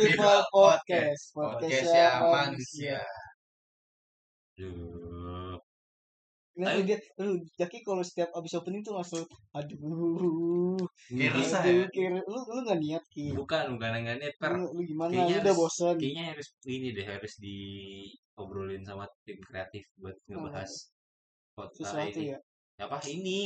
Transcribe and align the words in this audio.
People 0.00 0.40
Podcast. 0.48 1.22
Podcastnya 1.36 2.24
manusia. 2.24 2.98
Duh. 4.56 5.60
Nah, 6.60 6.76
Ayo. 6.76 6.84
dia, 6.84 6.96
lu 7.20 7.40
Jaki 7.56 7.80
kalau 7.84 8.04
setiap 8.04 8.28
abis 8.36 8.52
opening 8.56 8.80
tuh 8.80 8.96
langsung 8.96 9.24
aduh. 9.52 10.76
Resah 11.12 11.64
aduh, 11.64 11.88
ya? 11.88 12.08
lu 12.20 12.36
lu 12.36 12.60
gak 12.64 12.80
niat 12.80 13.04
ki. 13.12 13.32
Bukan, 13.32 13.76
bukan 13.76 13.90
enggak 14.00 14.16
net 14.20 14.34
per. 14.40 14.56
Lu, 14.56 14.68
lu 14.72 14.82
gimana? 14.84 15.12
Kayaknya 15.12 15.36
Lu 15.36 15.44
udah 15.44 15.54
bosan. 15.56 15.94
Kayaknya 15.96 16.24
harus 16.32 16.48
ini 16.68 16.88
deh 16.96 17.06
harus 17.08 17.32
diobrolin 17.40 18.82
sama 18.84 19.04
tim 19.24 19.36
kreatif 19.40 19.84
buat 20.00 20.16
ngebahas 20.28 20.72
kota 21.56 21.76
Sesuatu 21.76 22.20
ini. 22.20 22.32
ya. 22.32 22.38
Apa 22.80 22.96
ini? 23.08 23.40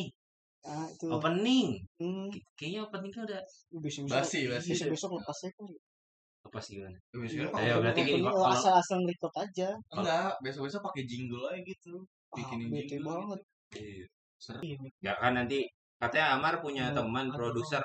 Ah, 0.67 0.87
itu. 0.91 1.07
Opening. 1.11 1.83
Hmm, 1.99 2.31
Kayaknya 2.59 2.81
openingnya 2.87 3.23
udah 3.27 3.41
besok 3.83 4.07
Basi, 4.11 4.47
basi. 4.47 4.71
Besok 4.75 4.91
besok 4.95 5.11
lepas 5.19 5.39
ya 5.43 5.51
kan. 6.45 6.51
lepas 6.53 6.65
gimana? 6.69 6.99
Ayo, 7.17 7.49
pakai- 7.49 7.81
berarti 7.81 8.01
gini, 8.05 8.21
kalau- 8.21 8.53
asal-asal 8.53 8.99
record 9.01 9.35
aja. 9.41 9.69
enggak, 9.91 10.31
besok-besok 10.45 10.81
pakai 10.85 11.03
jingle 11.09 11.49
aja 11.49 11.61
gitu. 11.65 11.95
Ah, 12.31 12.37
Bikinin 12.37 12.69
bete 12.69 12.85
jingle 12.91 13.09
banget. 13.09 13.41
Iya. 13.75 14.07
Seru. 14.37 14.61
Ya 15.01 15.13
kan 15.17 15.33
nanti 15.33 15.65
katanya 15.97 16.37
Amar 16.37 16.61
punya 16.61 16.93
Iya, 16.93 16.97
teman 17.01 17.33
produser 17.33 17.81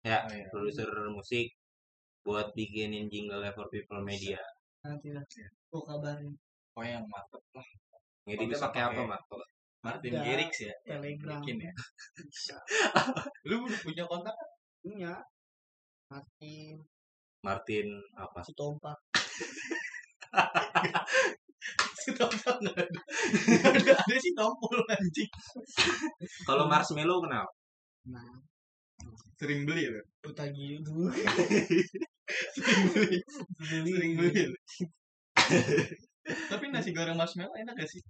ya, 0.00 0.22
Oh, 0.22 0.30
iya. 0.30 0.46
produser 0.48 0.86
musik 1.10 1.50
buat 2.22 2.54
bikinin 2.54 3.10
jingle 3.10 3.42
for 3.50 3.66
people 3.68 3.98
media. 4.00 4.38
Nanti 4.86 5.10
nanti. 5.10 5.42
Gua 5.68 5.82
kabarin. 5.82 6.30
Oh 6.78 6.84
yang 6.86 7.02
mantep 7.04 7.42
lah. 7.52 7.66
Ngeditnya 8.24 8.58
pakai 8.60 8.80
apa, 8.86 9.00
Mak? 9.02 9.20
Martin 9.80 10.12
Garrix 10.14 10.52
ya. 10.60 10.74
yang 10.86 11.00
Telegram. 11.02 11.40
bikin 11.40 11.56
ya. 11.58 11.72
Lu 13.48 13.64
punya 13.80 14.04
kontak? 14.06 14.36
Punya. 14.84 15.12
Martin. 16.06 16.76
Martin 17.40 17.88
apa? 18.16 18.40
Si 18.44 18.52
Tompak. 18.52 18.98
Si 22.00 22.10
Tompol 22.18 22.56
nggak 22.64 22.76
ada. 22.76 23.00
Ada, 23.76 23.92
ada 23.96 24.16
si 24.20 24.30
Tompol 24.36 24.80
anjing. 24.88 25.30
Kalau 26.48 26.64
Marshmallow 26.68 27.20
kenal? 27.24 27.46
Nah, 28.08 28.40
Sering 29.40 29.64
beli 29.64 29.88
lu 29.88 30.30
tagih 30.36 30.84
dulu. 30.84 31.08
Sering 32.54 32.82
beli. 32.92 33.18
Sering 33.64 34.12
beli. 34.20 34.44
Tapi 36.52 36.64
nasi 36.68 36.92
goreng 36.92 37.16
marshmallow 37.16 37.56
enak 37.56 37.72
gak 37.72 37.88
sih? 37.88 38.04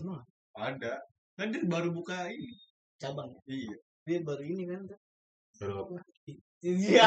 Emang? 0.00 0.24
Ada. 0.56 1.04
Kan 1.36 1.52
dia 1.52 1.60
baru 1.68 1.92
buka 1.92 2.32
ini. 2.32 2.56
Cabang. 2.96 3.36
Iya. 3.44 3.76
Dia 4.08 4.24
baru 4.24 4.42
ini 4.48 4.64
kan. 4.64 4.80
Baru 5.60 5.72
apa? 5.84 6.00
Iya. 6.64 7.04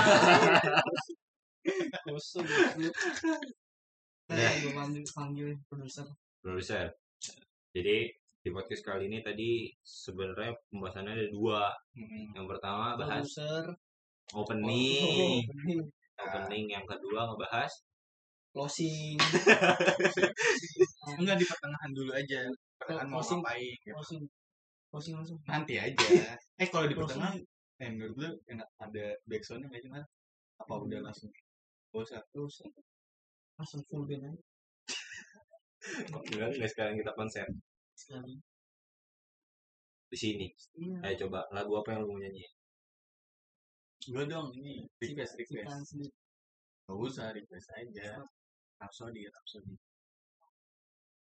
Udah. 1.65 2.93
Nah, 4.29 4.51
gue 4.61 4.71
panggil 4.71 5.03
panggil 5.09 5.49
produser. 5.65 6.05
produser. 6.39 6.85
Jadi 7.73 7.97
di 8.39 8.49
podcast 8.55 8.83
kali 8.85 9.11
ini 9.11 9.19
tadi 9.19 9.67
sebenarnya 9.81 10.53
pembahasannya 10.71 11.11
ada 11.17 11.27
dua. 11.33 11.63
Yang 12.33 12.45
pertama 12.47 12.95
bahas 12.95 13.25
Produser. 13.25 13.65
opening, 14.31 15.43
opening, 15.43 15.81
opening. 16.15 16.65
Yang 16.69 16.85
kedua 16.95 17.25
ngebahas 17.27 17.73
Closing. 18.49 19.13
Enggak 21.21 21.37
di 21.37 21.45
pertengahan 21.45 21.91
dulu 21.93 22.11
aja. 22.17 22.41
Pertengahan 22.81 23.07
mau 23.09 23.21
Closing. 23.21 23.39
ngapain. 23.45 23.77
gitu. 23.77 23.93
Closing. 23.93 24.21
Closing 24.89 25.13
langsung. 25.21 25.37
Nanti 25.45 25.77
aja. 25.77 25.93
Eh 26.61 26.67
kalau 26.67 26.89
di 26.89 26.95
pertengahan, 26.97 27.37
eh 27.79 27.89
menurut 27.93 28.15
lu 28.19 28.29
enak 28.49 28.67
ada 28.81 29.05
backsoundnya 29.29 29.69
nggak 29.69 29.81
sih 29.85 29.91
Mas? 29.93 30.03
Apa 30.59 30.73
udah 30.81 30.99
langsung? 30.99 31.29
Usah. 31.93 32.21
Terus 32.29 32.61
langsung 33.59 33.81
full 33.89 34.07
band 34.07 34.23
aja 34.23 34.41
Enggak, 36.09 36.49
enggak 36.55 36.69
sekarang 36.71 36.95
kita 37.01 37.11
konser 37.17 37.47
sekali. 37.97 38.39
di 40.09 40.17
sini. 40.17 40.47
Iya. 40.79 40.97
Ayo 41.05 41.15
coba 41.27 41.45
lagu 41.53 41.73
apa 41.77 41.93
yang 41.93 42.01
lu 42.05 42.13
mau 42.13 42.19
nyanyi? 42.21 42.45
Gue 44.09 44.23
dong 44.25 44.49
ini 44.57 44.85
request 44.97 45.37
request. 45.37 45.97
Gak 46.89 46.97
usah 46.97 47.29
request 47.35 47.69
aja. 47.77 48.21
Rhapsody, 48.79 49.27
Rhapsody. 49.29 49.75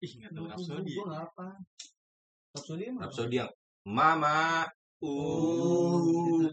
Ih 0.05 0.11
nggak 0.23 0.31
tahu. 0.35 0.45
Gua 0.47 1.05
nggak 1.09 1.23
apa. 1.31 1.47
Rhapsody 2.53 2.83
emang 2.87 3.01
apa? 3.01 3.11
Rhapsody 3.11 3.35
yang 3.43 3.51
Mama 3.87 4.67
Oh, 4.97 6.01
uh 6.01 6.49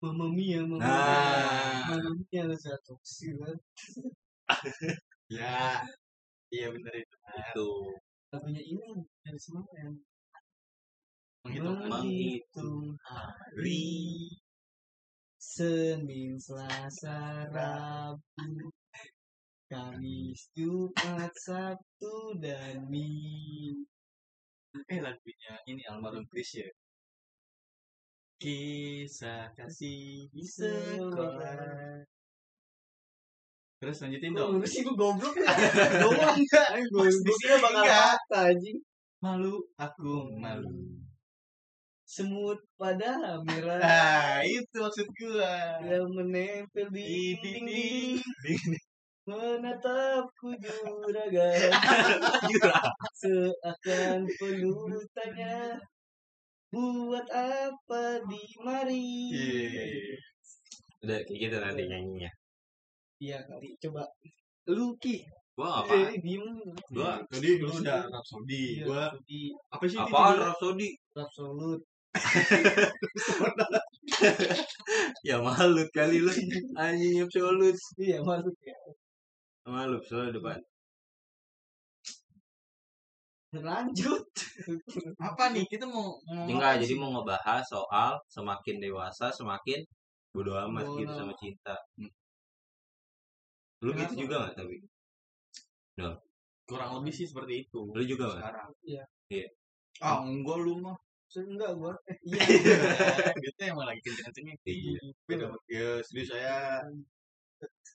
Mamma 0.00 0.26
Mia, 0.30 0.62
Mamma 0.62 0.78
Mia. 0.78 0.86
Nah. 0.86 1.82
Mamma 1.90 2.10
Mia 2.30 2.44
satu. 2.56 2.94
Silat. 3.02 3.58
Ya. 5.28 5.84
Iya 6.48 6.72
bener 6.72 7.04
itu. 7.04 7.16
itu 7.36 7.68
Lagunya 8.32 8.64
ini 8.64 9.04
dari 9.20 9.36
semua 9.36 9.68
yang 9.76 9.92
Menghitung 11.44 11.80
menghitung 11.84 12.84
hari 13.04 14.32
Senin, 15.36 16.36
Selasa, 16.40 17.48
Rabu, 17.52 18.68
Kamis, 19.70 20.50
Jumat, 20.56 21.32
Sabtu, 21.36 22.36
dan 22.40 22.84
Minggu. 22.88 23.84
Eh 24.92 25.00
lagunya 25.00 25.52
ini 25.68 25.84
almarhum 25.88 26.24
Chris 26.28 26.56
ya. 26.56 26.68
Kisah 28.38 29.50
kasih 29.58 30.30
Di 30.30 30.44
sekolah. 30.46 32.06
Terus 33.78 33.96
lanjutin 34.02 34.30
dong. 34.34 34.58
lu 34.58 34.66
sih 34.66 34.82
lu 34.82 34.94
goblok 34.94 35.34
ya? 35.38 35.50
Doang 36.02 36.34
enggak? 36.34 36.68
Gue 36.90 37.10
Di 37.10 37.30
kira 37.38 37.58
sini 37.58 37.62
bakal 37.62 37.84
kata 37.86 38.38
anjing. 38.50 38.78
Malu, 39.18 39.54
aku 39.74 40.30
malu. 40.38 40.70
Semut 42.06 42.58
pada 42.78 43.38
merah 43.42 43.78
Nah, 43.84 44.40
itu 44.42 44.76
maksud 44.78 45.06
gua. 45.18 45.82
yang 45.82 46.06
menempel 46.10 46.86
di 46.94 47.02
Di 47.02 47.18
dinding 47.42 48.18
dinding. 48.42 48.78
menatapku 49.28 50.56
juragan 50.56 51.68
seakan 53.20 54.24
peluru 54.40 55.04
tanya 55.12 55.76
buat 56.68 57.24
apa 57.32 58.20
di 58.28 58.42
mari 58.60 59.32
Iya. 59.32 60.20
udah 61.00 61.18
kayak 61.24 61.38
gitu 61.40 61.56
nanti 61.56 61.82
nyanyinya. 61.88 62.28
iya 63.18 63.40
kali 63.48 63.72
coba 63.80 64.04
lu 64.68 64.92
ki 65.00 65.24
Gua 65.58 65.82
apa? 65.82 65.90
dari 65.90 66.22
diem 66.22 66.46
Gua 66.94 67.18
Tadi 67.26 67.58
lu 67.58 67.66
udah 67.66 68.06
Rhapsody. 68.06 68.78
Iya, 68.78 68.84
Gua 68.86 69.04
di 69.26 69.50
apa 69.74 69.84
sih 69.90 69.98
itu 69.98 70.06
apaan? 70.06 70.38
Rhapsody? 70.38 70.88
absolut 71.18 71.80
Ya 75.28 75.36
malu 75.42 75.82
kali 75.92 76.22
lu 76.22 76.30
anjing 76.78 77.26
absolut. 77.26 77.74
iya 77.98 78.22
maksud 78.22 78.54
ya 78.62 78.78
Malu 79.68 80.00
soal 80.00 80.32
depan. 80.32 80.56
Lanjut 83.54 84.24
Apa 85.16 85.54
nih? 85.56 85.64
Kita 85.64 85.88
mau 85.88 86.20
ngomong 86.28 86.48
Enggak, 86.58 86.72
jadi 86.84 86.94
sih? 86.94 87.00
mau 87.00 87.08
ngebahas 87.16 87.64
soal 87.64 88.20
semakin 88.28 88.76
dewasa 88.82 89.32
semakin 89.32 89.80
bodo 90.36 90.52
amat 90.68 90.84
Bodo 90.84 91.00
gitu 91.00 91.12
sama 91.16 91.32
cinta. 91.40 91.74
Lu 93.80 93.90
gitu 93.96 94.14
juga 94.26 94.50
gak 94.50 94.54
tapi? 94.60 94.76
kurang 96.68 97.00
lebih 97.00 97.12
sih 97.16 97.24
seperti 97.24 97.64
itu. 97.64 97.80
Lu 97.96 98.02
juga 98.04 98.28
gak? 98.28 98.34
sekarang. 98.44 98.68
Iya. 98.84 99.04
Iya. 99.32 99.46
Ah, 100.04 100.20
enggak 100.22 100.58
lu 100.60 100.74
mah. 100.84 100.96
enggak 101.28 101.76
gua 101.76 101.92
eh, 102.10 102.16
iya 102.24 102.76
Gitu 103.36 103.60
emang 103.68 103.84
lagi 103.88 104.00
kenceng-kencengnya. 104.04 104.54
Iya. 104.64 105.00
Beda. 105.28 105.46
Ya, 105.68 105.88
serius 106.04 106.28
saya 106.32 106.84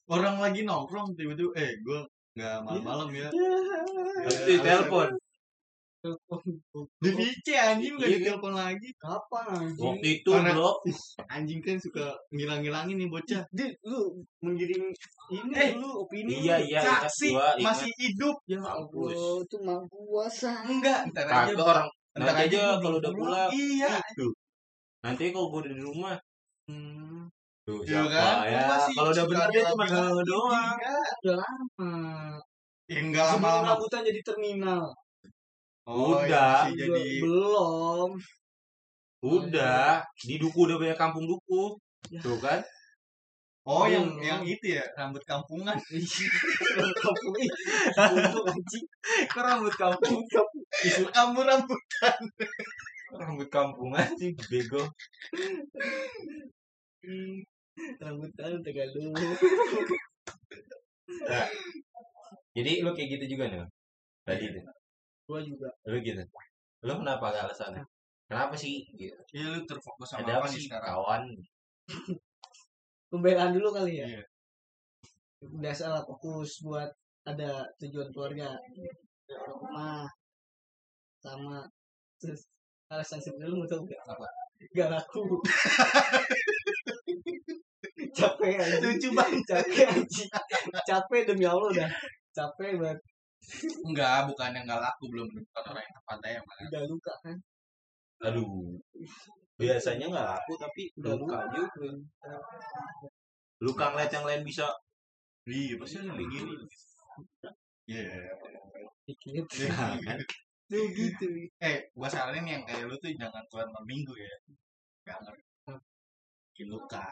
orang 0.09 0.37
lagi 0.41 0.61
nongkrong 0.65 1.13
tiba-tiba 1.17 1.53
eh 1.57 1.71
gua 1.85 2.01
nggak 2.33 2.57
malam-malam 2.65 3.09
ya. 3.13 3.29
Pasti 4.25 4.53
telepon. 4.57 5.09
Di 7.03 7.09
VC 7.15 7.47
anjing 7.55 7.95
nggak 7.95 8.09
Iya, 8.11 8.17
ditelepon 8.19 8.53
lagi. 8.53 8.89
kapan 8.99 9.43
anjing 9.55 9.79
Waktu 9.79 10.07
itu 10.19 10.29
Karena- 10.35 10.51
bro. 10.51 10.71
Anjing 11.33 11.59
kan 11.63 11.77
suka 11.79 12.05
ngilang-ngilangin 12.35 12.95
nih 12.99 13.07
bocah. 13.07 13.41
Di, 13.55 13.65
lu 13.87 14.19
menggiring 14.43 14.91
ini 15.31 15.53
Eh, 15.55 15.71
lu 15.79 16.03
opini 16.03 16.43
Iya 16.43 16.59
iya 16.59 16.79
Saksi 16.83 17.31
masih 17.63 17.91
hidup. 17.95 18.35
ya. 18.45 18.59
Allah 18.59 19.39
itu 19.39 19.57
mah 19.63 19.79
gua 19.87 20.27
Enggak, 20.67 21.07
ntar 21.15 21.25
aja. 21.25 21.55
Orang 21.55 21.87
Ntar 22.13 22.35
aja 22.45 22.77
kalau 22.77 22.99
udah 22.99 23.11
pulang. 23.15 23.49
Iya. 23.49 23.97
Nanti 25.01 25.31
kalau 25.31 25.47
gua 25.49 25.59
udah 25.63 25.73
di 25.73 25.81
rumah. 25.81 26.15
hmm, 26.67 27.27
Tuh 27.63 27.79
Iya 27.87 28.03
siapa 28.03 28.11
kan? 28.11 28.35
ya? 28.51 28.63
Kalau 28.91 29.09
udah 29.15 29.25
bener 29.27 29.47
dia 29.55 29.63
cuma 29.71 29.85
doang. 30.23 30.75
Udah 31.23 31.35
lama 31.39 31.91
Ya 32.91 32.99
enggak 32.99 33.23
sebelum 33.23 33.39
lama-lama. 33.47 33.67
rambutan 33.79 34.03
jadi 34.03 34.19
terminal 34.19 34.83
Oh, 35.83 36.15
Udah. 36.15 36.23
iya, 36.23 36.43
masih 36.71 36.75
jadi 36.79 37.03
belum 37.19 38.09
Udah, 39.23 40.03
di 40.19 40.35
duku 40.35 40.67
udah 40.67 40.75
banyak 40.79 40.99
kampung 40.99 41.23
duku. 41.27 41.79
Ya. 42.11 42.19
Tuh 42.19 42.35
kan? 42.43 42.59
Oh, 43.63 43.87
yang 43.87 44.03
Hmm. 44.03 44.19
yang 44.19 44.41
itu 44.43 44.75
ya, 44.75 44.83
rambut 44.99 45.23
kampungan. 45.23 45.71
Rambut 46.75 46.99
kampung. 46.99 47.35
Untuk 47.95 48.43
anjing. 48.51 48.85
Kok 49.31 49.39
rambut 49.39 49.75
kampung? 49.79 50.19
Isu 50.83 51.07
kamu 51.07 51.39
rambut. 51.47 51.79
rambut 53.15 53.47
kampungan 53.47 54.03
sih 54.19 54.35
bego. 54.51 54.83
Rambut 58.03 58.31
tahun 58.35 58.59
Tagalog. 58.59 59.15
Nah, 61.23 61.47
jadi 62.51 62.83
lu 62.83 62.91
kayak 62.91 63.09
gitu 63.15 63.39
juga 63.39 63.47
nih. 63.47 63.63
Tadi 64.27 64.45
tuh. 64.59 64.65
Gua 65.33 65.41
juga. 65.41 65.69
lu 65.89 65.97
gitu. 66.05 66.21
Lu 66.85 66.93
kenapa 67.01 67.33
gak 67.33 67.49
alasannya? 67.49 67.81
Kenapa 68.29 68.53
sih? 68.53 68.85
Gitu. 68.93 69.17
Iya, 69.33 69.49
lu 69.49 69.65
terfokus 69.65 70.13
sama 70.13 70.29
Ada 70.29 70.37
apa 70.37 70.45
sih 70.45 70.61
sekarang? 70.61 70.93
kawan? 70.93 71.23
Pembelaan 73.09 73.49
dulu 73.57 73.73
kali 73.73 73.97
ya. 73.97 74.05
Iya. 74.13 74.21
Biasa 75.57 75.89
lah 75.89 76.05
fokus 76.05 76.61
buat 76.61 76.93
ada 77.25 77.65
tujuan 77.81 78.13
keluarga. 78.13 78.53
Rumah. 79.25 80.05
Sama 81.17 81.65
terus 82.21 82.45
alasan 82.93 83.17
sebenarnya 83.17 83.57
lu 83.57 83.57
mau 83.57 83.65
tau 83.65 83.81
gak? 83.89 84.01
Apa? 84.05 84.29
Gak 84.77 84.89
laku. 84.93 85.41
capek 88.21 88.53
anjing. 88.61 88.81
Lucu 88.85 89.09
banget. 89.17 89.41
Capek 89.49 89.85
anjing. 89.97 90.29
Capek 90.85 91.21
demi 91.25 91.49
Allah 91.49 91.73
udah. 91.73 91.89
Capek 92.37 92.77
banget. 92.77 93.01
Enggak, 93.83 94.31
bukan 94.31 94.49
yang 94.55 94.63
enggak 94.65 94.81
laku 94.81 95.03
belum 95.11 95.27
menemukan 95.27 95.63
orang 95.71 95.83
yang 95.83 95.95
tepat 95.99 96.17
aja 96.23 96.41
mana. 96.47 96.61
Udah 96.71 96.83
luka 96.87 97.13
kan. 97.23 97.37
Aduh. 98.23 98.79
Biasanya 99.59 100.05
nggak 100.09 100.27
laku 100.33 100.53
tapi 100.57 100.83
Udah 100.97 101.13
luka 101.19 101.37
luka. 101.43 101.55
juga. 101.55 101.89
Luka 103.63 103.85
ngeliat 103.91 104.11
yang 104.11 104.25
lain 104.27 104.43
bisa. 104.47 104.65
Iya, 105.43 105.75
pasti 105.75 105.99
yang 105.99 106.15
kayak 106.15 106.29
gini. 106.31 106.53
Iya. 107.91 108.15
Dikit. 109.03 109.43
Nah, 109.67 109.99
kan? 109.99 110.17
Tuh 110.71 110.85
gitu. 110.95 111.27
Eh, 111.59 111.77
gua 111.91 112.07
saranin 112.07 112.47
yang 112.47 112.63
kayak 112.63 112.87
lu 112.87 112.95
tuh 113.03 113.11
jangan 113.19 113.43
keluar 113.51 113.67
malam 113.67 113.83
minggu 113.83 114.15
ya. 114.15 114.33
Gak 115.03 115.19
ngerti. 115.19 115.43
Bikin 116.55 116.67
luka. 116.71 117.03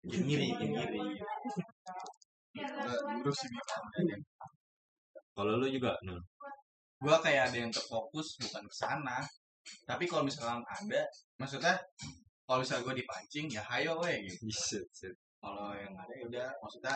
Bikin 0.00 0.22
ngiri, 0.24 0.46
bikin 0.56 0.70
ngiri. 0.72 1.00
Terus 3.20 3.38
ini. 3.44 4.16
Kalau 5.36 5.60
lu 5.60 5.68
juga, 5.68 5.92
nah. 6.00 6.16
Gua 6.96 7.20
kayak 7.20 7.52
ada 7.52 7.56
yang 7.60 7.68
terfokus 7.68 8.40
bukan 8.40 8.64
ke 8.64 8.74
sana. 8.74 9.20
Tapi 9.84 10.08
kalau 10.08 10.24
misalkan 10.24 10.64
ada, 10.64 11.04
maksudnya 11.36 11.76
kalau 12.46 12.62
misalnya 12.62 12.86
gue 12.86 12.94
dipancing 13.02 13.46
ya 13.50 13.60
hayo 13.68 13.98
we 14.00 14.22
gitu. 14.24 14.46
Kalau 15.42 15.74
yang 15.74 15.92
ada 15.92 16.12
ya 16.14 16.24
udah 16.24 16.48
maksudnya 16.62 16.94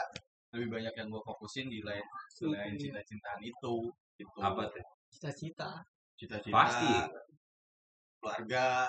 lebih 0.54 0.78
banyak 0.78 0.94
yang 0.94 1.08
gue 1.10 1.22
fokusin 1.26 1.66
di 1.66 1.82
lain 1.82 2.02
selain 2.30 2.78
cinta-cintaan 2.78 3.42
itu 3.42 3.74
gitu. 4.16 4.38
Apa 4.38 4.70
tuh? 4.70 4.86
Cita-cita. 5.10 5.82
Cita-cita. 6.14 6.54
Pasti. 6.54 6.94
Keluarga. 8.22 8.88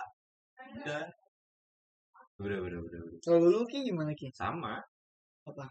Udah. 0.79 1.03
Udah, 2.41 2.57
udah, 2.61 2.79
udah, 2.85 2.99
udah. 3.05 3.19
Kalau 3.21 3.49
lu 3.49 3.61
Ki 3.65 3.85
gimana 3.85 4.13
Ki? 4.13 4.29
Sama. 4.33 4.77
Apa? 5.45 5.65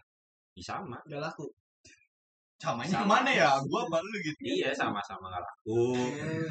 Ih, 0.59 0.63
sama. 0.63 0.99
Gak 1.07 1.19
laku. 1.23 1.47
Samanya 2.61 3.01
Sama. 3.01 3.17
mana 3.17 3.31
ya? 3.33 3.49
Gua 3.65 3.89
baru 3.89 4.13
gitu. 4.21 4.37
Iya, 4.45 4.69
sama-sama 4.69 5.33
nggak 5.33 5.41
laku. 5.41 5.97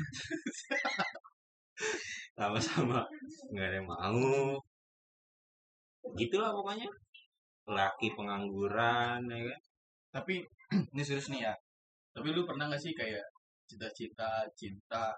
Sama-sama 2.38 3.06
nggak 3.54 3.66
ada 3.70 3.76
yang 3.78 3.86
mau. 3.86 4.58
Gitulah 6.18 6.50
pokoknya. 6.50 6.90
Laki 7.70 8.10
pengangguran, 8.18 9.22
ya 9.30 9.38
kan? 9.46 9.60
Tapi 10.18 10.42
ini 10.98 11.02
serius 11.06 11.30
nih 11.30 11.46
ya. 11.46 11.54
Tapi 12.10 12.34
lu 12.34 12.42
pernah 12.42 12.66
gak 12.66 12.82
sih 12.82 12.90
kayak 12.90 13.22
cita-cita, 13.70 14.42
cinta, 14.58 15.14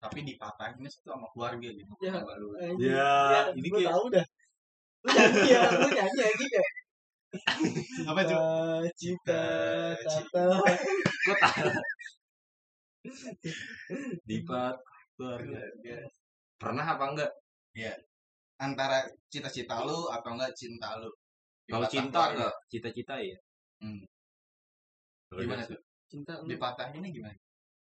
tapi 0.00 0.24
dipatahin 0.24 0.80
itu 0.80 1.04
sama 1.04 1.28
keluarga 1.36 1.68
gitu? 1.68 1.92
Ya. 2.00 2.16
Sama 2.16 2.32
lu. 2.40 2.48
anjing. 2.56 2.88
Ya, 2.88 3.52
ini 3.52 3.68
gue 3.68 3.84
kayak- 3.84 3.92
tahu 3.92 4.04
dah. 4.08 4.24
Lu 5.04 5.10
nyanyi 5.12 5.52
ya, 5.52 5.60
lu 5.68 5.88
nyanyi 5.92 6.20
ya 6.24 6.30
gitu. 6.40 6.60
Apa 8.10 8.20
tuh? 8.26 8.38
Tata. 9.26 10.44
Gue 11.24 11.36
tahu. 11.40 11.70
Dipat 14.28 14.76
keluarga. 15.18 15.96
Pernah 16.56 16.86
apa 16.96 17.04
enggak? 17.12 17.32
Antara 18.62 19.04
cita-cita 19.28 19.84
lu 19.84 20.08
atau 20.08 20.30
enggak 20.32 20.54
cinta 20.56 20.96
lu? 21.02 21.10
Kalau 21.68 21.86
cinta 21.90 22.32
enggak? 22.32 22.54
Cita-cita 22.70 23.20
ya. 23.20 23.36
Hmm. 23.82 24.00
Gimana 25.34 25.66
tuh? 25.66 25.80
Cinta. 26.08 26.40
Dipatahinnya 26.46 27.10
gimana? 27.10 27.36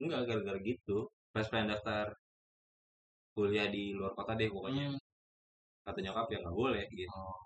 Enggak 0.01 0.21
gara-gara 0.31 0.59
gitu. 0.63 1.11
Pas 1.35 1.49
pengen 1.51 1.75
daftar 1.77 2.15
kuliah 3.33 3.69
di 3.69 3.97
luar 3.97 4.13
kota 4.17 4.39
deh 4.39 4.49
pokoknya. 4.49 4.97
Hmm. 4.97 5.01
Kata 5.83 5.99
nyokap 5.99 6.31
ya 6.31 6.39
nggak 6.41 6.57
boleh 6.57 6.85
gitu. 6.95 7.11
Oh. 7.11 7.43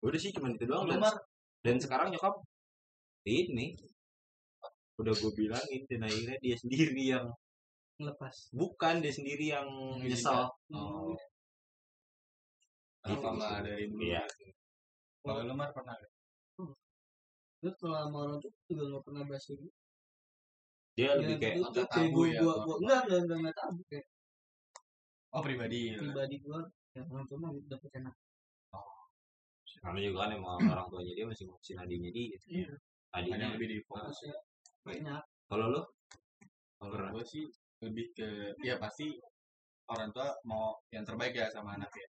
Udah 0.00 0.18
sih 0.20 0.32
cuma 0.32 0.48
itu 0.52 0.64
doang. 0.64 0.88
Dan, 0.88 1.00
dan 1.64 1.76
sekarang 1.76 2.08
nyokap 2.12 2.40
ini 3.28 3.76
udah 5.00 5.12
gue 5.16 5.32
bilangin 5.32 5.82
dan 5.88 6.00
akhirnya 6.04 6.36
dia 6.40 6.56
sendiri 6.60 6.92
yang 6.96 7.26
Ngelepas. 8.00 8.52
bukan 8.52 9.00
dia 9.04 9.12
sendiri 9.12 9.52
yang 9.52 9.68
Menyesal. 10.00 10.48
nyesal. 10.72 10.76
Oh. 10.76 11.16
Gitu 13.08 13.26
nggak 13.28 13.52
ada 13.64 13.72
ini? 13.80 14.12
Iya. 14.12 14.24
Kalau 15.24 15.40
lu 15.44 15.52
Mar 15.56 15.72
pernah 15.72 15.96
nggak? 15.96 16.12
Lu 17.60 17.70
kalau 17.76 17.96
sama 17.96 18.16
orang 18.24 18.36
tuh 18.40 18.52
juga 18.72 18.84
gak 18.96 19.04
pernah 19.04 19.22
bahas 19.28 19.44
gitu. 19.44 19.68
Dia 20.96 21.12
lebih 21.16 21.36
Ya, 21.36 21.40
kayak 21.40 21.54
itu 21.60 21.68
kayak 21.76 21.88
tabu 21.92 22.08
gua, 22.12 22.26
ya, 22.28 22.40
gua, 22.40 22.54
gua, 22.64 22.76
enggak, 22.80 23.00
enggak, 23.04 23.20
enggak, 23.20 23.38
enggak 23.40 23.56
tabu. 23.56 23.80
Kayak 23.92 24.06
Oh 25.30 25.42
pribadi. 25.44 25.80
pribadi 25.94 26.36
gua, 26.40 26.60
ya 26.96 27.02
orang 27.04 27.24
tua 27.28 27.38
mah 27.38 27.50
dapet 27.68 27.90
enak. 28.00 28.14
Namanya 29.80 30.06
juga 30.12 30.18
kan 30.24 30.30
emang 30.36 30.58
orang 30.76 30.86
tuanya 30.92 31.12
dia 31.16 31.26
masih 31.26 31.44
ngurusin 31.48 31.76
adiknya 31.80 32.10
dia. 32.12 32.38
Iya. 32.46 32.70
Ada 33.10 33.18
Adiknya. 33.26 33.42
yang 33.42 33.52
lebih 33.58 33.68
difokus 33.74 34.18
ya. 34.22 34.34
Banyak. 34.86 35.22
Kalau 35.50 35.66
lu? 35.74 35.82
Kalau 36.78 36.90
Pernah. 36.94 37.10
gue 37.12 37.24
sih 37.26 37.44
lebih 37.80 38.06
ke 38.14 38.28
ya 38.62 38.76
pasti 38.78 39.08
orang 39.90 40.08
tua 40.14 40.30
mau 40.46 40.76
yang 40.94 41.02
terbaik 41.02 41.34
ya 41.34 41.48
sama 41.50 41.74
anaknya. 41.74 42.06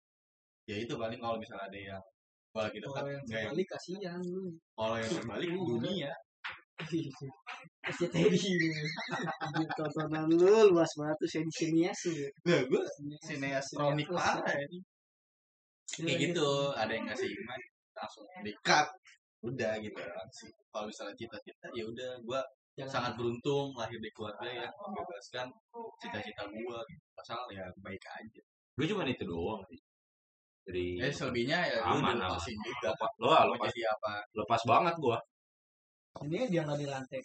Ya 0.69 0.77
itu 0.79 0.95
paling 0.95 1.19
kalau 1.19 1.41
misalnya 1.41 1.67
ada 1.67 1.79
yang 1.97 2.03
lagi 2.51 2.79
dekat 2.83 2.99
Kalau 2.99 3.11
yang 3.15 3.25
yang 3.31 3.47
sekali 3.47 3.63
kasihan 3.65 4.21
lu. 4.27 4.45
kalau 4.75 4.97
yang 4.99 5.11
terbalik 5.11 5.49
dunia 5.55 6.11
Kasih 7.81 8.09
Teddy. 8.11 8.41
Tontonan 9.77 10.27
lu 10.29 10.75
luas 10.75 10.91
banget 10.99 11.17
tuh 11.21 11.29
seni 11.31 11.53
senias 11.53 12.01
lu. 12.11 12.27
nah 12.49 12.61
gue 12.67 12.83
sineas 13.25 13.67
kronik 13.73 14.09
parah 14.11 14.45
ya 14.57 14.67
Iya, 14.67 14.81
kayak 16.05 16.21
gitu 16.33 16.51
ada 16.75 16.93
yang 16.93 17.07
ngasih 17.07 17.29
iman 17.29 17.61
langsung 17.97 18.27
dekat 18.45 18.87
udah 19.45 19.73
gitu. 19.81 20.01
Langsung 20.01 20.51
kalau 20.71 20.87
misalnya 20.89 21.15
cita-cita 21.17 21.67
ya 21.73 21.85
udah 21.85 22.11
gue 22.23 22.41
sangat 22.89 23.13
beruntung 23.19 23.77
lahir 23.77 24.01
di 24.01 24.09
keluarga 24.17 24.49
yang 24.49 24.73
membebaskan 24.73 25.53
cita-cita 26.01 26.49
gue 26.49 26.79
gitu. 26.89 27.05
asal 27.21 27.41
ya 27.53 27.69
baik 27.85 28.01
aja. 28.01 28.41
Gue 28.77 28.87
cuma 28.89 29.05
itu 29.05 29.25
doang 29.29 29.61
sih. 29.69 29.81
Dari 30.65 31.01
eh 31.01 31.13
selebihnya 31.13 31.59
ya 31.67 31.77
lu 31.89 31.99
Aman, 31.99 32.21
dilepasin 32.21 32.57
juga. 32.61 32.93
Lo 33.21 33.33
lepas 33.57 33.73
apa? 33.73 34.13
lepas 34.37 34.63
banget 34.69 34.95
gua. 35.01 35.19
ini 36.27 36.45
dia 36.51 36.67
nggak 36.67 36.81
dilantek. 36.85 37.25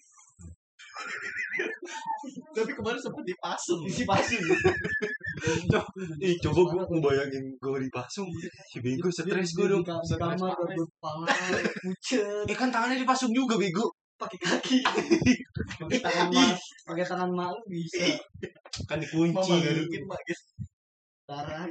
Tapi 2.55 2.71
kemarin 2.73 2.97
sempat 2.97 3.21
dipasung 3.21 3.85
Dipasung. 3.85 4.43
Ih, 6.19 6.35
coba 6.41 6.61
gua 6.73 6.83
ngebayangin 6.89 7.45
gua 7.61 7.77
dipasung. 7.77 8.27
Si 8.71 8.79
bego 8.81 9.11
stres 9.11 9.53
gua 9.53 9.67
dong. 9.71 9.83
Parah. 9.85 10.55
berkepala 10.65 11.27
pucet 11.83 12.47
Eh 12.49 12.55
kan 12.55 12.71
tangannya 12.73 12.97
dipasung 12.97 13.31
juga 13.31 13.55
bego. 13.59 13.91
pakai 14.15 14.39
kaki 14.39 14.79
pakai 15.75 15.99
tangan 15.99 16.31
ma 16.31 16.55
pakai 16.87 17.03
tangan 17.03 17.35
malu 17.35 17.59
bisa 17.67 18.15
Kan 18.87 19.03
dikunci. 19.03 19.35
mama 19.35 19.59
garukin 19.59 20.07
mak 20.07 20.23
guys 20.23 20.41
darah 21.27 21.67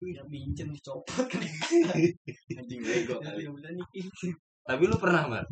ya 0.00 0.24
bincang 0.24 0.72
dicopot 0.72 1.28
kan 1.28 1.44
anjing 2.56 2.80
bego 2.80 3.20
ya 3.20 3.28
kali 3.28 3.44
udah 3.44 3.70
nih 3.76 3.84
Tapi 4.64 4.82
lu 4.88 4.96
pernah, 4.96 5.28
Mar? 5.28 5.44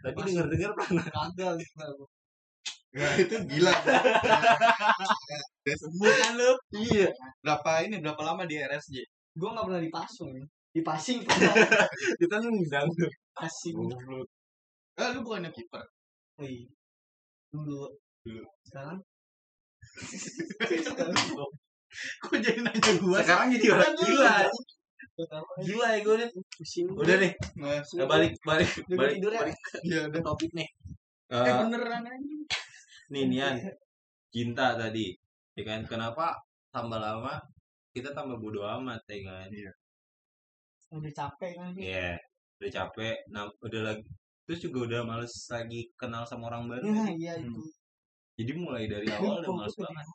Tapi 0.00 0.14
Pas- 0.14 0.26
denger-denger 0.26 0.70
pernah. 0.74 1.04
kagak 1.06 1.52
gitu 1.56 2.06
Nah, 2.88 3.12
itu 3.14 3.36
gila. 3.46 3.68
Udah 3.68 5.76
sembuh 5.76 6.12
kan 6.16 6.32
lu? 6.34 6.50
Iya. 6.74 7.08
Berapa 7.44 7.84
ini 7.84 8.00
berapa 8.00 8.22
lama 8.24 8.42
di 8.44 8.56
RSJ? 8.56 8.96
gue 9.38 9.46
nggak 9.46 9.70
pernah 9.70 9.78
dipasung 9.78 10.34
dipasing 10.74 11.22
pernah 11.22 11.54
Kita 12.20 12.42
nendang 12.42 12.90
tuh. 12.90 13.06
pasing 13.30 13.76
Ah, 14.98 15.14
lu 15.14 15.22
bukannya 15.22 15.52
kiper. 15.52 15.84
Wih. 16.40 16.66
dulu 17.48 17.88
Dulu. 18.26 18.44
sekarang 18.66 18.98
Kok 22.20 22.36
jadi 22.36 22.60
nanya 22.60 22.92
gua? 23.00 23.24
Sekarang 23.24 23.48
jadi 23.54 23.66
orang 23.72 23.92
gila. 23.96 24.36
Gila 25.66 25.86
ya 25.94 25.98
gue 26.06 26.14
nih. 26.22 26.30
pusing 26.54 26.86
Udah 26.94 27.16
nih, 27.18 27.32
Nah, 27.58 27.82
nah, 27.82 28.06
balik 28.06 28.32
balik 28.46 28.70
balik 28.86 29.18
tidur 29.18 29.32
ya? 29.34 29.40
balik 29.42 29.56
iya 29.82 30.00
udah. 30.06 30.20
topik 30.22 30.50
nih. 30.54 30.68
Eh 31.28 31.42
Eh, 31.42 31.54
beneran 31.66 32.02
aja. 32.06 32.34
nih 33.10 33.24
Nian, 33.26 33.56
cinta 34.30 34.78
tadi. 34.78 35.06
Ya 35.58 35.62
kan 35.66 35.80
kenapa 35.90 36.38
tambah 36.70 37.02
lama 37.02 37.34
kita 37.90 38.14
tambah 38.14 38.38
bodo 38.38 38.62
amat 38.62 39.02
ya 39.10 39.18
kan. 39.26 39.48
udah 40.88 41.12
capek 41.12 41.50
kan 41.58 41.68
Iya, 41.76 42.16
udah 42.62 42.70
capek, 42.72 43.16
nah 43.28 43.44
udah 43.60 43.80
lagi 43.92 44.02
terus 44.48 44.64
juga 44.64 44.78
udah 44.88 45.00
males 45.04 45.34
lagi 45.52 45.92
kenal 46.00 46.24
sama 46.24 46.48
orang 46.48 46.64
baru. 46.72 46.88
Nah, 46.88 47.10
iya 47.12 47.36
itu 47.36 47.60
Jadi 48.38 48.52
mulai 48.54 48.86
dari 48.86 49.10
awal 49.12 49.42
udah 49.42 49.50
males 49.52 49.74
banget. 49.76 50.06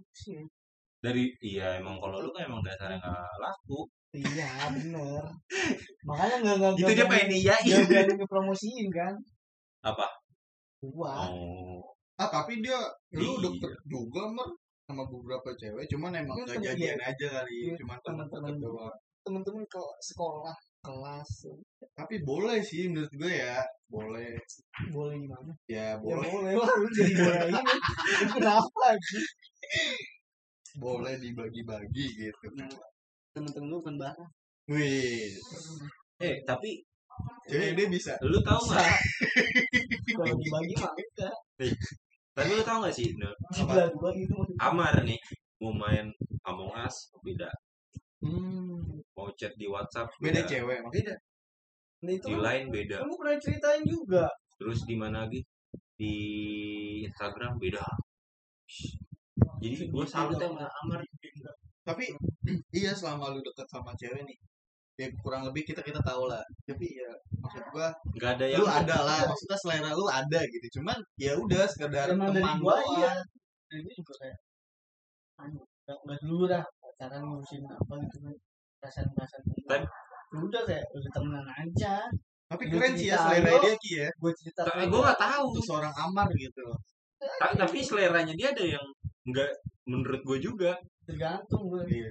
Dari 1.04 1.24
iya 1.44 1.78
emang 1.78 2.00
kalau 2.00 2.18
lu 2.18 2.32
kan 2.32 2.48
emang 2.48 2.64
dasarnya 2.64 2.98
nggak 2.98 3.36
laku. 3.38 3.80
iya 4.14 4.70
bener 4.70 5.26
makanya 6.08 6.36
nggak 6.40 6.56
nggak 6.56 6.74
Itu 6.80 6.92
dia 6.94 7.06
pengen 7.10 7.28
nggak 7.28 7.60
iyain. 7.60 7.84
berani 7.90 8.14
ngepromosiin 8.16 8.88
kan 8.90 9.14
Apa? 9.82 10.06
gua 10.80 11.28
Oh, 11.28 11.82
Ah 12.14 12.30
tapi 12.30 12.62
dia 12.62 12.78
lu 13.12 13.36
Iya. 13.36 13.50
deket 13.50 13.74
juga 13.86 14.30
mer 14.30 14.48
sama 14.84 15.04
beberapa 15.08 15.50
cewek 15.56 15.90
cuman 15.90 16.14
emang 16.14 16.38
Iya, 16.38 16.46
gak 16.46 16.56
iya. 16.56 16.66
jadian 16.70 17.00
aja 17.02 17.28
kali 17.34 17.58
Iya, 17.58 17.74
cuman 17.82 17.98
teman-teman. 18.00 18.30
teman-teman 18.30 18.56
doang 18.62 18.96
temen-temen 19.24 19.64
ke 19.66 19.82
sekolah 20.04 20.54
kelas 20.84 21.32
tapi 21.94 22.16
boleh 22.22 22.60
sih 22.60 22.86
menurut 22.86 23.10
gue 23.10 23.34
ya 23.34 23.64
boleh 23.88 24.36
boleh 24.92 25.16
gimana 25.18 25.52
ya 25.66 25.96
ya 25.96 25.98
boleh 25.98 26.28
boleh 26.28 26.54
lah 26.54 26.70
lu 26.76 26.88
jadi 26.92 27.14
boleh 27.18 27.50
ini 27.50 27.76
kenapa 28.36 28.86
sih 29.02 29.24
boleh 30.78 31.16
dibagi-bagi 31.22 32.06
gitu. 32.18 32.46
Temen-temen 33.34 33.70
lu 33.70 33.80
kan 33.82 33.96
barang. 33.98 34.32
Wih. 34.70 35.34
Eh 36.22 36.42
tapi 36.48 36.82
jadi 37.46 37.78
dia 37.78 37.88
bisa? 37.92 38.14
lu 38.26 38.40
tahu 38.42 38.62
nggak? 38.72 38.90
kalau 40.18 40.36
dibagi 40.40 40.74
mah 40.82 40.92
enggak 40.96 41.34
Tapi 42.34 42.50
lu 42.58 42.64
tahu 42.66 42.78
nggak 42.82 42.96
sih, 42.96 43.14
Nur? 43.20 43.36
Amar 44.58 44.98
nih 45.06 45.20
mau 45.62 45.72
main 45.72 46.10
Among 46.44 46.76
Us 46.76 47.14
beda, 47.24 47.48
hmm. 48.20 49.00
Mau 49.16 49.32
chat 49.40 49.56
di 49.56 49.64
WhatsApp 49.64 50.12
beda 50.20 50.44
beda, 50.44 50.50
cewek 50.50 50.80
beda. 50.92 51.16
Nah 52.04 52.12
itu 52.12 52.26
di 52.28 52.36
kan 52.36 52.44
line 52.44 52.68
beda, 52.68 52.98
kamu 53.00 53.16
pernah 53.16 53.36
ceritain 53.40 53.84
juga. 53.88 54.26
Terus 54.60 54.80
di 54.84 54.96
mana 55.00 55.24
lagi? 55.24 55.40
Di 55.96 56.16
Instagram 57.08 57.56
beda. 57.64 57.86
Jadi 59.64 59.76
gue 59.90 60.06
salut 60.06 60.38
ya 60.38 60.48
sama 60.52 60.68
Amar. 60.84 61.00
tapi 61.84 62.06
iya 62.80 62.92
selama 62.96 63.36
lu 63.36 63.40
deket 63.44 63.68
sama 63.68 63.92
cewek 64.00 64.24
nih 64.24 64.38
ya 64.94 65.10
kurang 65.26 65.42
lebih 65.50 65.66
kita 65.66 65.82
kita 65.82 66.00
tahu 66.06 66.30
lah. 66.30 66.40
Tapi 66.70 66.86
ya 66.86 67.10
maksud 67.42 67.64
gua 67.74 67.90
Gak 68.22 68.38
ada 68.40 68.46
yang 68.46 68.62
lu 68.62 68.68
ada 68.70 68.98
lah. 69.02 69.20
maksudnya 69.26 69.58
selera 69.58 69.90
lu 69.92 70.06
ada 70.06 70.40
gitu. 70.48 70.80
Cuman 70.80 70.98
ya 71.18 71.34
udah 71.36 71.66
sekedar 71.66 72.14
teman 72.14 72.62
gua, 72.62 72.78
iya. 72.96 73.12
Nah, 73.74 73.76
itu 73.82 73.90
juga 74.00 74.14
kayak 74.22 74.38
anu, 75.42 75.60
nggak 75.60 75.98
nggak 76.06 76.20
dulu 76.24 76.44
dah. 76.46 76.64
Pacaran 76.78 77.22
ngurusin 77.26 77.64
apa 77.66 77.94
gitu 78.06 78.18
kan. 78.22 78.36
Perasaan 78.80 79.08
perasaan 79.18 79.42
Tapi- 79.66 79.90
udah 80.34 80.62
kayak 80.66 80.86
udah 80.94 81.10
temenan 81.14 81.48
aja. 81.58 81.96
Tapi 82.54 82.64
keren 82.70 82.94
sih 82.94 83.10
ya 83.10 83.18
selera 83.18 83.50
dia 83.60 83.74
Ki 83.82 83.92
ya. 83.98 84.08
Gue 84.22 84.32
cerita 84.38 84.62
Tapi 84.62 84.86
gue 84.94 85.02
gak 85.02 85.18
tahu. 85.18 85.48
seorang 85.66 85.94
Amar 85.98 86.30
gitu 86.38 86.64
Tapi 87.40 87.78
seleranya 87.82 88.34
dia 88.34 88.52
ada 88.52 88.64
yang 88.64 88.86
nggak 89.28 89.50
menurut 89.90 90.22
gue 90.24 90.38
juga. 90.40 90.72
tergantung 91.04 91.68
gue 91.68 91.84
Iya. 91.88 92.10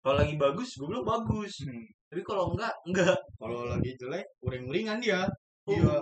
Kalau 0.00 0.16
lagi 0.18 0.34
bagus, 0.34 0.74
gue 0.74 0.86
bilang 0.88 1.06
bagus. 1.06 1.62
Hmm. 1.62 1.86
Tapi 2.10 2.22
kalau 2.26 2.50
enggak, 2.56 2.74
enggak. 2.88 3.14
kalau 3.38 3.68
lagi 3.70 3.94
jelek 3.94 4.26
uring-uringan 4.42 4.98
dia 4.98 5.22
Oh. 5.68 5.76
iya 5.76 5.96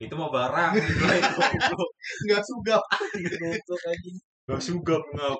Itu 0.00 0.14
mau 0.16 0.32
barang 0.32 0.72
itu. 0.72 0.88
nggak 2.24 2.42
sugap 2.46 2.80
gitu 3.12 3.74
kayak 3.84 3.98
gitu 4.00 4.22
Gak 4.48 4.62
sugap 4.64 5.02
ngap. 5.12 5.38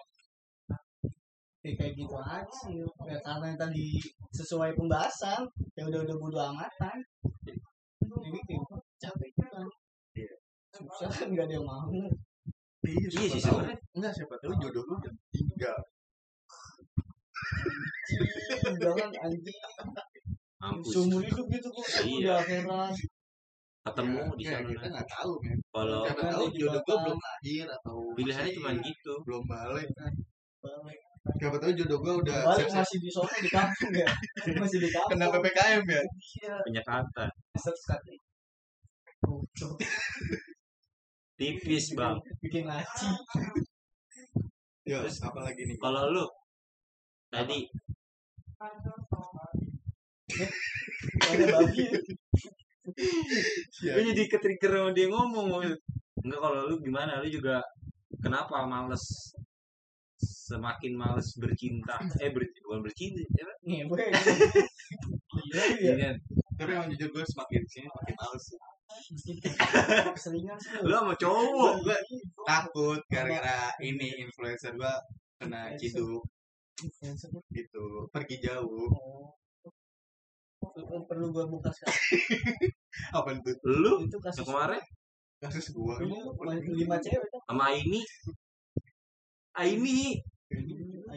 Ya, 1.60 1.72
kayak 1.76 1.92
gitu 1.92 2.16
aja 2.16 2.44
sih 2.64 2.80
ya, 2.80 3.16
karena 3.20 3.52
yang 3.52 3.58
tadi 3.60 4.00
sesuai 4.32 4.76
pembahasan 4.76 5.44
ya 5.76 5.84
udah 5.88 6.00
udah 6.04 6.16
bodo 6.16 6.40
amatan 6.40 6.96
jadi 8.00 8.38
kayak 8.48 8.64
capek 8.96 9.30
Iya. 10.16 10.34
susah 10.72 11.08
kan 11.08 11.28
nggak 11.30 11.46
ada 11.48 11.54
yang 11.56 11.64
mau 11.68 11.88
iya 12.90 13.08
Iya 13.08 13.26
sih 13.30 13.40
sebenarnya. 13.40 13.76
enggak 13.96 14.12
siapa 14.16 14.34
tahu 14.40 14.52
jodoh 14.62 14.82
lu 14.88 14.94
udah 14.98 15.12
tinggal 15.30 15.78
jangan 18.80 19.10
anjing. 19.24 19.58
Mampus. 20.60 20.92
seumur 20.92 21.22
hidup 21.24 21.46
gitu 21.48 21.68
kok. 21.72 21.84
Iya. 22.04 22.16
udah 22.20 22.34
akhirat 22.44 22.94
Ketemu 23.80 24.20
di 24.36 24.44
ya, 24.44 24.52
sana. 24.60 24.68
kita 24.68 24.86
nggak 24.92 25.08
tahu 25.08 25.32
men. 25.40 25.58
Kalau 25.72 26.00
siapa 26.04 26.20
Nanti 26.20 26.34
tahu 26.36 26.46
jodoh 26.52 26.80
gua 26.84 26.96
belum 27.00 27.18
lahir 27.18 27.64
atau 27.64 27.96
pilihannya 28.12 28.52
cuma 28.52 28.70
gitu. 28.84 29.12
belum 29.24 29.42
balik 29.48 29.88
balik. 30.60 30.98
Siapa 31.40 31.56
tahu 31.56 31.72
jodoh 31.72 31.98
gua 32.04 32.12
udah 32.20 32.36
balik 32.44 32.68
siap-siap. 32.68 32.84
masih 32.84 32.98
di 33.00 33.08
sana 33.08 33.36
di 33.40 33.50
kampung 33.50 33.92
ya. 33.96 34.08
Masih 34.60 34.78
di 34.84 34.88
kampung. 34.92 35.10
Kena 35.16 35.26
ppkm 35.32 35.82
ya? 35.88 36.02
Iya. 36.04 36.54
Penyekatan. 36.68 37.28
set 37.56 37.76
sekali 37.80 38.14
Tuh, 39.20 39.40
Tipis 41.40 41.96
bang. 41.96 42.20
bikin 42.44 42.68
laci 42.68 43.08
ya 44.84 45.00
Terus- 45.00 45.24
apa 45.24 45.40
lagi 45.40 45.64
nih 45.64 45.80
Kalau 45.80 46.12
lu 46.12 46.24
tadi 47.32 47.64
ada 51.24 51.44
babi 51.48 51.84
Iya. 53.80 53.92
gue 53.94 54.02
jadi 54.12 54.22
ketrigger 54.26 54.72
sama 54.72 54.90
dia 54.90 55.06
ngomong. 55.06 55.62
Enggak 56.20 56.40
kalau 56.42 56.66
lu 56.66 56.74
gimana? 56.82 57.22
Lu 57.22 57.28
juga 57.30 57.62
kenapa 58.18 58.66
males 58.66 59.30
semakin 60.20 60.92
males 60.98 61.28
bercinta 61.38 61.96
eh 62.18 62.28
ber, 62.28 62.42
bukan 62.66 62.80
bercinta 62.82 63.22
ya 63.22 63.44
kan? 63.46 63.56
nih 63.62 63.78
gue 63.86 63.98
iya 65.54 65.64
iya 65.78 65.92
Ini 65.94 66.02
kan, 66.02 66.14
tapi 66.58 66.70
emang 66.74 66.88
jujur 66.90 67.08
gue 67.08 67.24
semakin 67.24 67.62
sini 67.64 67.86
makin 67.88 68.14
males 68.18 68.44
lu 70.84 70.94
sama 70.94 71.14
cowok 71.16 71.72
gue 71.84 71.98
takut 72.44 73.00
gara-gara 73.06 73.70
ini 73.80 74.26
influencer 74.26 74.74
gue 74.74 74.94
kena 75.40 75.72
ciduk. 75.78 76.22
Gitu 77.52 77.84
pergi 78.10 78.36
jauh. 78.40 78.88
Oh. 80.60 81.02
Perlu- 81.08 81.32
gue 81.32 81.44
buka 81.48 81.72
sekarang? 81.72 81.98
Apa 83.16 83.28
itu? 83.32 83.50
Lu? 83.64 84.04
Itu 84.04 84.20
kasus 84.20 84.44
kemarin? 84.44 84.82
Kasus 85.40 85.72
gue 85.72 85.94
Ini 86.04 86.84
lima 86.84 87.00
cewek 87.00 87.32
sama 87.48 87.72
Aini 87.72 88.04
Aini 89.56 90.20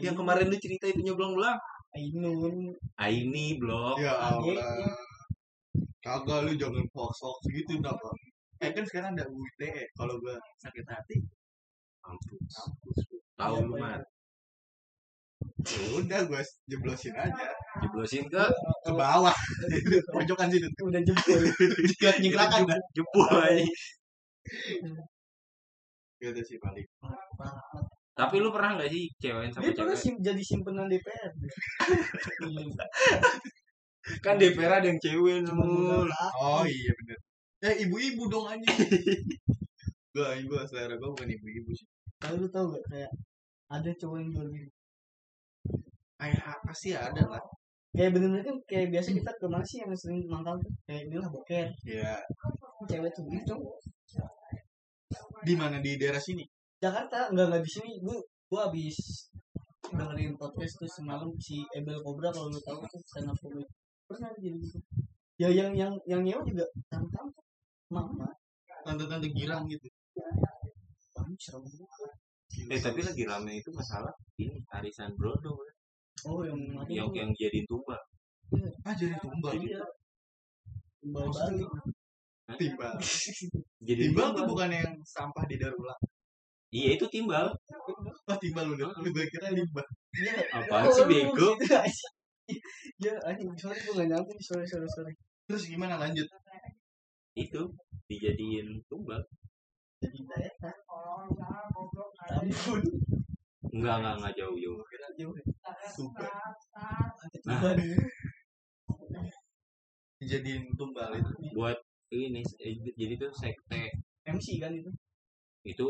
yang 0.00 0.16
kemarin 0.16 0.48
lu 0.48 0.56
cerita 0.58 0.88
itu 0.88 1.04
nyoblang-belang 1.04 1.60
Ainun. 1.94 2.74
Aini 2.98 3.54
blog 3.62 4.02
ya. 4.02 4.18
Allah 4.18 4.90
kagak 6.04 6.44
lu 6.44 6.52
jangan 6.60 6.84
hoax 6.92 7.16
gitu 7.48 7.80
kenapa 7.80 8.12
eh 8.62 8.70
kan 8.70 8.84
sekarang 8.84 9.16
ada 9.16 9.26
UITE 9.26 9.88
kalau 9.98 10.14
gue 10.20 10.36
sakit 10.62 10.86
hati. 10.86 11.16
Mampus 12.04 13.00
gua. 13.08 13.20
tahu 13.34 13.56
lu 13.66 13.74
ya 13.80 13.98
udah 15.96 16.20
gue 16.28 16.42
jeblosin 16.68 17.16
aja. 17.16 17.48
Jeblosin 17.80 18.28
ke? 18.28 18.44
Ke 18.84 18.92
bawah. 18.92 19.32
Pojokan 20.14 20.52
situ 20.52 20.68
udah 20.84 21.00
jempol. 21.00 21.40
Jiklak 21.88 22.20
jiklakan 22.20 22.68
kan 22.68 22.80
jebol 22.92 23.24
aja 23.32 23.64
gitu 26.24 26.40
sih 26.40 26.56
paling 26.60 26.84
tapi 28.14 28.38
lu 28.38 28.54
pernah 28.54 28.78
gak 28.78 28.94
sih 28.94 29.10
cewekin 29.18 29.50
sama 29.50 29.66
dia 29.66 29.74
pernah 29.74 29.98
sim 29.98 30.14
jadi 30.22 30.38
simpenan 30.38 30.86
DPR 30.86 31.34
kan 34.24 34.36
DPR 34.36 34.80
ada 34.80 34.86
yang 34.88 35.00
cewek 35.00 35.48
modal. 35.48 36.08
oh 36.40 36.64
iya 36.68 36.92
bener. 36.92 37.18
Eh 37.64 37.74
ibu-ibu 37.88 38.28
dong 38.28 38.46
aja 38.48 38.68
gue 40.14 40.28
gue 40.46 40.60
selera 40.70 40.94
gue 40.94 41.10
bukan 41.10 41.28
ibu-ibu 41.28 41.70
sih. 41.72 41.88
Tapi 42.20 42.38
lu 42.38 42.48
tau 42.52 42.70
gak 42.70 42.84
kayak 42.92 43.12
ada 43.72 43.90
cowok 43.96 44.16
yang 44.20 44.30
jual 44.30 44.48
diri 44.52 44.70
kayak 46.20 46.56
pasti 46.64 46.94
ada 46.94 47.22
lah. 47.26 47.44
Kayak 47.94 48.10
bener-bener 48.16 48.42
kan 48.42 48.56
kayak 48.66 48.88
biasa 48.90 49.08
kita 49.14 49.30
ke 49.38 49.46
mana 49.46 49.64
sih 49.66 49.78
yang 49.82 49.90
sering 49.96 50.24
mangkal 50.28 50.56
tuh. 50.60 50.72
Kayak 50.86 51.02
dia 51.10 51.18
lah 51.18 51.30
boker 51.30 51.68
ya 51.84 52.12
cewek 52.84 53.10
tuh 53.16 53.24
itu 53.32 53.42
cowok 53.48 53.78
di 55.44 55.54
mana? 55.54 55.76
Di 55.78 56.00
daerah 56.00 56.18
sini? 56.18 56.42
Jakarta. 56.80 57.28
Enggak 57.30 57.46
enggak 57.52 57.62
di 57.62 57.70
sini. 57.70 57.90
Gua 58.00 58.18
gua 58.48 58.60
habis 58.68 59.28
dengerin 59.92 60.34
podcast 60.40 60.80
tuh 60.80 60.88
semalam 60.88 61.28
si 61.36 61.60
Ebel 61.76 62.00
Cobra 62.00 62.32
kalau 62.32 62.48
lu 62.48 62.60
tahu 62.64 62.80
tuh 62.88 63.00
stand 63.04 63.28
up 63.28 63.36
comedy 63.36 63.68
pernah 64.08 64.30
jadi 64.36 64.56
gitu. 64.60 64.78
Ya 65.40 65.48
yang 65.50 65.74
yang 65.74 65.92
yang 66.06 66.22
nyewa 66.22 66.42
juga 66.46 66.64
tamu-tamu 66.86 67.32
mama. 67.90 68.28
Tante-tante 68.84 69.28
girang 69.32 69.66
gitu. 69.66 69.88
Wah, 70.14 71.26
serem 71.40 71.64
juga. 71.66 72.08
eh 72.54 72.78
tapi 72.78 73.02
lagi 73.02 73.26
rame 73.26 73.58
itu 73.58 73.74
masalah 73.74 74.14
ini 74.38 74.62
arisan 74.70 75.10
brodo 75.18 75.58
oh 76.30 76.40
yang 76.46 76.54
mati 76.70 76.94
yang 76.96 77.10
yang 77.10 77.30
jadi 77.34 77.66
tumbal. 77.66 77.98
Ah 78.86 78.94
jadi 78.94 79.18
tumbal 79.18 79.58
Iya. 79.58 79.82
Timbal 81.02 81.26
balik. 81.34 81.70
timbal. 82.60 82.92
Jadi 83.82 84.00
timbal 84.08 84.28
tuh 84.38 84.44
bukan 84.46 84.70
yang 84.70 84.92
sampah 85.02 85.44
di 85.50 85.56
daur 85.58 85.74
ulang. 85.76 86.00
Iya 86.70 86.96
itu 86.96 87.06
timbal. 87.10 87.50
Oh 88.30 88.38
timbal 88.38 88.70
udah. 88.72 88.88
Lu 89.02 89.08
gue 89.10 89.26
kira 89.28 89.50
limbah. 89.50 89.86
Iya. 90.14 90.46
apaan 90.54 90.86
sih 90.94 91.04
bego 91.10 91.58
Ya, 93.00 93.16
anjing 93.24 93.56
sorry 93.56 93.80
gue 93.80 93.96
gak 93.96 94.08
nyampe 94.12 94.32
sorry 94.44 94.68
sorry 94.68 94.88
sorry. 94.92 95.12
terus 95.48 95.64
gimana 95.68 95.96
lanjut? 95.96 96.28
Itu 97.32 97.72
dijadiin 98.08 98.84
tumbal. 98.88 99.20
Jadi. 100.00 100.20
Ampun. 102.24 102.80
enggak 103.74 103.94
enggak 104.00 104.14
enggak 104.20 104.34
jauh 104.36 104.56
jauh. 104.60 104.78
Jauh. 105.16 105.34
tumbal 105.96 106.28
Nah. 107.48 107.60
Dijadiin 110.20 110.64
tumbal 110.76 111.10
itu. 111.16 111.32
Buat 111.56 111.78
ini 112.12 112.44
eh, 112.60 112.72
jadi 112.96 113.14
tuh 113.16 113.32
sekte. 113.32 113.88
MC 114.24 114.60
kan 114.60 114.72
itu. 114.72 114.88
itu 115.64 115.88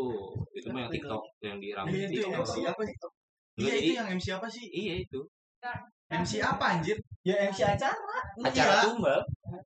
itu 0.55 0.67
mah 0.71 0.87
yang 0.87 0.93
TikTok 0.95 1.23
yang 1.43 1.59
di 1.59 1.75
rame 1.75 1.91
Iya, 1.91 2.07
itu 2.07 2.23
yang 2.31 2.47
MC 2.47 2.63
apa 2.63 2.83
sih? 2.87 2.95
Iya 3.59 3.75
Jadi- 3.75 3.83
itu 3.83 3.93
yang 3.99 4.09
MC 4.15 4.27
apa 4.39 4.47
sih? 4.47 4.67
Iya 4.71 4.95
itu 5.03 5.21
MC 6.21 6.33
apa 6.39 6.65
anjir 6.79 6.97
Ya 7.25 7.35
MC 7.49 7.65
acara. 7.65 7.97
acara 8.45 8.73
Iya. 8.75 8.85
tumbal 8.85 9.21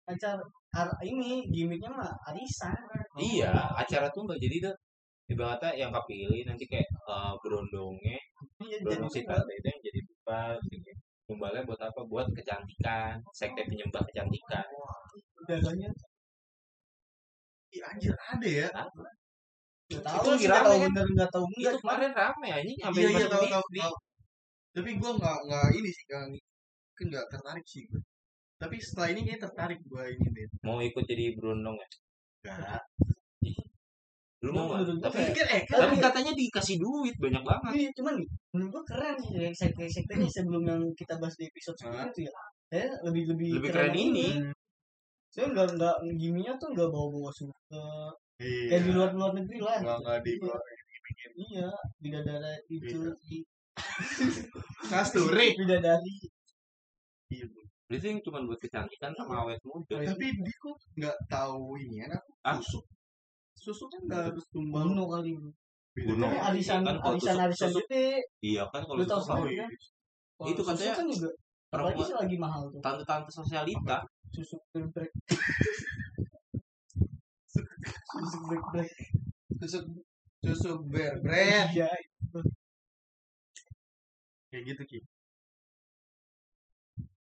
Acara 0.07 0.43
ar- 0.73 0.99
ini 1.03 1.49
gimmicknya 1.51 1.91
mah 1.91 2.13
arisan. 2.29 2.77
iya 3.19 3.51
acara 3.75 4.07
tumbal 4.15 4.39
jadi 4.39 4.71
tuh 4.71 4.75
ibaratnya 5.29 5.75
yang 5.77 5.91
kepilih 5.93 6.47
nanti 6.47 6.65
kayak 6.65 6.87
eh, 6.87 7.33
berondongnya 7.43 8.17
Iya, 8.63 8.77
berondong 8.81 9.11
si 9.11 9.21
tante 9.25 9.53
itu 9.53 9.67
yang 9.67 9.81
jadi 9.83 10.01
tumbal 10.07 10.53
gitu. 10.65 10.93
tumbalnya 11.29 11.61
buat 11.69 11.81
apa 11.83 12.01
buat 12.09 12.25
kecantikan 12.33 13.21
sekte 13.33 13.63
penyembah 13.65 14.01
kecantikan 14.07 14.65
Biasanya 15.45 15.89
Ih, 17.69 17.85
anjir 17.85 18.17
ada 18.17 18.49
ya? 18.49 18.69
Gak 18.73 18.89
Itu 19.93 20.01
tahu 20.05 20.25
lagi 20.25 20.41
sih, 20.41 20.49
gak 20.49 20.57
rame 20.57 20.69
tahu 20.69 20.79
kan? 20.81 20.91
bener 20.93 21.07
gak 21.21 21.31
tahu 21.33 21.45
itu 21.53 21.79
kemarin 21.85 22.13
rame 22.17 22.49
aja 22.49 22.71
nyampe 22.81 22.99
iya 23.01 23.09
iya 23.13 23.27
tahu 23.29 23.45
tahu 23.45 23.67
tahu 23.77 23.95
tapi 24.75 24.91
gue 25.01 25.11
nggak 25.19 25.39
nggak 25.49 25.67
ini 25.77 25.91
sih 25.91 26.05
nggak 26.09 26.23
kan 26.97 27.05
nggak 27.11 27.27
tertarik 27.33 27.67
sih 27.67 27.83
gue 27.89 28.01
tapi 28.59 28.77
setelah 28.83 29.09
ini 29.15 29.21
kayak 29.27 29.41
tertarik 29.47 29.81
gue 29.83 30.03
ini 30.15 30.27
deh 30.35 30.47
mau 30.67 30.79
ikut 30.83 31.05
jadi 31.07 31.25
berondong 31.39 31.77
ya 31.79 31.89
enggak 32.49 32.83
lu 34.39 34.55
mau 34.55 34.71
nggak? 34.71 35.03
Tapi 35.03 35.35
kan 35.35 35.47
eh 35.51 35.63
tapi 35.67 35.99
katanya 35.99 36.31
dikasih 36.31 36.79
duit 36.79 37.11
banyak 37.19 37.43
banget 37.43 37.73
Iya, 37.75 37.91
cuman 37.99 38.15
menurut 38.55 38.71
gua 38.71 38.83
keren 38.87 39.19
sih 39.19 39.35
yang 39.35 39.51
sekte-sektenya 39.51 40.31
sebelum 40.31 40.63
yang 40.63 40.83
kita 40.95 41.19
bahas 41.19 41.35
di 41.35 41.51
episode 41.51 41.75
sebelumnya 41.75 42.07
itu 42.15 42.21
ya. 42.31 42.33
Saya 42.71 42.87
lebih 43.03 43.35
lebih 43.35 43.59
Lebih 43.59 43.71
keren 43.75 43.95
ini. 43.99 44.29
Saya 45.35 45.51
enggak 45.51 45.75
enggak 45.75 45.97
giminya 46.23 46.55
tuh 46.55 46.71
enggak 46.71 46.87
bawa-bawa 46.87 47.35
suka. 47.35 48.15
iya 48.39 48.71
Kayak 48.71 48.83
di 48.87 48.91
luar 48.95 49.11
luar 49.19 49.33
negeri 49.43 49.59
lah. 49.59 49.79
nggak 49.83 49.99
nggak 50.07 50.17
di 50.23 50.33
Iya, 51.39 51.69
itu 52.71 52.99
Iya. 52.99 53.11
di 53.27 53.39
kasturi 54.93 55.55
bidadari. 55.55 56.15
iya 57.29 57.45
Bu. 57.47 57.61
itu 57.89 58.21
cuma 58.21 58.45
buat 58.45 58.61
kecantikan 58.61 59.13
sama 59.17 59.45
awet 59.45 59.61
muda 59.65 59.97
tapi 60.05 60.29
dia 60.37 60.55
kok 60.61 60.77
nggak 60.97 61.17
tahu 61.27 61.77
ini 61.81 62.05
ya 62.05 62.09
Ah. 62.45 62.57
susu 62.61 62.81
susu 63.57 63.85
kan 63.89 64.01
nggak 64.07 64.23
harus 64.33 64.45
tumbal 64.53 64.85
Bono 64.87 65.05
kali. 65.09 65.33
Beda. 65.97 66.09
Bono. 66.15 66.25
Kan 66.29 66.41
arisan 66.53 66.81
Kan 66.85 66.97
kalau 67.01 67.17
arisan 67.17 67.37
arisan 67.41 67.71
gede. 67.75 68.23
iya 68.41 68.63
kan 68.71 68.85
kalau 68.85 69.01
Lu 69.01 69.09
tahu 69.09 69.49
iya 69.51 69.65
kan? 69.65 69.71
Kalau 70.39 70.49
Itu 70.53 70.61
susu 70.63 70.69
katanya 70.71 70.93
kan 70.95 71.07
juga 71.11 71.31
apalagi 71.69 71.69
perempuan 71.69 72.09
sih 72.09 72.17
lagi 72.17 72.37
mahal 72.39 72.63
tuh. 72.73 72.81
tante-tante 72.81 73.31
sosialita 73.31 73.99
Susu 74.29 74.57
break. 74.73 75.13
susu 78.09 78.39
break 78.47 78.65
break. 78.73 78.93
susu 79.59 79.79
susu 80.39 80.71
bear 80.87 81.19
bread 81.21 81.69
Iya, 81.75 81.89
kayak 84.59 84.75
gitu 84.75 84.83
ki. 84.85 84.99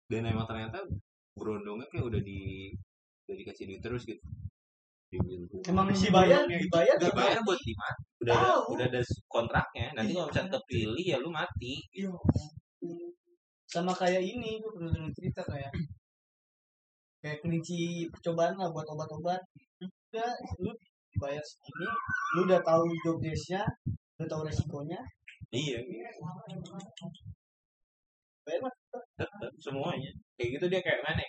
Dan 0.07 0.23
emang 0.31 0.47
ternyata 0.47 0.79
berondongnya 1.35 1.91
kayak 1.91 2.07
udah 2.07 2.23
di 2.23 2.71
udah 3.27 3.35
dikasih 3.35 3.65
duit 3.67 3.83
terus 3.83 4.07
gitu. 4.07 4.23
Emang 5.67 5.91
Si 5.91 6.07
dibayar, 6.11 6.47
Bono 6.47 6.55
yang- 6.55 6.63
dibayar, 6.63 6.95
Gak 6.99 7.11
dibayar. 7.11 7.35
bayar 7.35 7.41
buat 7.43 7.61
di 7.63 7.73
mati 7.75 8.03
udah 8.23 8.35
ada, 8.39 8.53
udah 8.71 8.85
ada 8.87 9.01
kontraknya. 9.27 9.87
Nanti 9.95 10.13
Iya. 10.15 10.19
kalau 10.19 10.29
misalnya 10.31 10.53
kepilih 10.59 11.05
ya 11.07 11.17
lu 11.19 11.31
mati. 11.35 11.73
Iya. 11.91 12.11
Sama 13.67 13.91
kayak 13.91 14.23
ini 14.23 14.63
gue 14.63 14.71
pernah 14.71 14.91
dengar 14.95 15.11
cerita 15.19 15.41
kayak 15.43 15.73
kayak 17.19 17.39
kelinci 17.43 18.07
percobaan 18.15 18.55
lah 18.55 18.71
buat 18.71 18.87
obat-obat. 18.87 19.43
Udah 19.83 20.31
lu 20.63 20.71
dibayar 21.11 21.43
segini 21.43 21.89
lu 22.39 22.41
udah 22.47 22.61
tahu 22.63 22.87
job 23.03 23.17
desknya 23.19 23.63
udah 24.21 24.27
tahu 24.31 24.43
resikonya 24.47 25.01
iya. 25.53 25.79
Tetep 29.19 29.53
semuanya. 29.59 30.11
Kayak 30.39 30.49
gitu 30.59 30.67
dia 30.71 30.81
kayak 30.83 31.03
mana 31.03 31.25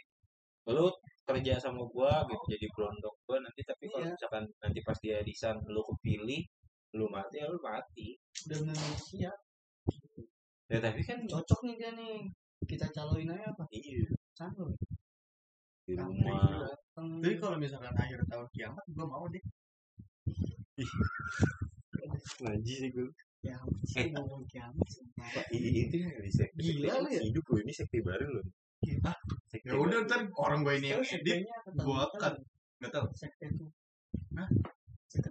lu 0.68 0.92
kerja 1.24 1.56
sama 1.64 1.80
gua 1.96 2.28
gitu 2.28 2.44
jadi 2.52 2.68
berondong 2.76 3.16
gua 3.24 3.40
nanti 3.40 3.64
tapi 3.64 3.88
kalau 3.88 4.04
Iya. 4.04 4.12
misalkan 4.16 4.44
nanti 4.60 4.80
pas 4.84 5.00
dia 5.00 5.24
desain 5.24 5.56
lu 5.72 5.80
kepilih 5.80 6.44
lu 7.00 7.08
mati 7.08 7.40
ya 7.40 7.48
lu 7.48 7.60
mati. 7.64 8.20
Udah 8.48 8.58
bener 8.64 8.76
siap 9.00 9.38
ya 10.68 10.84
tapi 10.84 11.00
kan 11.08 11.24
cocok 11.24 11.60
nih 11.64 11.76
dia 11.80 11.92
nih. 11.96 12.20
Kita 12.68 12.92
caloin 12.92 13.32
aja 13.32 13.48
apa? 13.48 13.64
Iya. 13.72 14.12
Sanggup. 14.36 14.76
Di 15.88 15.96
rumah. 15.96 16.68
tapi 16.98 17.40
kalau 17.40 17.56
misalkan 17.56 17.96
akhir 17.96 18.20
tahun 18.28 18.48
kiamat 18.52 18.86
gue 18.92 19.06
mau 19.08 19.24
deh. 19.32 19.44
Ngaji 22.44 22.74
sih 22.76 22.90
gua 22.92 23.08
ya 23.48 23.58
sih 23.88 24.12
ngomong 24.12 24.44
kiamat 24.52 24.88
itu 25.56 25.96
yang 26.04 26.14
di 26.20 26.32
sekte 26.32 26.60
Gila 26.60 27.04
lu 27.04 27.10
ya? 27.10 27.22
hidup 27.24 27.46
ini 27.64 27.72
sekte 27.72 28.04
baru 28.04 28.28
lo 28.40 28.42
sekte 29.48 29.68
ya 29.72 29.76
udah 29.80 30.00
ntar 30.06 30.28
orang 30.36 30.68
gue 30.68 30.76
ini 30.84 30.94
yang 30.94 31.02
edit 31.02 31.48
tahu? 31.80 31.96
akan 31.96 32.34
nggak 32.78 32.92
tahu. 32.94 33.08
Sekte 33.18 33.46
itu. 33.50 33.66
Hah? 34.38 34.50
sekte 35.08 35.30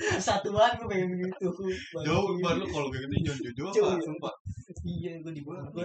kesatuan 0.00 0.72
gue 0.80 0.88
pengen 0.88 1.08
begitu 1.12 1.48
jauh 2.06 2.40
baru 2.40 2.64
kalau 2.64 2.88
kayak 2.88 3.04
gitu 3.12 3.28
jangan 3.28 3.40
jujur 3.52 3.84
apa 3.84 4.00
sumpah. 4.00 4.34
Iya 4.86 5.12
gue 5.20 5.32
di 5.36 5.42
bawah. 5.44 5.68
Gue 5.74 5.84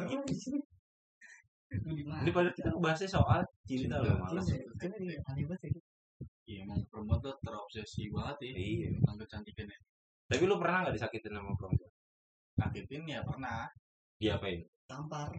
mana? 2.07 2.23
Ini 2.23 2.31
pada 2.31 2.49
kita 2.55 2.71
bahasnya 2.79 3.09
soal 3.11 3.43
cinta 3.67 3.99
lo 3.99 4.15
malas 4.15 4.47
kan 4.79 4.89
ini 4.95 5.19
aneh 5.27 5.43
banget 5.43 5.75
ya 5.75 5.81
iya 6.45 6.61
emang 6.61 6.77
perempuan 6.93 7.19
tuh 7.25 7.33
terobsesi 7.41 8.13
banget 8.13 8.37
ya. 8.47 8.53
Iya. 8.53 8.87
tentang 9.01 9.17
kecantikannya 9.25 9.77
tapi 10.25 10.43
lu 10.49 10.55
pernah 10.57 10.85
nggak 10.85 10.95
disakitin 10.97 11.33
sama 11.37 11.51
perempuan? 11.53 11.91
Sakitin 12.57 13.03
ya 13.05 13.19
pernah. 13.21 13.67
Diapain 14.17 14.63
tampar. 14.89 15.29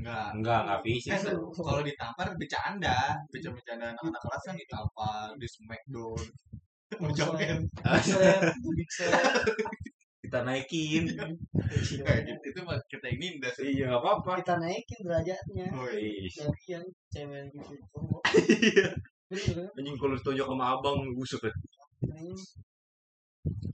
Enggak 0.00 0.32
enggak 0.32 0.58
enggak 0.64 0.80
fisik 0.84 1.12
Eh, 1.12 1.36
kalau 1.60 1.82
ditampar 1.84 2.26
bercanda. 2.36 3.16
Bercanda-bercanda 3.28 3.84
anak-anak 3.96 4.20
kelas 4.24 4.42
kan 4.48 4.56
ditampar 4.56 5.28
di 5.36 5.46
smackdown. 5.48 6.24
Joget. 7.16 7.58
Slap, 8.02 8.40
big 8.74 8.90
slap. 8.90 9.46
kita 10.20 10.38
naikin. 10.46 11.04
Kayak 12.06 12.20
gitu 12.28 12.44
itu 12.54 12.60
mah 12.66 12.78
kita 12.90 13.06
ini 13.14 13.38
udah 13.38 13.52
iya 13.62 13.84
nggak 13.90 14.02
apa-apa. 14.02 14.32
Kita 14.42 14.54
naikin 14.58 15.00
derajatnya. 15.06 15.66
Oh, 15.74 15.86
iya. 15.90 16.44
Yang 16.66 16.86
cewek 17.14 17.42
gitu 17.54 17.74
Iya. 18.36 18.88
Kan? 18.90 19.70
anjing 19.78 19.94
kalau 19.94 20.18
ditonjok 20.18 20.46
sama 20.50 20.74
abang 20.74 20.98
busuk 21.14 21.46
ya. 21.46 21.54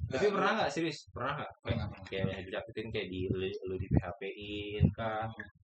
Tapi 0.06 0.26
pernah 0.30 0.50
nggak 0.54 0.70
serius? 0.70 1.10
Pernah 1.10 1.32
nggak? 1.42 1.52
Kayak 1.66 1.76
Pernah, 1.90 2.02
kayak 2.06 2.44
disakitin 2.46 2.88
kayak 2.94 3.08
di 3.10 3.20
lu, 3.26 3.46
lu 3.66 3.74
di 3.74 3.88
PHP 3.90 4.20
in 4.38 4.86
kah? 4.94 5.26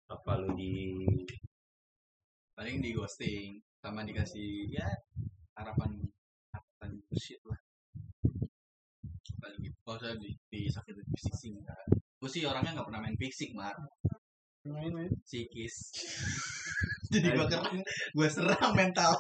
Apa 0.08 0.40
lu 0.40 0.52
di 0.52 1.04
paling 2.52 2.82
di 2.82 2.90
ghosting 2.92 3.56
sama 3.78 4.02
dikasih 4.02 4.68
ya 4.68 4.88
harapan 5.56 5.96
harapan 6.52 6.90
bullshit 7.08 7.40
lah. 7.48 7.60
Paling 9.40 9.60
gitu. 9.64 9.78
Kalau 9.80 9.98
saya 10.00 10.14
di, 10.20 10.30
disakitin 10.52 11.06
fisik 11.16 11.34
sih 11.38 11.50
enggak. 11.56 11.78
Gue 12.18 12.28
sih 12.28 12.44
orangnya 12.44 12.76
nggak 12.76 12.88
pernah 12.92 13.00
main 13.00 13.16
fisik 13.16 13.56
mah 13.56 13.72
main 14.68 14.92
main. 14.92 15.12
Psikis. 15.24 15.96
Jadi 17.14 17.32
gue 17.32 17.46
keren 17.48 17.80
gue 18.12 18.28
serang 18.28 18.76
mental. 18.76 19.16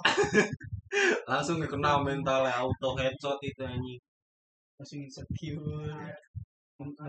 Langsung 1.30 1.64
kena 1.64 2.00
mentalnya 2.04 2.52
auto 2.60 2.96
headshot 2.96 3.40
itu 3.40 3.64
anjing 3.64 4.00
langsung 4.78 5.02
insecure. 5.02 6.14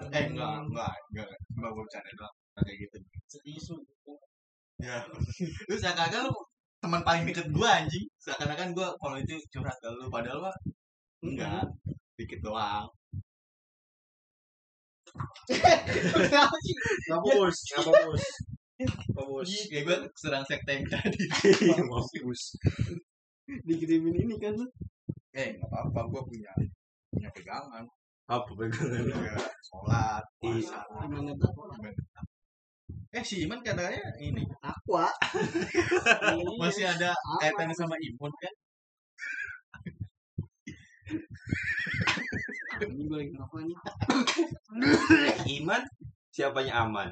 Eh 0.10 0.25
enggak 0.34 0.65
enggak 0.65 0.93
enggak 1.13 1.27
enggak 1.29 1.69
gue 1.69 1.84
bercanda 1.86 2.12
doang 2.17 2.36
kayak 2.65 2.77
gitu. 2.82 2.95
Setisu 3.29 3.75
ya. 4.82 5.05
Terus 5.69 5.79
seakan-akan 5.79 6.27
lu 6.27 6.34
teman 6.82 7.01
paling 7.05 7.23
deket 7.29 7.47
gue 7.53 7.69
anjing. 7.69 8.05
Seakan-akan 8.17 8.73
gue 8.73 8.88
kalau 8.97 9.17
itu 9.21 9.38
curhat 9.53 9.77
ke 9.77 9.88
lu 9.93 10.10
padahal 10.10 10.49
mah 10.49 10.55
enggak. 11.21 11.69
Dikit 12.17 12.41
doang. 12.41 12.89
Kenapa 15.49 16.55
bos 17.21 17.58
ngapa 17.73 17.91
bos 18.10 18.25
Mampus. 18.79 19.67
Kayak 19.67 19.84
gue 19.86 19.97
serang 20.15 20.45
sekte 20.47 20.71
yang 20.71 20.88
tadi. 20.88 21.27
Mampus. 21.84 22.55
Dikirimin 23.67 24.23
ini 24.23 24.36
kan 24.39 24.55
lu. 24.55 24.67
Eh, 25.36 25.60
nggak 25.60 25.67
apa-apa, 25.67 25.99
gue 26.10 26.21
punya 26.25 26.51
punya 27.10 27.30
pegangan. 27.34 27.84
Apa 28.30 28.50
pegangan? 28.54 29.02
Ya, 29.10 29.36
sholat, 29.65 30.24
Iya. 30.45 30.54
puasa. 30.62 30.80
Eh, 33.10 33.26
si 33.26 33.41
Iman 33.41 33.58
katanya 33.65 33.98
ini 34.22 34.45
Aqua. 34.62 35.10
masih 36.62 36.86
ada 36.86 37.10
kaitannya 37.41 37.74
sama 37.74 37.98
imun 37.98 38.30
kan? 38.38 38.54
Ini 42.80 43.02
gue 43.10 43.17
lagi 43.17 43.32
ngapain? 43.34 43.67
Iman 45.58 45.82
siapanya 46.30 46.86
aman? 46.86 47.10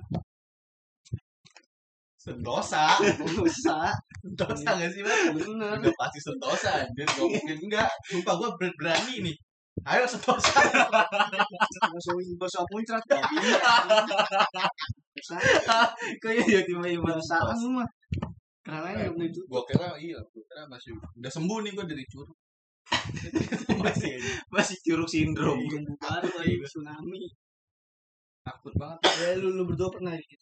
Sentosa. 2.22 2.94
Dosa. 3.18 3.90
Sentosa 4.22 4.70
gak 4.78 4.92
sih, 4.94 5.02
Bang? 5.02 5.34
Bener. 5.34 5.82
Udah 5.82 5.94
pasti 5.98 6.20
sentosa 6.22 6.86
anjir. 6.86 7.08
Gak 7.10 7.26
mungkin 7.26 7.58
enggak. 7.66 7.90
Sumpah 8.06 8.36
gue 8.38 8.50
berani 8.78 9.16
nih. 9.26 9.36
Ayo 9.86 10.04
sentosa. 10.10 10.58
Langsung 11.86 12.18
dosa 12.40 12.66
muncrat. 12.74 13.04
Dosa. 15.14 15.38
Kok 16.22 16.32
ya 16.50 16.62
tiba 16.66 16.88
Iman 16.88 17.18
Dosa 17.20 17.38
lu 17.62 17.78
mah. 17.78 17.88
Karena 18.66 19.08
yang 19.08 19.16
itu. 19.22 19.40
Gue 19.48 19.64
kira 19.70 19.96
iya, 19.96 20.18
gue 20.20 20.44
kira 20.44 20.68
masih 20.68 20.92
udah 20.98 21.32
sembuh 21.32 21.58
nih 21.64 21.72
gue 21.72 21.86
dari 21.88 22.06
curug. 22.10 22.36
masih 23.84 24.16
masih 24.52 24.78
curug 24.84 25.08
sindrom. 25.08 25.60
Baru 26.00 26.30
lagi 26.36 26.56
tsunami. 26.64 27.32
takut 28.48 28.72
banget. 28.80 29.00
Ya 29.20 29.36
lu 29.44 29.60
lu 29.60 29.64
berdua 29.68 29.92
pernah 29.92 30.16
gitu. 30.16 30.36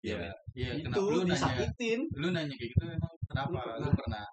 Iya. 0.00 0.32
Iya, 0.56 0.80
Itu 0.80 0.88
kenapa 0.88 1.12
lu 1.12 1.22
nanya? 1.28 1.66
Lu 2.16 2.28
nanya 2.32 2.54
kayak 2.56 2.70
gitu 2.72 2.84
emang 2.88 3.14
kenapa? 3.28 3.58
Lu 3.76 3.88
pernah? 3.92 4.24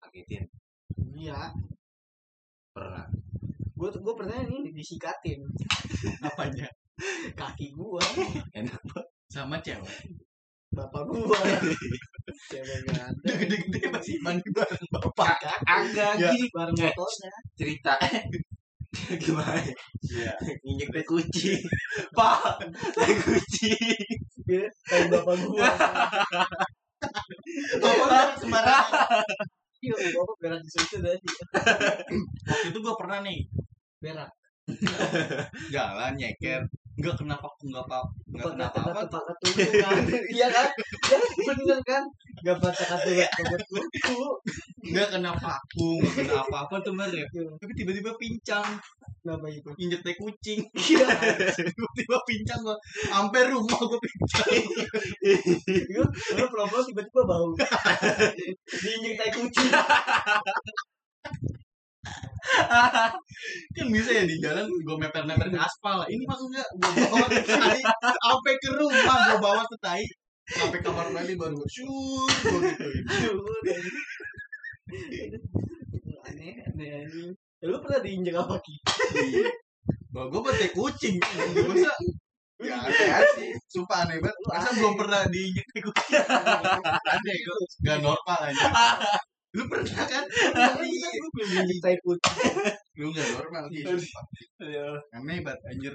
Sakitin. 0.00 0.55
Iya. 0.96 1.52
Pernah. 2.72 3.06
Gue 3.76 3.88
gue 3.92 4.14
pernah 4.16 4.40
nih 4.40 4.72
disikatin 4.72 5.40
Apanya? 6.26 6.64
kaki 7.36 7.76
gua 7.76 8.00
Enak. 8.56 8.80
Sama 9.28 9.60
cewek. 9.60 10.16
bapak 10.72 11.04
gua 11.08 11.36
cewek 12.52 12.78
gak 12.88 13.00
ada 13.08 13.30
gede-gede 13.36 13.80
masih 13.92 14.16
mandi 14.24 14.48
bareng 14.52 14.84
bapak. 14.88 15.36
Agak 15.68 16.16
Ya. 16.16 16.32
gini 16.32 16.48
bareng 16.52 16.76
Ya. 16.76 16.88
motornya 16.88 17.32
cerita. 17.52 17.94
Gimana? 19.22 19.60
Iya. 20.08 20.32
Injek 20.64 20.88
teh 20.88 21.04
kucing. 21.04 21.60
Pak, 22.16 22.64
teh 22.96 23.12
kucing. 23.20 24.08
Kayak 24.88 25.06
bapak 25.12 25.36
gua 25.44 25.68
Bapak 27.76 28.40
sembarangan. 28.40 29.24
Iya 29.86 30.18
bapak 30.18 30.36
berak 30.42 30.60
di 30.66 30.70
situ 30.74 30.96
tadi. 30.98 31.28
Waktu 32.50 32.66
itu 32.74 32.78
gue 32.82 32.94
pernah 32.98 33.18
nih 33.22 33.40
berak. 34.02 34.30
Jalan 35.74 36.12
nyeker 36.18 36.66
nggak 36.96 37.14
kenapa 37.20 37.44
aku 37.44 37.68
nggak 37.68 37.84
apa 37.84 37.98
nggak 38.32 38.52
kenapa 38.56 38.78
apa? 38.88 39.32
tuh 39.40 39.52
kan? 39.52 39.96
Iya 40.32 40.46
kan? 40.48 40.68
Ya 41.12 41.18
bener 41.44 41.78
kan? 41.84 42.02
Gak 42.40 42.56
baca 42.60 42.84
kata 42.88 43.08
tubuh 43.68 44.32
nggak 44.86 45.08
kenapa 45.12 45.60
aku 45.60 46.00
nggak 46.00 46.24
kena 46.24 46.40
apa 46.40 46.74
tuh 46.80 46.94
mer 46.96 47.10
ya? 47.12 47.26
Tapi 47.32 47.72
tiba-tiba 47.76 48.16
pincang. 48.16 48.80
Kenapa 49.20 49.50
itu? 49.50 49.70
Injek 49.82 50.00
teh 50.06 50.14
kucing. 50.14 50.62
Iya. 50.86 51.06
Tiba-tiba 51.50 52.16
pincang 52.22 52.60
gua. 52.62 52.78
Sampai 53.10 53.50
rumah 53.50 53.74
gua 53.74 53.98
pincang. 53.98 54.46
Iya, 55.26 56.04
lu 56.38 56.44
pulang-pulang 56.46 56.86
tiba-tiba 56.86 57.22
bau. 57.26 57.50
Diinjek 58.82 59.14
tai 59.18 59.30
kucing 59.34 59.70
kan 63.76 63.86
bisa 63.90 64.10
ya 64.14 64.24
di 64.24 64.36
jalan 64.38 64.66
gua 64.86 64.96
meper-meper 65.02 65.48
ke 65.50 65.58
aspal 65.58 66.06
ini 66.06 66.22
enggak 66.24 66.68
gua 66.78 66.90
bawa 67.10 67.26
ke 67.28 67.42
tai 67.44 67.80
sampai 68.00 68.54
ke 68.62 68.68
rumah 68.74 69.16
gua 69.34 69.38
bawa 69.42 69.62
ke 69.66 69.76
tai 69.82 70.04
sampai 70.46 70.78
kamar 70.80 71.10
mandi 71.10 71.34
baru 71.34 71.58
syur 71.66 72.30
gua 72.46 72.58
gituin 72.62 73.02
aneh 76.26 76.54
aneh 76.70 76.90
aneh 77.06 77.34
ya, 77.62 77.66
lu 77.66 77.78
pernah 77.82 78.00
diinjek 78.02 78.34
apa 78.38 78.54
ki 78.62 78.74
Iya. 79.16 79.50
Bahwa 80.10 80.26
gue 80.32 80.42
pakai 80.48 80.68
kucing. 80.72 81.16
Masa 81.20 81.92
Ya 82.56 82.76
aneh 82.80 83.20
sih. 83.36 83.50
Sumpah 83.68 84.08
aneh 84.08 84.16
banget. 84.16 84.38
Masa 84.48 84.68
belum 84.80 84.94
pernah 84.96 85.22
diinjek 85.28 85.66
tai 85.76 85.82
kucing. 85.84 86.24
Aneh 87.14 87.36
gue. 87.44 87.58
Gak 87.84 87.98
normal 88.00 88.38
aja. 88.48 88.64
Lu 89.56 89.64
pernah 89.72 90.04
kan? 90.04 90.24
Iya, 90.86 91.08
diinjek 91.32 91.78
tai 91.80 91.96
kucing 92.04 92.36
Lu 93.00 93.08
gak 93.16 93.24
normal 93.34 93.64
sih. 93.72 93.82
Aneh 95.16 95.40
banget 95.40 95.60
anjir. 95.72 95.94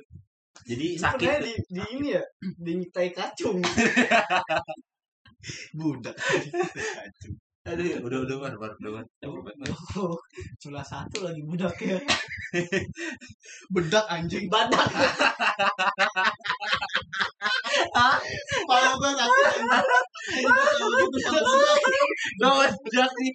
Jadi 0.65 0.97
Lu 0.97 1.02
sakit. 1.02 1.30
pernah 1.30 1.45
di, 1.45 1.54
di 1.69 1.82
ini 1.95 2.08
ya 2.17 2.24
diinjek 2.41 2.89
tai 2.89 3.10
kacung 3.13 3.62
Budak. 5.78 6.17
Kacau. 6.17 7.32
Aduh, 7.62 7.86
udah 8.02 8.19
udah 8.26 8.38
bar 8.41 8.54
bar 8.58 8.74
udah 8.82 8.91
bar. 8.97 9.06
oh, 10.02 10.17
cula 10.58 10.82
satu 10.82 11.21
lagi 11.21 11.45
budak 11.45 11.78
ya 11.78 12.02
Bedak 13.74 14.06
anjing. 14.10 14.50
badak 14.50 14.82
Tahu 17.91 18.91
gitu 21.12 21.17
sama 21.23 21.39
bedak. 21.39 21.79
Gawat 22.41 22.71
jak 22.91 23.12
nih. 23.19 23.31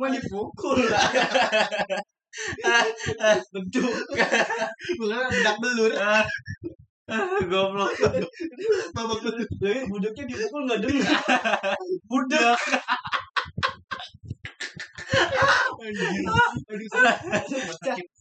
mau 0.00 0.08
dipukul. 0.08 0.80
Beduk 3.52 3.94
Bukan 4.98 5.28
bedak 5.28 5.56
belur. 5.60 5.92
Goblok. 7.50 7.92
Babak 8.94 9.18
belur. 9.24 9.46
Budaknya 9.90 10.22
dipukul 10.30 10.60
nggak 10.68 10.80
dengar 10.84 11.20
budak. 12.08 12.58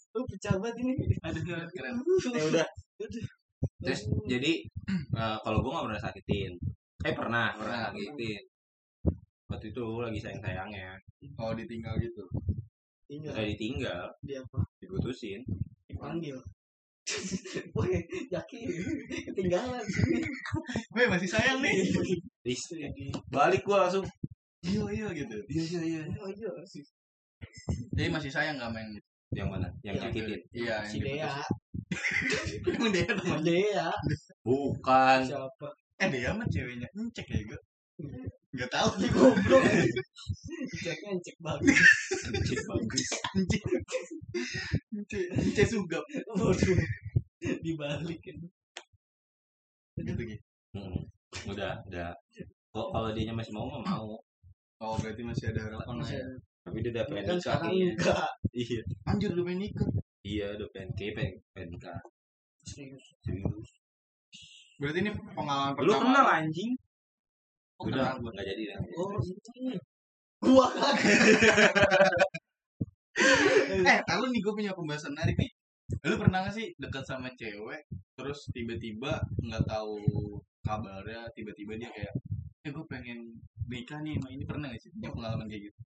Aduh, 0.10 0.26
pecah 0.26 0.58
banget 0.58 0.76
ini. 0.82 0.94
Aduh, 1.22 1.42
keren. 1.70 2.02
Ya 2.34 2.44
udah. 2.50 2.68
Terus 3.80 4.02
jadi 4.28 4.52
eh, 4.92 5.38
kalau 5.44 5.64
gue 5.64 5.72
gak 5.72 5.86
pernah 5.88 6.02
sakitin. 6.02 6.52
Eh 7.08 7.14
pernah, 7.16 7.56
pernah 7.56 7.78
Pernah. 7.80 7.96
sakitin. 7.96 8.42
Waktu 9.50 9.66
itu 9.72 9.86
lagi 10.04 10.20
sayang-sayangnya. 10.20 10.90
Oh 11.40 11.52
ditinggal 11.56 11.96
gitu. 12.00 12.24
iya 13.10 13.34
Saya 13.34 13.46
ditinggal, 13.50 14.06
dia 14.22 14.40
apa 14.46 14.62
diputusin. 14.78 15.42
dipanggil 15.90 16.38
Woi, 17.74 17.98
Jaki 18.30 18.70
ketinggalan 19.26 19.82
sini. 19.82 20.22
Weh 20.94 21.10
masih 21.10 21.26
sayang 21.26 21.58
nih. 21.66 21.74
Balik 23.34 23.66
gue 23.66 23.74
langsung. 23.74 24.06
Iya 24.62 24.84
iya 24.94 25.08
gitu. 25.18 25.38
Iya 25.50 25.64
iya 25.66 25.82
iya. 25.82 26.02
Oh 26.22 26.30
iya 26.30 26.52
si 26.70 26.86
Jadi 27.98 28.14
masih 28.14 28.30
sayang 28.30 28.62
gak 28.62 28.70
main 28.70 28.86
gitu? 28.94 29.08
Yang 29.30 29.48
mana? 29.50 29.68
Yang 29.86 29.96
nyakitin. 30.02 30.40
Iya, 30.54 30.76
si 30.90 30.98
yang 30.98 31.06
Dea. 31.06 31.34
Emang 32.66 32.90
dia 32.94 33.06
teman. 33.06 33.40
Dea 33.46 33.90
Bukan. 34.42 35.20
siapa? 35.26 35.68
Eh 36.00 36.08
dia 36.10 36.30
mah 36.34 36.48
ceweknya 36.50 36.88
Encek 36.98 37.28
ya 37.30 37.40
gue. 37.46 37.60
Gak 38.58 38.70
tau 38.74 38.90
Di 38.98 39.08
goblok. 39.14 39.62
Ceknya 40.82 41.14
cek 41.22 41.38
bagus. 41.44 41.78
Anjing 42.30 42.62
bagus. 42.66 43.08
Encek. 43.38 43.62
Encek. 44.96 45.24
Encek 45.38 45.66
sugap. 45.70 46.04
Waduh. 46.34 46.78
Dibalikin. 47.62 48.38
Gitu 50.00 50.22
gitu. 50.26 50.44
Hmm. 50.74 51.06
Udah, 51.46 51.82
udah. 51.86 52.14
Kok 52.74 52.88
kalau 52.94 53.10
dia 53.14 53.34
masih 53.34 53.54
mau 53.54 53.70
mau. 53.70 54.18
Oh 54.80 54.96
berarti 54.96 55.22
masih 55.22 55.52
ada 55.52 55.60
harapan 55.68 55.96
lah 56.00 56.10
ya. 56.10 56.26
Tapi 56.70 56.78
dia 56.86 56.92
udah 56.94 57.06
pengen 57.10 57.26
Kan 57.26 57.38
nikah. 57.38 57.58
enggak. 57.66 58.30
Iya. 58.54 58.82
Anjir 59.10 59.30
udah 59.34 59.46
pengen 59.46 59.60
nikah. 59.66 59.90
Iya, 60.22 60.46
udah 60.54 60.68
pengen 60.70 60.90
kayak 60.94 61.14
pengen, 61.18 61.34
pengen 61.52 61.70
nikah. 61.74 62.00
Serius. 62.62 63.06
Serius. 63.26 63.70
Berarti 64.78 65.00
ini 65.02 65.12
pengalaman 65.34 65.74
Lu 65.76 65.90
pertama. 65.90 66.02
kenal 66.06 66.26
anjing? 66.30 66.72
Oh, 67.80 67.88
Udah, 67.88 68.14
kenal 68.14 68.22
gue. 68.22 68.32
nggak 68.32 68.48
jadi 68.48 68.64
dah. 68.70 68.80
Oh 68.96 69.10
ini. 69.58 69.76
Gua 70.40 70.68
kan. 70.70 70.94
Eh, 73.70 74.00
tahu 74.08 74.32
nih 74.32 74.40
gue 74.40 74.54
punya 74.56 74.72
pembahasan 74.72 75.12
menarik 75.12 75.36
nih. 75.36 75.52
Lu 76.08 76.16
pernah 76.16 76.48
gak 76.48 76.56
sih 76.56 76.72
dekat 76.80 77.04
sama 77.04 77.28
cewek 77.36 77.82
terus 78.16 78.48
tiba-tiba 78.56 79.20
nggak 79.44 79.64
tahu 79.68 80.00
kabarnya, 80.64 81.28
tiba-tiba 81.36 81.76
dia 81.76 81.90
kayak, 81.92 82.14
eh 82.64 82.72
gue 82.72 82.86
pengen 82.88 83.20
nikah 83.68 84.00
nih 84.00 84.16
ini 84.16 84.44
pernah 84.44 84.72
gak 84.72 84.80
sih 84.80 84.92
punya 84.96 85.10
pengalaman 85.12 85.48
kayak 85.52 85.68
gitu? 85.68 85.80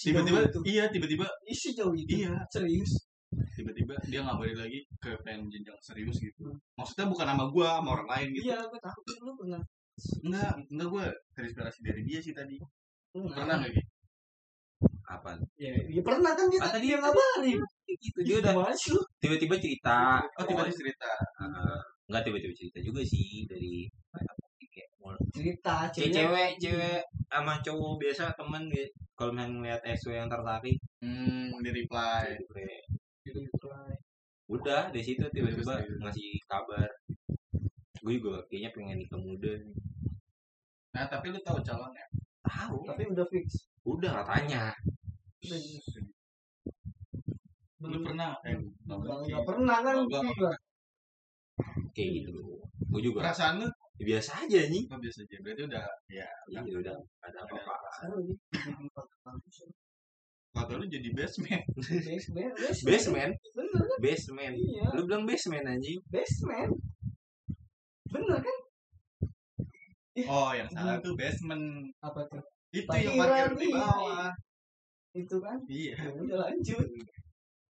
Tiba-tiba, 0.00 0.40
iya 0.64 0.84
tiba-tiba, 0.88 1.26
Isi 1.44 1.76
jauh 1.76 1.92
itu. 1.92 2.24
iya. 2.24 2.32
Serius. 2.48 3.06
tiba-tiba 3.54 3.94
dia 4.10 4.26
nggak 4.26 4.42
balik 4.42 4.56
lagi 4.58 4.82
ke 4.98 5.14
pengen 5.22 5.46
jenjang 5.46 5.78
serius 5.78 6.18
gitu. 6.18 6.50
Maksudnya 6.74 7.06
bukan 7.06 7.26
nama 7.30 7.44
gue 7.46 7.62
sama 7.62 7.88
orang 7.94 8.08
lain 8.10 8.28
gitu. 8.34 8.50
Iya 8.50 8.58
gue 8.66 8.80
tahu 8.82 9.00
lu 9.22 9.32
pernah? 9.38 9.62
Enggak 10.26 10.50
enggak 10.66 10.88
gue 10.90 11.04
terinspirasi 11.38 11.78
dari 11.86 12.02
dia 12.08 12.18
sih 12.18 12.34
tadi. 12.34 12.58
Nggak- 13.14 13.36
pernah? 13.38 13.56
Nggak 13.62 13.72
gitu 13.78 13.88
apa 15.10 15.34
ya, 15.58 15.74
ya 15.90 16.02
pernah 16.06 16.32
kan 16.38 16.46
dia 16.48 16.60
Ah, 16.62 16.70
tadi 16.70 16.86
yang 16.94 17.02
ngabarin. 17.02 17.58
Gitu 17.98 18.18
dia 18.22 18.36
udah 18.38 18.54
sih 18.78 18.90
lu? 18.94 19.02
tiba-tiba 19.18 19.54
cerita. 19.58 20.22
Oh 20.38 20.44
tiba-tiba 20.46 20.74
cerita. 20.74 21.10
Eh, 21.42 21.78
enggak 22.10 22.22
tiba-tiba 22.26 22.54
cerita 22.54 22.78
juga 22.82 23.02
sih 23.02 23.46
dari 23.50 23.90
cerita 25.32 25.88
Kayak 25.92 26.12
cewek 26.12 26.50
cewek 26.60 27.00
sama 27.30 27.54
cowok 27.64 27.92
biasa 28.00 28.34
temen 28.36 28.68
gitu 28.68 28.90
kalau 29.16 29.36
misalnya 29.36 29.52
ngeliat 29.52 29.82
SW 30.00 30.16
yang 30.16 30.32
tertarik. 30.32 30.78
Hmm 31.04 31.52
di 31.60 31.70
reply. 31.72 32.24
Gitu 32.40 32.52
kayak, 32.56 32.84
Cerita. 33.20 33.76
udah 34.48 34.82
dari 34.90 35.04
situ 35.04 35.24
tiba-tiba 35.28 35.76
ngasih 36.00 36.40
kabar. 36.48 36.88
Gue 38.00 38.16
juga 38.16 38.40
kayaknya 38.48 38.70
pengen 38.72 38.98
nikah 39.00 39.20
muda 39.20 39.52
nah 40.90 41.06
tapi 41.06 41.30
lu 41.30 41.38
tahu 41.46 41.62
calonnya 41.62 42.02
tahu. 42.42 42.82
Tapi 42.82 43.02
udah 43.14 43.26
fix? 43.30 43.70
Udah 43.86 44.24
katanya 44.24 44.74
udah 47.80 47.88
lu 47.88 47.98
pernah? 48.04 48.36
Eh, 48.44 48.56
nggak 48.84 49.44
pernah 49.48 49.76
kan? 49.80 49.96
Gila. 50.04 50.52
kayak 51.96 52.08
gitu. 52.20 52.60
Gue 52.92 53.00
juga. 53.00 53.24
Perasaan 53.24 53.64
lu 53.64 53.68
ya 54.00 54.16
biasa 54.16 54.30
aja 54.48 54.60
nih 54.72 54.82
oh, 54.88 54.96
biasa 54.96 55.18
aja. 55.28 55.36
Berarti 55.44 55.62
udah 55.68 55.84
ya 56.08 56.28
iya 56.48 56.60
udah 56.64 56.96
ada 57.20 57.38
apa-apa. 57.44 57.88
ya. 58.08 59.68
kata 60.50 60.72
lu 60.80 60.88
jadi 60.88 61.08
basement. 61.12 61.62
Basement 61.76 62.52
basement. 62.56 62.88
Basement? 62.88 63.32
Bener 63.52 63.82
kan? 63.84 63.98
Basement. 64.00 64.54
Iya. 64.56 64.86
Lu 64.96 65.00
bilang 65.04 65.24
basement 65.28 65.64
anjing. 65.68 66.00
Basement? 66.08 66.72
Bener 68.08 68.40
kan? 68.40 68.58
Oh 70.26 70.50
yang 70.56 70.68
salah 70.72 70.96
tuh 71.04 71.12
basement. 71.12 71.92
Apa 72.00 72.24
tuh? 72.32 72.40
Itu 72.72 72.88
Parkiran, 72.88 73.04
yang 73.04 73.20
parkir 73.20 73.52
di 73.60 73.68
bawah. 73.68 74.32
Itu 75.12 75.36
kan? 75.44 75.58
Iya. 75.68 75.94
Ya 76.00 76.20
udah 76.24 76.38
lanjut. 76.48 76.86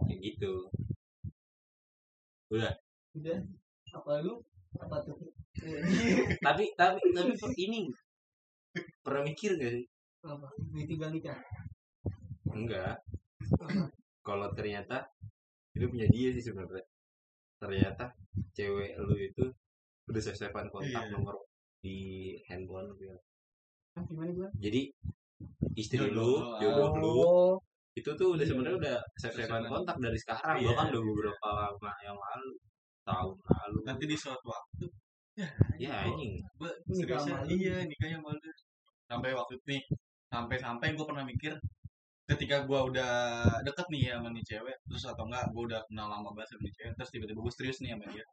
Kayak 0.09 0.19
gitu. 0.25 0.53
Udah. 2.49 2.73
Udah. 3.13 3.39
Apa 3.93 4.13
lu? 4.25 4.41
Apa 4.81 4.99
tuh 5.05 5.15
tapi 6.43 6.64
tapi 6.75 6.99
tapi 7.14 7.33
ini 7.57 7.87
pernah 9.05 9.23
mikir 9.23 9.55
gak 9.57 9.73
sih? 9.79 9.85
Apa? 10.27 10.49
Ditinggal 10.75 11.11
nikah? 11.14 11.38
Enggak 12.51 12.99
kalau 14.25 14.49
ternyata 14.57 15.05
itu 15.75 15.85
punya 15.87 16.07
dia 16.11 16.33
sih 16.33 16.43
sebenarnya. 16.43 16.85
Ternyata 17.61 18.05
cewek 18.57 18.99
lu 18.99 19.14
itu 19.14 19.45
udah 20.05 20.21
save-savean 20.21 20.69
kontak 20.69 21.07
Iya. 21.07 21.12
nomor 21.12 21.37
di 21.81 22.33
handphone. 22.49 22.93
Ah, 23.95 24.03
gimana 24.05 24.31
gua 24.35 24.49
jadi 24.59 24.90
istri 25.79 25.97
Jodoh 26.03 26.59
lu 26.59 26.61
jodoh. 26.61 26.90
lu 26.99 27.17
itu 27.95 28.11
tuh 28.11 28.35
udah 28.35 28.43
Iya. 28.43 28.51
sebenarnya 28.51 28.77
udah 28.81 28.97
save-savean 29.17 29.49
Save-savean. 29.64 29.71
kontak 29.71 29.97
dari 30.03 30.19
sekarang. 30.19 30.57
Iya. 30.59 30.67
bahkan 30.73 30.87
udah 30.93 31.03
beberapa 31.05 31.47
lama 31.49 31.90
yang 32.03 32.17
lalu 32.19 32.53
tahun 33.05 33.37
lalu. 33.38 33.79
Nanti 33.87 34.05
di 34.09 34.17
suatu 34.17 34.47
waktu 34.49 34.85
ya 35.83 35.92
anjing. 36.07 36.33
Gue 36.59 36.70
Nikah 36.87 37.18
seriusnya 37.18 37.35
sama 37.38 37.47
lu. 37.47 37.55
iya 37.59 37.77
nikahnya 37.83 38.16
sama 38.23 38.29
lu 38.35 38.51
sampai 39.05 39.31
waktu 39.35 39.53
itu 39.59 39.64
nih 39.68 39.83
sampai 40.33 40.57
sampai 40.59 40.87
gue 40.97 41.07
pernah 41.07 41.25
mikir 41.27 41.53
ketika 42.25 42.57
gue 42.64 42.81
udah 42.90 43.12
deket 43.66 43.87
nih 43.92 44.03
ya 44.09 44.12
sama 44.18 44.29
nih 44.33 44.44
cewek 44.49 44.77
terus 44.88 45.05
atau 45.05 45.25
enggak 45.29 45.44
gue 45.53 45.62
udah 45.68 45.81
kenal 45.90 46.09
lama 46.09 46.29
banget 46.33 46.57
sama 46.57 46.62
nih 46.64 46.73
cewek 46.79 46.92
terus 46.97 47.11
tiba-tiba 47.12 47.40
gue 47.44 47.55
serius 47.55 47.79
nih 47.85 47.90
sama 47.94 48.05
dia. 48.11 48.25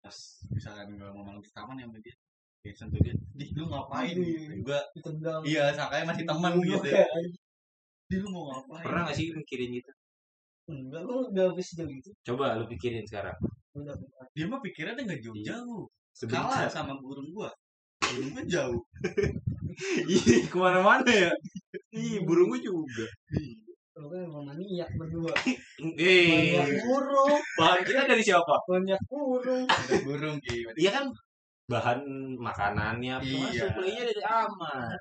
Terus 0.00 0.18
misalkan 0.54 0.86
gue 0.96 1.08
ngomong 1.10 1.36
di 1.42 1.48
taman 1.52 1.76
ya 1.80 1.86
sama 1.88 1.98
dia 2.04 2.16
kayak 2.60 2.76
sentuh 2.76 3.00
dia 3.00 3.14
di 3.32 3.46
lu 3.56 3.64
ngapain? 3.72 4.16
Gue 4.60 4.80
ditendang. 4.92 5.40
iya 5.48 5.72
sangkanya 5.72 6.12
masih 6.12 6.24
teman 6.28 6.52
Iya, 6.60 6.76
gitu 6.76 6.88
kayak, 6.92 7.08
di 8.12 8.16
lu 8.20 8.28
mau 8.28 8.42
ngapain? 8.52 8.84
Pernah 8.84 9.02
gak 9.08 9.16
sih 9.16 9.26
mikirin 9.32 9.70
gitu 9.80 9.92
enggak 10.70 11.02
lu 11.02 11.14
udah 11.34 11.44
habis 11.50 11.68
jauh 11.74 11.90
gitu. 11.90 12.10
Coba 12.30 12.54
lu 12.54 12.64
pikirin 12.70 13.02
sekarang. 13.02 13.34
Dia 14.38 14.46
mah 14.46 14.62
pikirnya 14.62 14.94
nggak 15.02 15.18
jauh-jauh. 15.18 15.82
Sebentar 15.82 15.99
kalah 16.30 16.68
sama 16.70 16.94
burung 16.98 17.28
gua. 17.32 17.50
Burung 18.00 18.30
gua 18.34 18.44
jauh. 18.46 18.82
Ih, 20.10 20.44
ke 20.50 20.56
mana-mana 20.58 21.08
ya? 21.08 21.32
Ih, 21.94 22.20
burung 22.26 22.52
gue 22.52 22.60
juga. 22.60 23.06
Lu 23.96 24.06
kan 24.08 24.20
emang 24.24 24.44
maniak 24.48 24.90
berdua. 24.96 25.32
Eh, 25.96 26.56
burung. 26.84 27.38
Bahan 27.56 27.80
kita 27.84 28.04
dari 28.08 28.22
siapa? 28.24 28.54
maniak 28.68 29.00
burung. 29.08 29.64
Ada 29.68 29.96
burung 30.04 30.36
ki 30.44 30.68
Iya 30.76 30.90
kan? 31.00 31.04
Bahan 31.70 32.00
makanannya 32.36 33.12
apa? 33.20 33.24
Iya. 33.24 33.70
supply-nya 33.70 34.02
dari 34.10 34.22
aman. 34.26 34.98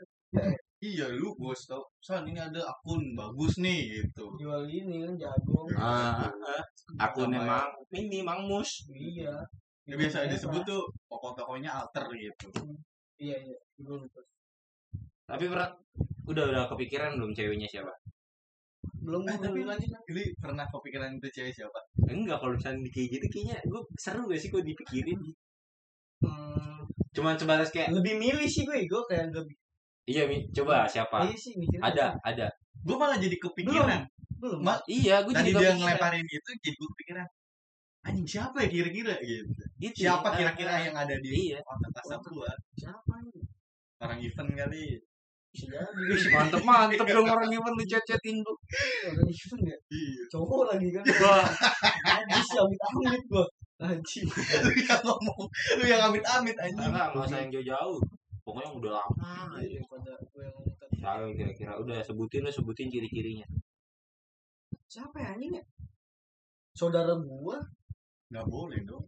iya 0.80 1.10
lu 1.12 1.34
bos 1.36 1.66
tau. 1.66 1.84
San 2.00 2.24
ini 2.30 2.40
ada 2.40 2.62
akun 2.64 3.18
bagus 3.18 3.58
nih 3.60 4.00
gitu. 4.00 4.32
Jual 4.40 4.64
ini 4.70 5.04
kan 5.04 5.14
jagung. 5.18 5.68
Ah, 5.76 6.30
akun 7.02 7.34
Apa 7.34 7.42
ya? 7.42 7.44
emang 7.44 7.68
ini 7.98 8.22
Mang 8.24 8.46
Mus. 8.48 8.86
iya 8.94 9.34
ya, 9.92 9.96
biasa 10.00 10.18
disebut 10.32 10.62
tuh 10.70 10.82
pokok-pokoknya 11.10 11.70
alter 11.80 12.06
gitu 12.16 12.48
iya 13.20 13.36
iya 13.46 13.58
gue 13.86 13.98
lupa 14.06 14.22
Tapi 15.30 15.46
pernah 15.46 15.70
udah 16.26 16.44
udah 16.50 16.64
kepikiran 16.74 17.12
belum 17.22 17.32
ceweknya 17.38 17.70
siapa? 17.70 17.94
belum 19.06 19.22
eh, 19.28 19.38
tapi 19.38 19.60
belum. 19.62 19.70
lanjut 19.70 19.90
Jadi 20.10 20.24
pernah 20.42 20.66
kepikiran 20.74 21.10
itu 21.20 21.28
cewek 21.36 21.54
siapa 21.58 21.80
Enggak 22.10 22.38
kalau 22.42 22.54
misalnya 22.58 22.90
kayak 22.96 23.08
gitu 23.14 23.26
kayaknya 23.34 23.58
gue 23.70 23.82
seru 24.04 24.22
gak 24.32 24.40
sih 24.42 24.50
kok 24.54 24.64
dipikirin. 24.66 25.20
Hmm, 26.20 26.80
Cuman 27.16 27.36
sebatas 27.40 27.70
kayak 27.72 27.90
lebih 27.96 28.14
milih 28.20 28.48
sih 28.50 28.64
gue 28.68 28.78
gue 28.92 29.02
kayak 29.10 29.32
lebih 29.32 29.56
iya 30.10 30.26
Mi, 30.26 30.38
coba 30.58 30.90
siapa? 30.90 31.30
iya 31.30 31.38
sih 31.38 31.54
Ada, 31.80 32.18
ada. 32.26 32.48
gua 32.82 32.96
malah 32.98 33.18
jadi 33.22 33.38
kepikiran 33.38 34.02
belum 34.42 34.60
Ma- 34.64 34.82
Iya, 34.90 35.22
gue 35.28 35.34
tadi 35.36 35.52
juga 35.54 35.60
dia 35.62 35.70
kepikiran. 35.70 35.78
ngelemparin 35.80 36.26
itu 36.28 36.50
jadi 36.64 36.76
gua 36.80 36.90
kepikiran 36.96 37.28
anjing 38.10 38.28
siapa 38.28 38.58
ya 38.66 38.68
kira-kira? 38.70 39.14
Gitu 39.22 39.46
Gitu, 39.80 39.96
siapa 40.10 40.28
iya. 40.34 40.38
kira-kira 40.44 40.74
yang 40.84 40.96
ada 40.98 41.16
di 41.24 41.30
Iya. 41.54 41.64
kontak 41.64 41.92
WhatsApp 41.96 42.24
gua. 42.36 42.52
Siapa 42.76 43.14
nih 43.24 43.44
orang 44.04 44.20
event 44.20 44.52
kali. 44.58 44.86
Mantep 46.36 46.62
mantep 46.62 47.08
dong 47.16 47.26
orang 47.28 47.50
event 47.52 47.76
lu 47.80 47.86
chat-chatin 47.88 48.38
lu. 48.44 48.54
orang 49.08 49.28
itu 49.32 49.56
nggak 49.56 49.80
iya. 49.92 50.22
Cowok 50.30 50.62
lagi 50.76 50.88
kan? 50.94 51.04
Wah, 51.24 51.48
Najis 52.28 52.50
ya 52.54 52.62
amit 52.68 52.82
amit 52.92 53.24
gua. 53.32 53.46
Najis 53.80 54.28
lu 54.68 54.72
yang 54.84 55.02
ngomong 55.08 55.42
lu 55.80 55.84
yang 55.88 56.02
amit-amit 56.12 56.58
anjing. 56.60 56.90
Enggak 56.92 57.08
enggak 57.16 57.26
usah 57.28 57.38
yang 57.40 57.52
jauh-jauh. 57.56 58.00
Pokoknya 58.44 58.66
yang 58.68 58.76
udah 58.82 58.92
lama. 58.98 59.30
Aja. 59.56 59.78
daripada 59.78 60.12
gue 60.20 60.42
yang 60.44 60.56
ngomong 60.58 61.34
kira-kira. 61.40 61.72
Udah 61.80 61.98
sebutin 62.04 62.44
lu 62.44 62.52
sebutin 62.52 62.88
ciri-cirinya. 62.92 63.48
siapa 64.90 65.22
ya 65.22 65.38
anjing 65.38 65.54
ya? 65.54 65.64
Saudara 66.74 67.14
gua 67.14 67.62
nggak 68.30 68.46
boleh 68.48 68.80
dong. 68.86 69.06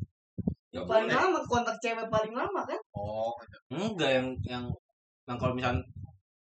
Yang 0.72 0.86
paling 0.88 1.10
boleh. 1.12 1.20
lama 1.20 1.40
kontak 1.46 1.76
cewek 1.84 2.08
paling 2.08 2.34
lama 2.34 2.62
kan? 2.64 2.80
Oh 2.96 3.36
Enggak 3.70 4.12
yang 4.18 4.28
yang 4.48 4.66
yang 5.28 5.38
kalau 5.38 5.54
misalkan 5.54 5.80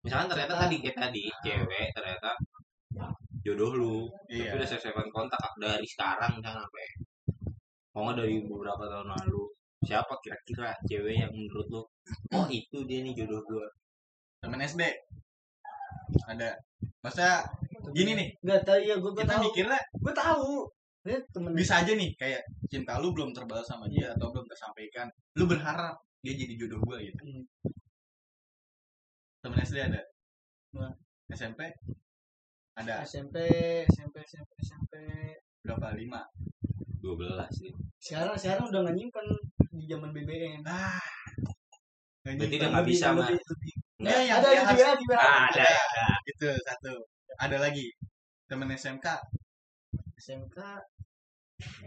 misalkan 0.05 0.29
ternyata 0.31 0.55
tadi 0.67 0.77
kayak 0.79 0.97
tadi 0.97 1.23
cewek 1.43 1.87
ternyata 1.93 2.31
jodoh 3.43 3.73
lu 3.75 3.97
iya. 4.29 4.53
tapi 4.53 4.61
udah 4.61 4.69
save 4.69 4.93
kontak 5.11 5.41
dari 5.57 5.87
sekarang 5.89 6.37
misalnya 6.39 6.63
sampai 6.63 6.87
mau 7.97 8.01
nggak 8.07 8.17
dari 8.21 8.37
beberapa 8.45 8.85
tahun 8.87 9.09
lalu 9.11 9.43
siapa 9.83 10.13
kira-kira 10.23 10.71
cewek 10.87 11.15
yang 11.19 11.33
menurut 11.33 11.67
lu 11.73 11.83
oh 12.35 12.47
itu 12.51 12.79
dia 12.87 13.01
nih 13.03 13.15
jodoh 13.15 13.43
gua? 13.47 13.67
Temen 14.45 14.63
SD 14.63 14.83
ada. 16.29 16.51
Masa 17.03 17.47
gini 17.95 18.15
nih. 18.15 18.29
Nggak 18.43 18.63
tahu 18.67 18.81
ya 18.81 18.95
gua 18.99 19.11
gua 19.11 19.23
kita 19.23 19.35
tahu. 19.35 19.43
mikirnya 19.49 19.79
gua 20.03 20.15
tahu 20.15 20.53
temen 21.33 21.53
bisa 21.57 21.81
aja 21.81 21.93
nih 21.95 22.11
kayak 22.17 22.43
cinta 22.69 23.01
lu 23.01 23.15
belum 23.17 23.33
terbalas 23.33 23.65
sama 23.65 23.89
dia 23.89 24.13
atau 24.15 24.29
belum 24.33 24.47
tersampaikan 24.49 25.09
lu 25.39 25.45
berharap 25.49 25.97
dia 26.21 26.35
jadi 26.35 26.55
jodoh 26.59 26.83
gue 26.83 26.99
gitu. 27.09 27.23
Hmm. 27.23 27.45
temen 29.39 29.59
SD 29.63 29.79
ada? 29.79 30.03
Nah. 30.75 30.93
SMP 31.29 31.61
ada. 32.79 33.05
SMP 33.05 33.37
SMP 33.89 34.17
SMP 34.25 34.53
SMP 34.65 34.93
berapa? 35.65 35.93
Lima? 35.95 36.25
12 36.99 37.63
nih 37.63 37.75
sekarang 37.99 38.35
sekarang 38.39 38.65
udah 38.73 38.81
nggak 38.87 38.97
nyimpen 38.97 39.27
di 39.75 39.85
zaman 39.87 40.11
BBM 40.11 40.63
ah. 40.67 40.99
Berarti 42.23 42.61
udah 42.61 42.71
nggak 42.77 42.87
bisa. 42.87 43.07
Nggak, 43.99 44.19
yang, 44.31 44.39
ada 44.39 44.95
di 44.95 45.05
WA 45.09 45.19
Ah, 45.19 45.49
ada 45.51 45.71
itu 46.29 46.49
satu. 46.63 46.93
Ada 47.41 47.57
lagi. 47.59 47.89
Temen 48.49 48.69
SMK 48.73 49.07
SMK 50.19 50.59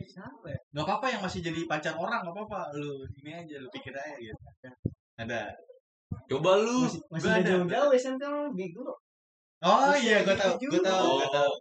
siapa 0.04 0.46
ya? 0.52 0.60
Nggak 0.76 0.86
apa-apa 0.88 1.06
yang 1.12 1.22
masih 1.24 1.40
jadi 1.44 1.62
pacar 1.68 1.96
orang 1.96 2.24
nggak 2.28 2.36
apa-apa. 2.36 2.76
Lu 2.76 3.04
ini 3.24 3.32
aja 3.32 3.56
lu 3.60 3.68
pikir 3.72 3.96
aja 3.96 4.16
gitu. 4.20 4.36
Ada. 5.20 5.52
Coba 6.28 6.60
lu. 6.60 6.88
Masih 6.88 7.02
masih 7.12 7.30
ada. 7.32 7.48
jauh-jauh 7.48 7.92
SMK 7.96 8.24
mah 8.28 8.50
bego. 8.52 8.88
Oh 9.62 9.94
Masih 9.94 10.04
iya 10.10 10.18
gue 10.26 10.36
tahu 10.36 10.54
gue 10.58 10.80
juga. 10.80 10.90
tahu. 10.92 11.10
Gue 11.20 11.30
tahu. 11.32 11.54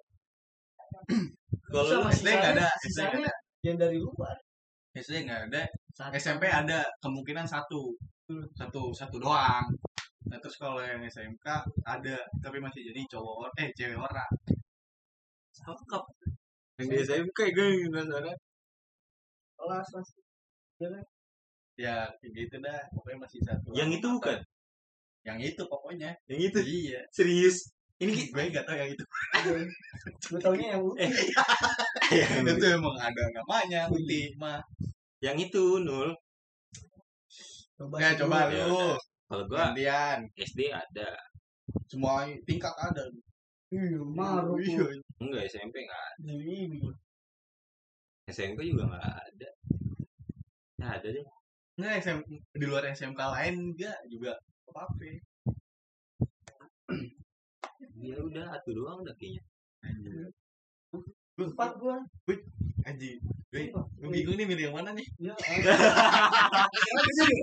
Kalau 1.70 1.86
lu 1.86 2.08
SD 2.10 2.26
nggak 2.34 2.52
ada, 2.58 2.66
SD 2.66 2.66
nggak 2.66 2.74
sisanya 2.82 3.30
yang 3.62 3.76
dari 3.78 3.98
luar. 4.02 4.36
SD 4.96 5.26
nggak 5.26 5.40
ada. 5.50 5.62
Satu. 5.94 6.12
SMP 6.18 6.44
ada 6.50 6.82
kemungkinan 6.98 7.46
satu. 7.46 7.94
Hmm. 8.30 8.46
satu 8.54 8.94
satu 8.94 9.18
doang. 9.18 9.66
Nah 10.30 10.38
terus 10.38 10.54
kalau 10.54 10.78
yang 10.78 11.02
SMK 11.02 11.46
ada 11.82 12.16
tapi 12.42 12.58
masih 12.62 12.86
jadi 12.90 13.02
cowok 13.10 13.50
eh 13.58 13.70
cewek 13.74 13.98
orang. 13.98 14.30
Cakep. 15.54 16.02
Yang 16.80 16.88
di 16.88 16.96
SMK 17.04 17.38
gue 17.52 17.66
salah. 18.08 18.36
kelas 19.60 19.86
kelas 19.92 20.08
ya 21.76 22.08
kayak 22.20 22.32
gitu 22.36 22.56
dah 22.64 22.80
pokoknya 22.96 23.18
masih 23.24 23.40
satu 23.44 23.68
Yang 23.76 24.00
itu 24.00 24.08
bukan? 24.16 24.38
yang 25.20 25.36
itu 25.36 25.62
pokoknya. 25.68 26.10
Yang 26.32 26.40
itu? 26.48 26.58
Iya. 26.64 27.00
Serius. 27.12 27.56
ini 28.00 28.16
gue 28.32 28.40
nggak 28.48 28.64
tahu 28.64 28.76
yang 28.80 28.88
itu. 28.96 29.04
Gue 30.32 30.40
taunya 30.40 30.66
yang 30.72 30.82
Eh, 30.96 31.12
yang, 32.16 32.48
itu 32.56 32.66
emang 32.72 32.96
ada 32.96 33.22
namanya 33.36 33.84
Uti 33.92 34.32
mah 34.40 34.64
yang 35.20 35.36
itu 35.36 35.84
nul. 35.84 36.08
coba 37.76 37.96
ya 38.00 38.08
sih 38.12 38.18
coba 38.24 38.48
ya 38.48 38.64
lu. 38.64 38.72
Udah. 38.72 38.96
Kalau 39.28 39.44
gua 39.46 39.58
gantian. 39.76 40.18
SD 40.36 40.72
ada. 40.72 41.10
semua 41.86 42.26
tingkat 42.48 42.72
ada 42.80 43.04
iya 43.70 43.98
marah 44.02 44.54
Iya. 44.58 44.76
tuh 44.78 44.90
Enggak 45.20 45.42
SMP 45.48 45.74
nggak 45.86 46.02
ada. 46.02 46.22
jadi 46.26 46.52
ini 46.66 46.80
SMP 48.30 48.58
juga 48.70 48.82
nggak 48.90 49.04
ada. 49.04 49.48
Ya 50.80 50.86
ada 50.96 51.08
deh. 51.10 51.26
nggak 51.78 51.92
SM, 52.04 52.18
di 52.52 52.64
luar 52.66 52.84
SMK 52.88 53.16
lain 53.20 53.54
enggak 53.72 53.98
juga 54.06 54.32
apa 54.68 54.80
apa 54.84 55.02
Ya 58.00 58.16
udah 58.16 58.44
satu 58.50 58.70
doang 58.72 58.98
udah 59.00 59.14
kayaknya. 59.14 59.42
lu 61.36 61.44
empat 61.48 61.70
gua 61.76 61.96
Aji, 62.80 63.20
gue, 63.52 63.68
gue 63.72 64.08
bingung 64.08 64.36
nih 64.40 64.46
milih 64.48 64.64
yang 64.68 64.76
mana 64.76 64.90
nih? 64.96 65.04
ya 65.20 65.34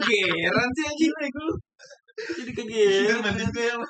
Kegeran 0.01 0.69
sih 0.73 0.85
anjing. 0.89 1.13
Jadi 2.41 2.51
kegeran. 2.57 3.21
bantuin 3.21 3.49
gue 3.53 3.65
yang 3.69 3.81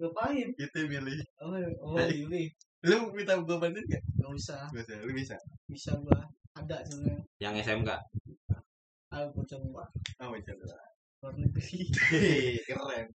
ngapain 0.00 0.48
Kita 0.56 0.78
milih. 0.88 1.20
oh 1.44 1.54
oh 1.84 2.00
ini 2.08 2.48
Lu 2.80 3.12
minta 3.12 3.36
gue 3.36 3.56
bantuin 3.60 3.84
gak? 3.84 4.00
nggak 4.16 4.32
usah 4.32 4.64
Bisa, 4.72 4.96
lu 5.04 5.12
bisa. 5.12 5.36
bisa 5.68 5.92
gua 6.00 6.24
ada 6.56 6.80
sebenarnya 6.82 7.20
Yang 7.36 7.54
SMK. 7.68 7.90
aku 9.12 9.26
gua 9.36 9.44
coba 9.44 9.84
Oh, 10.24 10.32
bisa. 10.32 10.52
luar 11.20 11.34
negeri 11.36 11.84
keren. 12.64 13.08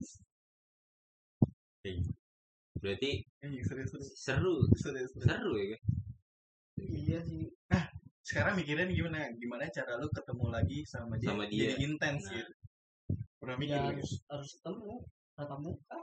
Berarti 2.77 3.11
Eh, 3.41 3.49
serius, 3.65 3.89
serius. 3.93 4.09
seru. 4.15 4.55
Serius, 4.77 5.09
serius. 5.13 5.25
Seru 5.25 5.53
ya 5.57 5.67
kan? 5.73 5.81
iya 6.85 7.19
sih 7.25 7.49
Sekarang 8.25 8.57
mikirin 8.57 8.89
gimana? 8.89 9.29
Gimana 9.37 9.69
cara 9.69 9.97
lu 9.97 10.09
ketemu 10.09 10.47
lagi 10.49 10.79
sama 10.85 11.17
dia? 11.17 11.29
Sama 11.33 11.45
dia. 11.49 11.73
Jadi 11.73 11.85
intens 11.85 12.25
Nah. 12.25 12.33
gitu. 12.37 12.53
Pernah 13.41 13.57
mikir 13.61 13.77
ya 13.77 13.85
harus 13.85 14.11
harus 14.29 14.51
ketemu 14.61 14.93
tatap 15.37 15.61
muka 15.61 15.99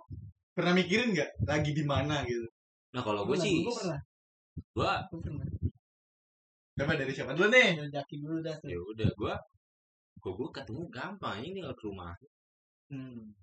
Pernah 0.62 0.78
mikirin 0.78 1.10
nggak? 1.18 1.30
Lagi 1.42 1.72
di 1.74 1.82
mana 1.82 2.22
gitu? 2.22 2.46
Nah 2.94 3.02
kalau 3.02 3.26
gue 3.26 3.34
sih, 3.34 3.66
gua 3.66 3.74
pernah 3.82 4.00
gue 5.10 5.20
pernah 5.26 5.46
Coba 6.78 6.94
dari 6.94 7.10
siapa 7.10 7.34
dulu 7.34 7.50
nih? 7.50 7.82
jaki 7.90 8.16
dulu 8.22 8.46
dah 8.46 8.54
ya 8.62 8.78
udah 8.78 9.10
gue, 9.10 9.34
gue 10.22 10.32
gue 10.38 10.50
ketemu 10.54 10.82
gampang 10.94 11.42
ini 11.42 11.66
ke 11.66 11.82
rumah. 11.82 12.14
Hmm. 12.94 13.34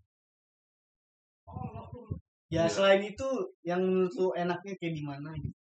ya 2.49 2.65
Iya. 2.65 2.71
selain 2.71 3.03
itu 3.03 3.29
yang 3.67 3.83
menurut 3.83 4.15
lu 4.15 4.29
enaknya 4.39 4.79
kayak 4.79 4.95
di 4.95 5.03
mana 5.03 5.35
gitu 5.37 5.59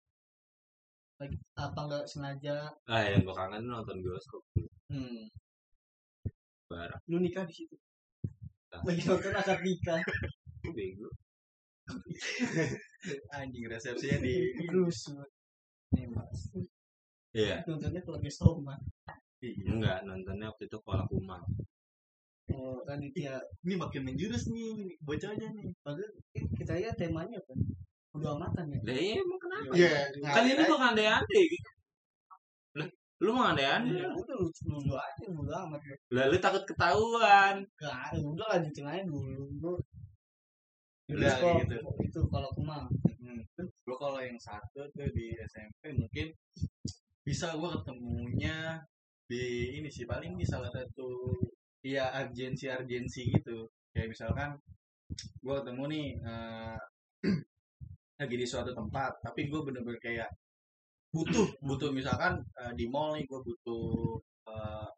lagi 1.18 1.36
apa 1.58 1.80
nggak 1.84 2.04
sengaja 2.06 2.70
Ah 2.86 3.02
yang 3.02 3.26
gue 3.26 3.34
kangen 3.34 3.66
nonton 3.66 3.98
bioskop 3.98 4.44
Hmm. 4.86 5.26
bareng. 6.70 7.00
lu 7.10 7.18
nikah 7.18 7.42
di 7.42 7.54
situ 7.56 7.74
Nah. 8.70 8.80
lagi 8.86 9.02
nonton 9.02 9.32
akad 9.34 9.58
nikah 9.66 9.98
Gue 10.62 10.72
bego. 10.76 11.08
Anjing 13.38 13.64
resepsinya 13.68 14.18
di 14.20 14.34
terus 14.58 14.98
nih 15.94 16.06
mas 16.08 16.40
Iya. 17.32 17.62
nontonnya 17.68 18.00
keluarga 18.02 18.30
Soma 18.32 18.74
Enggak 19.38 20.02
nontonnya 20.02 20.50
waktu 20.50 20.66
itu 20.66 20.78
Kuala 20.82 21.04
Kumang. 21.06 21.44
oh 22.48 22.80
Raditya 22.82 23.36
ini 23.62 23.76
makin 23.76 24.02
menjurus 24.08 24.48
nih 24.48 24.96
bocahnya 25.04 25.48
nih. 25.52 25.68
padahal 25.84 26.08
eh, 26.32 26.44
kita 26.56 26.74
ya 26.74 26.90
temanya 26.96 27.36
kan 27.44 27.58
udah 28.16 28.34
amatan 28.40 28.72
ya 28.72 28.78
Lah 28.88 28.96
iya 28.96 29.14
emang 29.20 29.38
kenapa? 29.38 29.72
Iya, 29.76 30.00
Kan 30.32 30.44
ini 30.48 30.62
kok 30.64 30.80
andai-andai 30.80 31.42
gitu. 31.44 31.70
Lah, 32.80 32.88
lu 33.20 33.30
mau 33.36 33.52
andai-andai? 33.52 34.00
ya 34.00 34.08
udah 34.10 34.36
lucu 34.40 34.62
dulu 34.64 34.96
aja 34.96 35.24
udah 35.28 35.56
amat 35.68 35.80
ya 35.84 35.94
Lah 36.16 36.24
lu 36.32 36.36
takut 36.40 36.64
ketahuan. 36.64 37.54
Gak, 37.76 38.16
udah 38.16 38.46
lanjutin 38.48 38.88
aja 38.88 39.02
dulu 39.04 39.28
dulu 39.60 39.76
Udah, 41.08 41.36
gitu. 41.64 41.76
itu 42.04 42.20
kalau 42.28 42.52
kumang 42.52 42.86
Hmm. 43.28 43.44
Gue 43.84 43.96
kalau 44.00 44.24
yang 44.24 44.40
satu 44.40 44.88
tuh 44.96 45.08
di 45.12 45.36
SMP 45.36 45.92
mungkin 45.92 46.32
bisa 47.20 47.52
gue 47.52 47.68
ketemunya 47.76 48.80
di 49.28 49.76
ini 49.76 49.92
sih 49.92 50.08
paling 50.08 50.40
di 50.40 50.48
salah 50.48 50.72
satu 50.72 51.36
ya 51.84 52.08
urgensi 52.24 52.72
urgensi 52.72 53.28
gitu 53.28 53.68
kayak 53.92 54.16
misalkan 54.16 54.56
gue 55.44 55.54
ketemu 55.60 55.84
nih 55.92 56.08
eh, 56.24 56.78
lagi 58.24 58.36
di 58.40 58.46
suatu 58.48 58.72
tempat 58.72 59.20
tapi 59.20 59.52
gue 59.52 59.60
bener-bener 59.60 60.00
kayak 60.00 60.32
butuh 61.12 61.52
butuh 61.60 61.92
misalkan 61.92 62.40
eh, 62.64 62.72
di 62.72 62.88
mall 62.88 63.12
nih 63.12 63.28
gue 63.28 63.40
butuh 63.44 64.16
eh, 64.48 64.88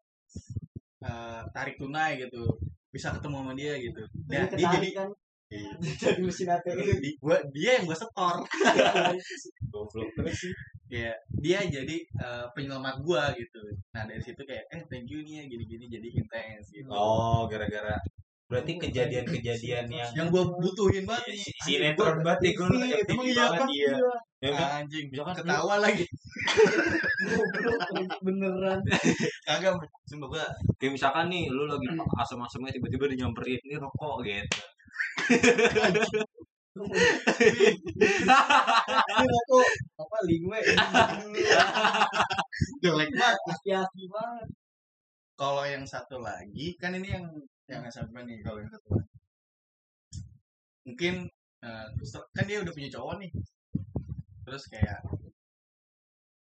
eh, 1.03 1.41
tarik 1.51 1.75
tunai 1.75 2.15
gitu 2.15 2.47
bisa 2.87 3.11
ketemu 3.11 3.43
sama 3.43 3.53
dia 3.59 3.75
gitu 3.75 4.07
dia 4.31 4.47
ya, 4.47 4.55
dia 4.55 4.69
jadi 4.79 4.89
kan. 4.95 5.09
Jadi 5.51 6.19
mesin 6.23 6.47
ATM 6.47 6.79
di, 7.03 7.11
gua, 7.19 7.35
dia 7.51 7.75
yang 7.75 7.83
gue 7.83 7.97
setor. 7.99 8.39
Goblok. 9.71 10.07
Terus 10.15 10.35
sih. 10.47 10.53
ya 10.91 11.11
dia 11.39 11.59
jadi 11.63 11.97
eh, 12.03 12.45
penyelamat 12.51 12.99
gua 13.03 13.31
gitu. 13.35 13.59
Nah 13.95 14.03
dari 14.03 14.19
situ 14.19 14.39
kayak 14.43 14.63
eh 14.71 14.81
thank 14.87 15.07
you 15.07 15.23
nih 15.23 15.39
ya 15.39 15.43
gini-gini 15.47 15.87
jadi 15.87 16.07
intens 16.19 16.67
gitu. 16.71 16.87
Oh, 16.91 17.47
gara-gara. 17.47 17.95
Berarti 18.51 18.75
kejadian-kejadian 18.75 19.87
yang 19.87 20.11
yang 20.11 20.27
gua 20.27 20.43
butuhin 20.59 21.07
banget 21.07 21.31
nih. 21.31 21.43
sinetron 21.63 22.19
banget 22.19 22.39
ya 22.43 22.51
gue 22.51 22.67
Iya, 22.75 22.97
emang 23.07 23.25
iya 23.27 23.35
banget 23.35 23.59
kan? 23.63 23.67
iya. 23.71 23.91
Ya. 24.41 24.51
Kan? 24.51 24.69
anjing 24.83 25.05
Misalkan 25.07 25.35
ketawa 25.39 25.75
lagi. 25.79 26.03
Goblok, 27.23 27.79
beneran. 28.27 28.79
Kagak 29.47 29.73
sumpah 30.07 30.27
gua. 30.27 30.45
Kayak 30.75 30.91
misalkan 30.99 31.25
nih 31.31 31.47
lu 31.47 31.63
lagi 31.71 31.87
asam-asamnya 32.19 32.75
tiba-tiba 32.75 33.07
dia 33.11 33.23
nyamperin 33.23 33.59
ini 33.63 33.75
rokok 33.79 34.27
gitu. 34.27 34.59
Ini 39.11 39.37
aku 39.43 39.57
apa 39.99 40.17
lingwe 40.23 40.59
jelek 42.79 43.09
banget 43.11 43.39
hati-hati 43.43 44.03
banget 44.07 44.47
kalau 45.41 45.65
yang 45.65 45.83
satu 45.89 46.21
lagi 46.21 46.77
kan 46.77 46.93
ini 46.93 47.17
yang 47.17 47.25
yang 47.65 47.81
SMP 47.89 48.21
nih 48.27 48.45
kalau 48.45 48.61
yang 48.61 48.69
satu 48.69 48.93
lagi. 48.93 49.15
Mungkin 50.85 51.25
terus 51.97 52.11
kan 52.35 52.45
dia 52.45 52.61
udah 52.61 52.69
punya 52.69 52.89
cowok 52.93 53.15
nih. 53.25 53.31
Terus 54.45 54.63
kayak 54.69 55.01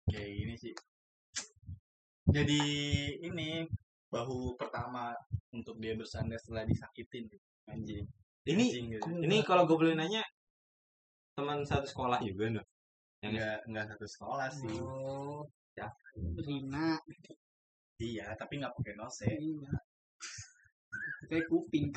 kayak 0.08 0.30
gini 0.32 0.56
sih. 0.56 0.72
Jadi 2.32 2.62
ini 3.20 3.68
bahu 4.08 4.56
pertama 4.56 5.12
untuk 5.52 5.76
dia 5.84 6.00
bersandar 6.00 6.40
setelah 6.40 6.64
disakitin 6.64 7.28
anjing 7.68 8.08
Ini 8.46 8.66
Anjing 8.70 8.88
gitu. 8.94 9.08
ini 9.26 9.38
kalau 9.42 9.66
gue 9.66 9.74
boleh 9.74 9.98
nanya 9.98 10.22
teman 11.34 11.66
satu 11.66 11.84
sekolah 11.84 12.22
juga 12.22 12.54
nih. 12.54 12.66
Yang 13.26 13.32
enggak 13.34 13.58
enggak 13.66 13.86
satu 13.90 14.06
sekolah 14.06 14.48
sih 14.54 14.76
oh 14.80 15.42
Ya. 15.76 15.92
Rina 16.40 16.96
iya 18.00 18.32
tapi 18.40 18.64
nggak 18.64 18.72
pakai 18.72 18.94
nose 18.96 19.28
iya 19.28 19.74
kayak 21.28 21.46
kuping 21.52 21.92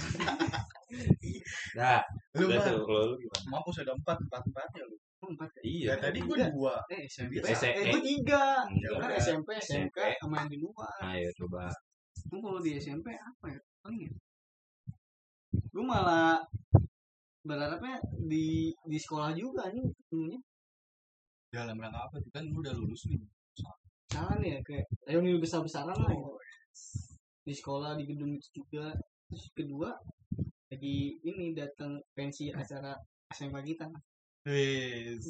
Nah, 1.77 2.01
lu 2.33 2.49
udah 2.49 2.65
mah 2.65 2.73
lu 2.75 3.15
gimana? 3.21 3.45
mampus 3.53 3.77
ada 3.85 3.93
empat 3.93 4.17
empat 4.25 4.43
empatnya 4.49 4.83
lu 4.89 4.97
empat 5.37 5.51
ya? 5.53 5.61
Iya, 5.63 5.91
ya 5.93 5.95
tadi 6.01 6.19
gua 6.25 6.35
Enggak. 6.41 6.51
dua 6.57 6.75
eh 6.89 7.03
SMP 7.07 7.35
eh 7.45 7.93
gue 7.93 8.03
tiga 8.03 8.65
kan. 8.65 9.11
SMP 9.21 9.49
SMK 9.61 9.95
SMP. 9.95 9.99
sama 10.19 10.35
yang 10.43 10.51
di 10.51 10.59
luar 10.59 10.97
Ayo 11.13 11.29
coba. 11.45 11.69
Emang 12.33 12.41
kalau 12.41 12.61
di 12.65 12.71
SMP 12.81 13.13
apa 13.15 13.47
ya 13.53 13.61
paling 13.85 14.01
ya 14.09 14.13
gue 15.79 15.87
malah 15.87 16.43
berharapnya 17.47 18.03
di 18.27 18.75
di 18.75 18.99
sekolah 18.99 19.31
juga 19.31 19.71
nih 19.71 19.87
ketemunya 19.95 20.43
dalam 21.55 21.79
rangka 21.79 22.03
apa 22.03 22.19
tuh 22.19 22.31
kan 22.35 22.43
lu 22.51 22.59
udah 22.59 22.75
lulus 22.75 23.07
nih 23.07 23.23
salah 24.11 24.35
nih 24.43 24.59
ya 24.59 24.61
kayak 24.67 24.87
reuni 25.07 25.39
besar 25.39 25.63
besaran 25.63 25.95
lah 25.95 26.11
ya. 26.11 26.35
di 27.47 27.55
sekolah 27.55 27.95
di 27.95 28.11
gedung 28.11 28.35
itu 28.35 28.51
juga 28.59 28.91
terus 29.31 29.47
kedua 29.55 29.95
lagi 30.67 31.23
ini 31.23 31.55
datang 31.55 32.03
pensi 32.11 32.51
acara 32.51 32.99
SMA 33.31 33.63
kita 33.63 33.87
Wes. 34.49 35.23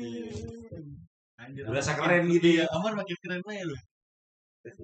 Iya. 0.00 0.32
Anjir, 1.36 1.66
Berasa 1.68 1.92
keren 1.92 2.24
gitu 2.30 2.56
ya. 2.56 2.64
Iya, 2.64 2.72
Amar 2.72 2.96
makin 2.96 3.16
keren 3.20 3.42
aja 3.44 3.64
lu. 3.68 3.76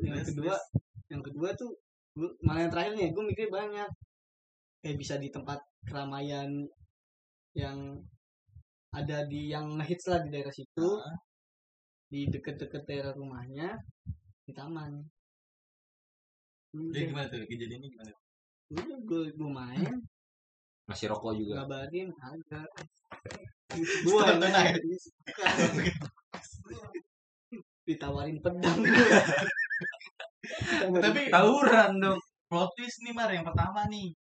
yang 0.05 0.27
kedua 0.27 0.55
yang 1.09 1.23
kedua 1.23 1.49
tuh 1.55 1.71
malah 2.43 2.67
yang 2.67 2.73
terakhir 2.75 2.93
nih 2.99 3.09
gue 3.15 3.25
mikir 3.31 3.47
banyak 3.49 3.89
kayak 4.89 5.05
bisa 5.05 5.21
di 5.21 5.29
tempat 5.29 5.61
keramaian 5.85 6.49
yang 7.53 8.01
ada 8.97 9.29
di 9.29 9.53
yang 9.53 9.77
ngehits 9.77 10.09
lah 10.09 10.25
di 10.25 10.33
daerah 10.33 10.49
situ. 10.49 10.89
Di 12.09 12.25
deket-deket 12.33 12.89
daerah 12.89 13.13
rumahnya 13.13 13.77
di 14.49 14.53
taman. 14.57 14.97
Jadi 16.73 17.05
gimana 17.13 17.29
tuh 17.29 17.45
kejadiannya 17.45 17.89
gimana? 17.93 18.13
udah 18.69 19.01
gue 19.05 19.23
gue 19.37 19.51
main. 19.53 19.93
Masih 20.89 21.13
rokok 21.13 21.37
juga. 21.37 21.69
ngabarin 21.69 22.09
agak 22.25 22.69
gue 23.77 24.21
tonton 24.25 24.53
aja. 24.57 24.73
ditawarin 27.85 28.41
pedang. 28.41 28.81
Tapi 30.97 31.21
Tawuran 31.29 31.93
dong. 32.01 32.21
plot 32.49 32.73
twist 32.73 33.05
nih 33.05 33.13
Mar 33.13 33.29
yang 33.29 33.45
pertama 33.45 33.85
nih 33.93 34.17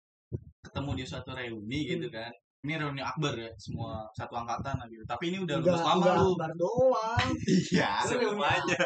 ketemu 0.77 0.91
di 0.93 1.03
suatu 1.09 1.33
reuni 1.33 1.79
gitu 1.89 2.07
kan. 2.13 2.29
Ini 2.61 2.73
reuni 2.77 3.01
akbar 3.01 3.33
ya 3.33 3.49
semua 3.57 4.05
satu 4.13 4.37
angkatan 4.37 4.77
lah 4.77 4.85
gitu. 4.85 5.01
Tapi 5.09 5.33
ini 5.33 5.37
udah 5.41 5.55
lulus 5.57 5.81
lama 5.81 6.05
lu 6.21 6.37
bar 6.37 6.53
doang. 6.53 7.27
Iya 7.73 8.05
semuanya. 8.05 8.81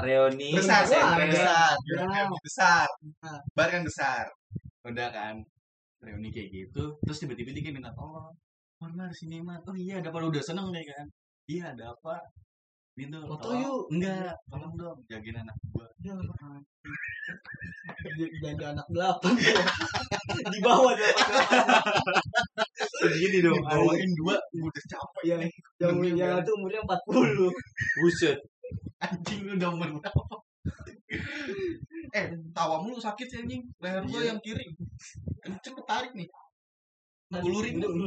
Reuni. 0.00 0.56
besar 0.56 0.88
Besar, 0.88 1.04
kan 1.04 1.20
ada. 1.20 1.28
besar. 1.28 1.72
Ya. 1.84 1.96
reuni 2.08 2.38
besar. 2.40 2.88
Nah. 3.20 3.40
bar 3.52 3.68
kan 3.68 3.82
besar. 3.84 4.24
Udah 4.88 5.08
kan 5.12 5.34
reuni 6.00 6.32
kayak 6.32 6.48
gitu. 6.48 6.96
Terus 7.04 7.18
tiba-tiba 7.20 7.52
dia 7.52 7.72
minta 7.76 7.92
tolong 7.92 8.32
Mar 8.80 8.92
Mar 8.96 9.12
sini 9.12 9.40
Mar 9.44 9.60
oh 9.68 9.76
iya 9.76 10.00
ada 10.00 10.08
apa? 10.08 10.24
Udah 10.24 10.40
seneng 10.40 10.72
deh 10.72 10.84
kan. 10.84 11.06
Iya 11.44 11.76
ada 11.76 11.92
apa 11.92 12.24
gitu. 12.96 13.18
Foto 13.28 13.48
yuk. 13.52 13.82
enggak 13.92 14.32
tolong 14.48 14.74
dong 14.80 14.98
jagain 15.08 15.36
anak 15.44 15.56
gua. 15.72 15.86
Ya, 16.00 16.14
jaga 18.40 18.66
anak 18.72 18.86
delapan 18.88 19.32
di 20.52 20.58
bawah 20.64 20.92
delapan. 20.96 21.28
Gini 23.20 23.38
dong. 23.44 23.60
bawain 23.60 24.10
dua 24.16 24.36
udah 24.40 24.84
capek. 24.88 25.22
Yang 25.28 25.42
yang 25.80 25.96
yang 26.16 26.40
itu 26.40 26.52
umurnya 26.56 26.80
40 26.84 27.52
Buset. 28.00 28.38
anjing 28.96 29.40
lu 29.44 29.52
udah 29.60 29.70
umur 29.76 29.88
berapa? 30.00 30.22
Eh 32.16 32.26
tawa 32.56 32.80
mulu 32.80 32.96
sakit 32.96 33.26
sih 33.28 33.38
anjing. 33.44 33.62
Leher 33.82 34.02
gua 34.08 34.20
Iya. 34.24 34.28
yang 34.32 34.40
kiri. 34.40 34.64
Kenceng 35.44 35.76
ketarik 35.76 36.12
nih. 36.16 36.28
Ngulurin 37.34 37.76
dulu 37.82 38.06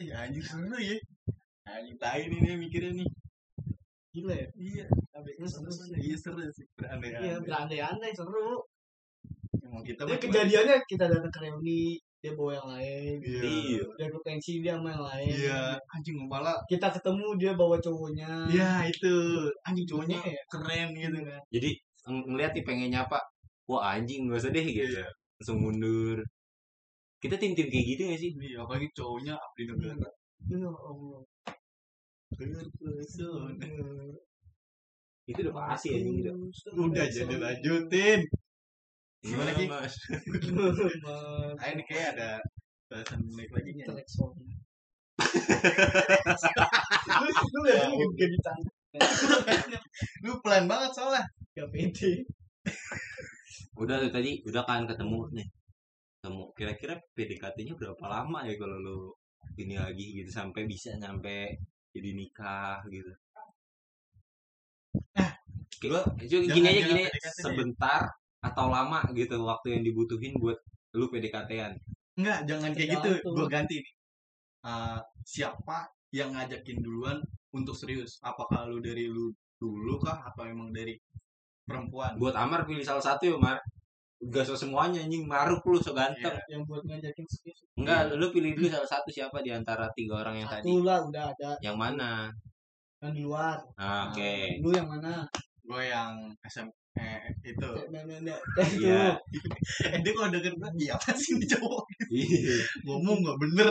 ya 0.00 0.24
anjing 0.24 0.40
seru 0.40 0.78
ya 0.80 0.96
anjing 1.72 1.96
tai 1.96 2.22
nih 2.26 2.38
dia 2.40 2.54
mikirnya 2.56 2.92
nih 2.96 3.08
gila 4.10 4.34
ya 4.34 4.46
iya 4.56 4.86
Ini 5.20 5.44
seru 5.44 5.68
sih. 5.68 5.92
iya 5.96 6.16
seru 6.16 6.40
sih 6.48 6.66
berandai-andai 6.74 7.22
iya 7.22 7.36
berandai-andai 7.38 8.10
seru 8.10 8.58
emang 9.60 9.82
kita 9.82 10.02
Tapi 10.02 10.10
mah 10.10 10.18
cuma- 10.18 10.32
kejadiannya 10.32 10.76
kita 10.84 11.04
datang 11.06 11.30
ke 11.30 11.40
reuni 11.40 11.82
dia 12.18 12.32
bawa 12.32 12.52
yang 12.52 12.68
lain 12.70 13.14
iya 13.22 13.40
Iya. 13.40 13.82
dia 13.96 14.06
ke 14.08 14.18
pensi 14.20 14.52
dia 14.58 14.74
sama 14.74 14.88
yang 14.90 15.04
lain 15.04 15.32
iya 15.32 15.60
anjing 15.88 16.16
kepala 16.18 16.52
kita 16.66 16.86
ketemu 16.90 17.26
dia 17.36 17.52
bawa 17.54 17.76
cowoknya 17.78 18.30
iya 18.48 18.70
itu 18.84 19.12
anjing 19.62 19.86
cowoknya 19.86 20.18
Iya. 20.20 20.42
keren 20.48 20.88
gitu 20.92 21.18
kan 21.22 21.40
Jadi 21.48 21.70
ng- 22.02 22.24
ngeliat 22.26 22.52
nih 22.52 22.64
pengen 22.64 22.88
nyapa. 22.90 23.20
Wah 23.66 23.94
anjing 23.94 24.26
gak 24.26 24.40
usah 24.40 24.50
deh 24.50 24.64
gitu. 24.64 24.82
Iya. 24.90 25.06
Langsung 25.36 25.60
mundur. 25.60 26.18
Kita 27.18 27.36
tim-tim 27.36 27.68
kayak 27.68 27.86
gitu 27.86 28.02
gak 28.04 28.18
sih? 28.18 28.30
iya 28.42 28.58
apalagi 28.58 28.88
cowoknya 28.90 29.36
abdi 29.36 29.62
negara 29.64 29.94
ya 30.42 30.58
Allah 30.58 31.20
Terpesona. 31.20 31.39
Itu 35.30 35.38
udah 35.46 35.54
pasti 35.54 35.88
anjing 35.94 36.16
gitu. 36.22 36.32
udah 36.74 37.04
jadi 37.10 37.36
lanjutin 37.38 38.20
Gimana, 39.20 39.52
Ki? 39.52 39.68
Mas? 39.68 39.94
ah 41.60 41.68
ini 41.70 41.84
kayak 41.84 42.16
ada 42.16 42.40
bahasan 42.88 43.20
menarik 43.28 43.52
lagi 43.52 43.70
nih 43.76 43.84
lu 47.20 47.28
lu 47.52 47.58
gak 48.16 48.26
Ya, 48.90 49.06
ditanya 49.06 49.78
lu 50.26 50.32
pelan 50.42 50.66
banget 50.66 50.90
soalnya 50.96 51.22
gak 51.54 51.70
pede 51.70 52.26
Udah 53.78 53.96
tuh 54.02 54.10
tadi 54.12 54.42
udah 54.44 54.62
kan 54.68 54.84
ketemu 54.84 55.30
nih. 55.32 55.46
Ketemu. 56.20 56.44
Kira-kira 56.52 56.94
PDKT-nya 57.16 57.74
berapa 57.80 58.04
lama 58.04 58.44
ya 58.44 58.54
kalau 58.60 58.76
lu 58.76 58.98
ini 59.56 59.80
lagi 59.80 60.20
gitu 60.20 60.28
sampai 60.28 60.68
bisa 60.68 60.92
nyampe 61.00 61.56
jadi 61.90 62.10
nikah 62.12 62.82
gitu. 62.88 63.12
Gua 65.80 66.00
gini 66.20 66.44
jangan- 66.46 66.68
aja 66.68 66.82
gini 66.84 67.02
deh. 67.04 67.32
sebentar 67.40 68.00
atau 68.40 68.66
lama 68.68 69.00
gitu 69.12 69.36
waktu 69.40 69.76
yang 69.76 69.82
dibutuhin 69.82 70.36
buat 70.36 70.56
lu 70.92 71.08
PDKT-an. 71.08 71.76
enggak 72.14 72.38
jangan 72.44 72.70
kayak 72.72 72.88
gitu 72.98 73.10
gue 73.22 73.46
ganti 73.48 73.76
nih 73.80 73.94
Eh, 74.60 75.00
siapa 75.24 75.88
yang 76.12 76.36
ngajakin 76.36 76.84
duluan 76.84 77.16
untuk 77.50 77.72
serius 77.72 78.20
apakah 78.20 78.68
lu 78.68 78.76
dari 78.78 79.08
lu 79.08 79.32
dulu 79.56 79.96
kah 79.96 80.20
atau 80.22 80.44
emang 80.44 80.68
dari 80.68 81.00
perempuan 81.64 82.20
Buat 82.20 82.36
Amar 82.36 82.68
pilih 82.68 82.84
salah 82.84 83.00
satu 83.00 83.24
ya, 83.24 83.36
Mar. 83.40 83.56
Gak 84.20 84.44
so 84.44 84.52
semuanya 84.52 85.00
anjing 85.00 85.24
maruk 85.24 85.64
lu 85.64 85.80
so 85.80 85.96
ganteng. 85.96 86.36
yang 86.46 86.60
buat 86.68 86.84
ngajakin 86.84 87.24
serius 87.24 87.64
Enggak, 87.72 88.12
lu 88.12 88.28
pilih 88.28 88.52
dulu 88.52 88.68
salah 88.68 88.84
satu 88.86 89.08
siapa 89.08 89.40
di 89.40 89.48
antara 89.48 89.88
tiga 89.96 90.20
orang 90.20 90.36
yang 90.36 90.44
tadi. 90.46 90.68
satu 90.68 90.84
lah 90.84 90.98
udah 91.02 91.24
ada 91.26 91.50
Yang 91.58 91.76
mana? 91.78 92.10
yang 93.00 93.12
di 93.16 93.22
luar 93.24 93.56
Ah, 93.74 94.12
Oke. 94.12 94.60
lu 94.60 94.76
yang 94.76 94.84
mana 94.84 95.24
gue 95.62 95.82
yang 95.82 96.12
SM 96.44 96.68
eh, 96.92 97.16
itu 97.42 97.70
Nah, 97.88 98.02
nah, 98.02 98.18
nah. 98.20 98.36
itu 98.60 98.84
Iya. 98.84 99.16
eh, 99.88 99.98
dia 99.98 100.12
kalau 100.12 100.28
denger 100.28 100.52
gue 100.52 100.70
iya 100.78 100.92
apa 100.92 101.16
sih 101.16 101.32
ini 101.32 101.48
cowok 101.48 101.84
Iya. 102.12 102.56
ngomong 102.84 103.24
nggak 103.24 103.38
bener 103.40 103.68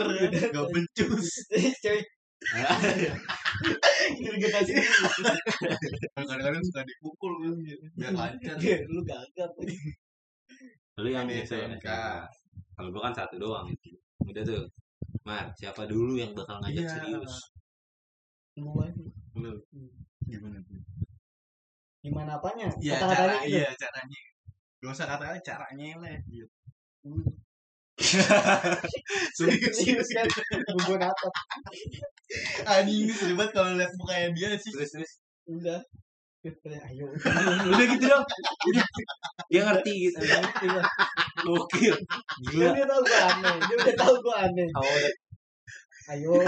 nggak 0.50 0.66
becus 0.68 1.46
cewek 1.78 2.02
gergetasi 4.18 4.72
kadang-kadang 6.10 6.62
suka 6.64 6.82
dipukul 6.82 7.32
kan 7.38 7.54
biar 7.54 7.78
lancar 8.10 8.56
lu 8.88 9.00
gagap 9.04 9.50
Lu 11.00 11.08
yang 11.10 11.26
itu 11.28 11.56
ya. 11.56 11.66
SMK. 11.66 11.86
Kalau 12.76 12.88
gua 12.92 13.02
kan 13.08 13.14
satu 13.16 13.34
doang. 13.40 13.66
Udah 14.24 14.42
tuh. 14.44 14.64
Mar, 15.24 15.52
siapa 15.56 15.84
dulu 15.88 16.16
yang 16.16 16.32
bakal 16.36 16.60
ngajak 16.64 16.84
Iya. 16.84 16.92
serius? 16.96 17.34
gua 18.60 18.86
lu 19.40 19.56
gimana 20.28 20.58
tuh 20.68 20.80
gimana 22.04 22.36
apanya 22.36 22.68
ya 22.80 23.00
kata-katanya 23.00 23.40
cara 23.40 23.46
gitu 23.48 23.56
iya 23.56 23.68
caranya 23.76 24.18
gak 24.80 24.92
usah 24.92 25.06
kata 25.08 25.26
caranya 25.40 25.88
lah 26.00 26.16
gitu 26.28 26.52
serius 29.36 30.08
kan 30.12 30.26
hubungan 30.76 31.08
apa 31.08 31.28
anjing 32.68 33.08
ini 33.08 33.12
seru 33.12 33.34
banget 33.36 33.52
kalau 33.56 33.76
lihat 33.76 33.92
mukanya 33.96 34.28
dia 34.32 34.50
sih 34.56 34.72
Terus 34.72 34.90
terus. 34.92 35.12
udah 35.48 35.80
ayo 36.40 37.04
Udah 37.68 37.84
gitu 37.84 38.04
dong. 38.08 38.24
Dia 39.52 39.60
ngerti 39.68 39.92
gitu. 40.08 40.24
Gokil. 41.44 41.96
Dia 42.48 42.72
Gila. 42.72 42.72
udah 42.72 42.86
tahu 42.88 43.02
gua 43.04 43.20
aneh 43.28 43.56
dia 43.60 43.76
udah 43.76 43.96
tahu 43.96 44.14
gua 44.24 44.34
aneh 44.48 44.68
ayo 46.10 46.32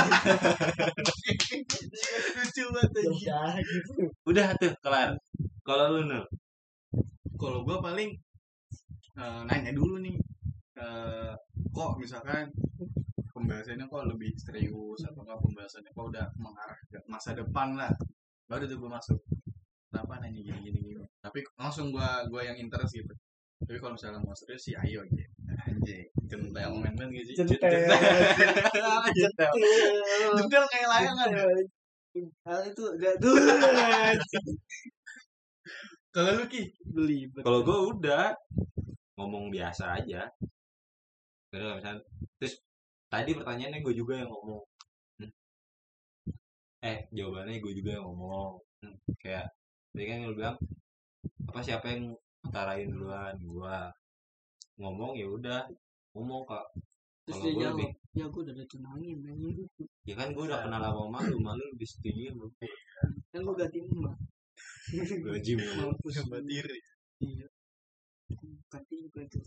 lucu 2.34 2.62
banget 2.74 2.90
udah 3.07 3.55
gitu 3.62 3.90
Udah 4.26 4.47
tuh 4.59 4.72
kelar. 4.82 5.14
Kalau 5.62 5.84
lu 5.95 6.03
Nul. 6.11 6.24
kalau 7.38 7.62
gue 7.66 7.74
paling 7.78 8.11
eh, 9.18 9.40
nanya 9.51 9.70
dulu 9.74 9.99
nih 10.03 10.14
eh, 10.78 11.32
kok 11.70 11.90
misalkan 11.99 12.51
pembahasannya 13.34 13.86
kok 13.86 14.07
lebih 14.11 14.30
serius 14.38 15.01
atau 15.07 15.22
enggak 15.26 15.38
pembahasannya 15.43 15.90
kok 15.90 16.07
udah 16.11 16.26
mengarah 16.38 16.78
ke 16.90 16.99
masa 17.11 17.34
depan 17.34 17.74
lah 17.74 17.90
baru 18.47 18.66
tuh 18.66 18.78
gue 18.78 18.90
masuk 18.90 19.18
kenapa 19.93 20.24
nanya 20.24 20.40
gini 20.40 20.59
gini 20.64 20.78
gini 20.80 21.05
tapi 21.20 21.45
langsung 21.61 21.93
gue 21.93 22.09
gua 22.32 22.43
yang 22.43 22.57
interest 22.57 22.97
gitu 22.97 23.12
tapi 23.62 23.78
kalau 23.78 23.95
misalnya 23.95 24.18
mau 24.24 24.34
serius 24.34 24.64
sih 24.66 24.74
ayo 24.74 25.05
aja 25.05 25.26
anjing 25.68 26.09
centel 26.26 26.72
main 26.80 26.97
banget 26.97 27.22
gak 27.22 27.24
sih 27.28 27.34
Centel. 27.36 27.61
Centel. 29.14 29.53
centel 30.34 30.64
kayak 30.72 30.88
layangan 30.90 31.28
hal 32.49 32.61
itu 32.66 32.82
udah 32.82 33.12
tuh 33.20 33.36
kalau 36.12 36.30
lu 36.36 36.45
ki 36.45 36.62
beli 36.93 37.24
Kalau 37.40 37.64
gue 37.64 37.78
udah 37.97 38.36
ngomong 39.16 39.49
biasa 39.49 39.97
aja. 39.97 40.28
Terus 41.49 41.80
misalnya, 41.80 42.05
terus 42.36 42.55
tadi 43.09 43.32
pertanyaannya 43.32 43.80
gue 43.80 43.95
juga 43.97 44.20
yang 44.20 44.28
ngomong. 44.28 44.62
Hmm. 45.20 45.32
Eh 46.84 46.99
jawabannya 47.16 47.64
gue 47.64 47.72
juga 47.72 47.90
yang 47.97 48.05
ngomong. 48.12 48.61
Hmm. 48.84 48.97
Kayak 49.16 49.49
tadi 49.93 50.05
kan 50.09 50.18
lu 50.24 50.34
bilang 50.34 50.57
apa 51.49 51.61
siapa 51.61 51.86
yang 51.93 52.16
utarain 52.43 52.88
duluan 52.88 53.36
gua 53.45 53.93
ngomong 54.80 55.12
ya 55.14 55.28
udah 55.28 55.62
ngomong 56.16 56.43
kak 56.49 56.64
terus 57.28 57.38
Kalau 57.38 57.45
dia 57.45 57.53
gua 57.53 57.62
jawab 57.62 57.76
lebih- 57.78 57.95
ya 58.12 58.24
gue 58.28 58.40
udah 58.45 58.53
ada 58.53 58.64
tunangin 58.68 59.18
anjing 59.24 59.57
ya 60.05 60.14
kan 60.18 60.28
gue 60.36 60.45
udah 60.45 60.59
kenal 60.68 60.80
sama 60.84 61.05
malu 61.09 61.36
malu 61.40 61.64
lebih 61.72 61.88
setuju 61.88 62.28
sama 62.28 62.45
gue 62.51 62.68
kan 63.32 63.40
gue 63.40 63.55
ganti 63.57 63.78
mbak 63.80 64.16
gaji 65.24 65.53
mulu 65.57 65.72
mampus 65.80 66.14
Hebat 66.20 66.43
diri. 66.45 66.78
iya 67.24 67.47
ganti 68.68 68.97
gue 69.09 69.24
tuh 69.32 69.40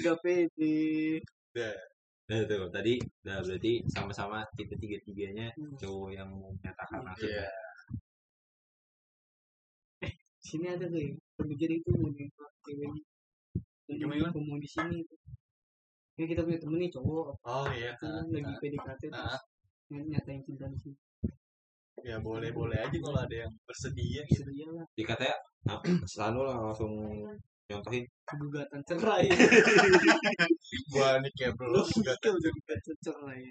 gak 0.00 0.16
pede 0.24 1.20
Nah, 2.26 2.42
tuh 2.42 2.66
tadi 2.74 2.98
nah 3.22 3.38
berarti 3.38 3.72
sama-sama 3.86 4.42
kita 4.58 4.74
tiga-tiganya 4.82 5.46
Hmm. 5.54 5.78
cowok 5.78 6.10
yang 6.10 6.26
mau 6.26 6.50
menyatakan 6.50 6.98
maksud 7.06 7.30
Iya. 7.30 7.46
sini 10.42 10.66
ada 10.70 10.86
tuh 10.86 10.98
yang 10.98 11.14
itu 11.38 11.88
mau 11.94 12.10
ceweknya 12.62 13.02
dia 13.86 14.06
ngomong 14.34 14.58
di 14.58 14.66
sini 14.66 14.98
tuh 15.06 15.18
ini 16.18 16.24
kita 16.26 16.42
punya 16.42 16.58
temen 16.58 16.78
nih 16.82 16.90
cowok 16.90 17.26
Oh 17.46 17.66
iya. 17.70 17.94
itu 17.94 18.06
kan 18.06 18.24
lagi 18.30 18.52
PDKT 18.58 19.02
terus 19.06 19.14
Ah. 19.14 19.38
ny- 19.90 20.06
nyatain 20.10 20.42
cinta 20.42 20.66
di 20.66 20.78
sini 20.82 20.98
Ya 22.02 22.18
boleh 22.18 22.50
boleh 22.50 22.78
aja 22.78 22.98
kalau 23.02 23.18
ada 23.18 23.34
yang 23.34 23.50
bersedia. 23.66 24.22
gitu. 24.26 24.46
sedia 24.46 24.66
lah 24.70 24.86
dikatanya 24.94 25.34
ah, 25.66 25.78
selalu 26.06 26.40
lah 26.46 26.56
langsung 26.62 26.92
nyontohin. 27.70 28.04
Gugatan 28.26 28.80
cerai. 28.86 29.26
Gua 30.92 31.08
nih 31.22 31.32
kayak 31.34 31.54
belum 31.58 31.86
gugatan 31.86 32.96
cerai. 33.02 33.42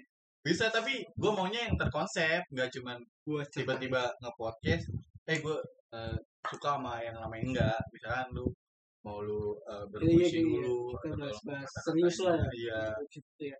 bisa 0.46 0.70
tapi 0.70 1.02
gue 1.18 1.30
maunya 1.34 1.66
yang 1.66 1.74
terkonsep 1.74 2.38
nggak 2.54 2.70
cuman 2.78 3.02
gua 3.26 3.42
tiba-tiba 3.50 4.06
nge-podcast. 4.22 4.86
Eh 5.26 5.42
gue 5.42 5.58
suka 6.46 6.78
sama 6.78 7.02
yang 7.02 7.18
namanya 7.18 7.44
enggak. 7.50 7.80
Misalkan 7.90 8.28
lu 8.30 8.46
mau 9.02 9.18
lu 9.22 9.58
uh, 9.66 9.82
Iya, 9.82 9.82
iya, 9.82 9.86
berpuisi 9.90 10.38
iya. 10.38 10.46
dulu 10.46 10.76
kita 11.02 11.14
bahas 11.18 11.38
bahas 11.42 11.70
serius 11.82 12.16
lah. 12.22 12.38
iya. 12.54 12.80
Gitu 13.10 13.42
ya. 13.50 13.58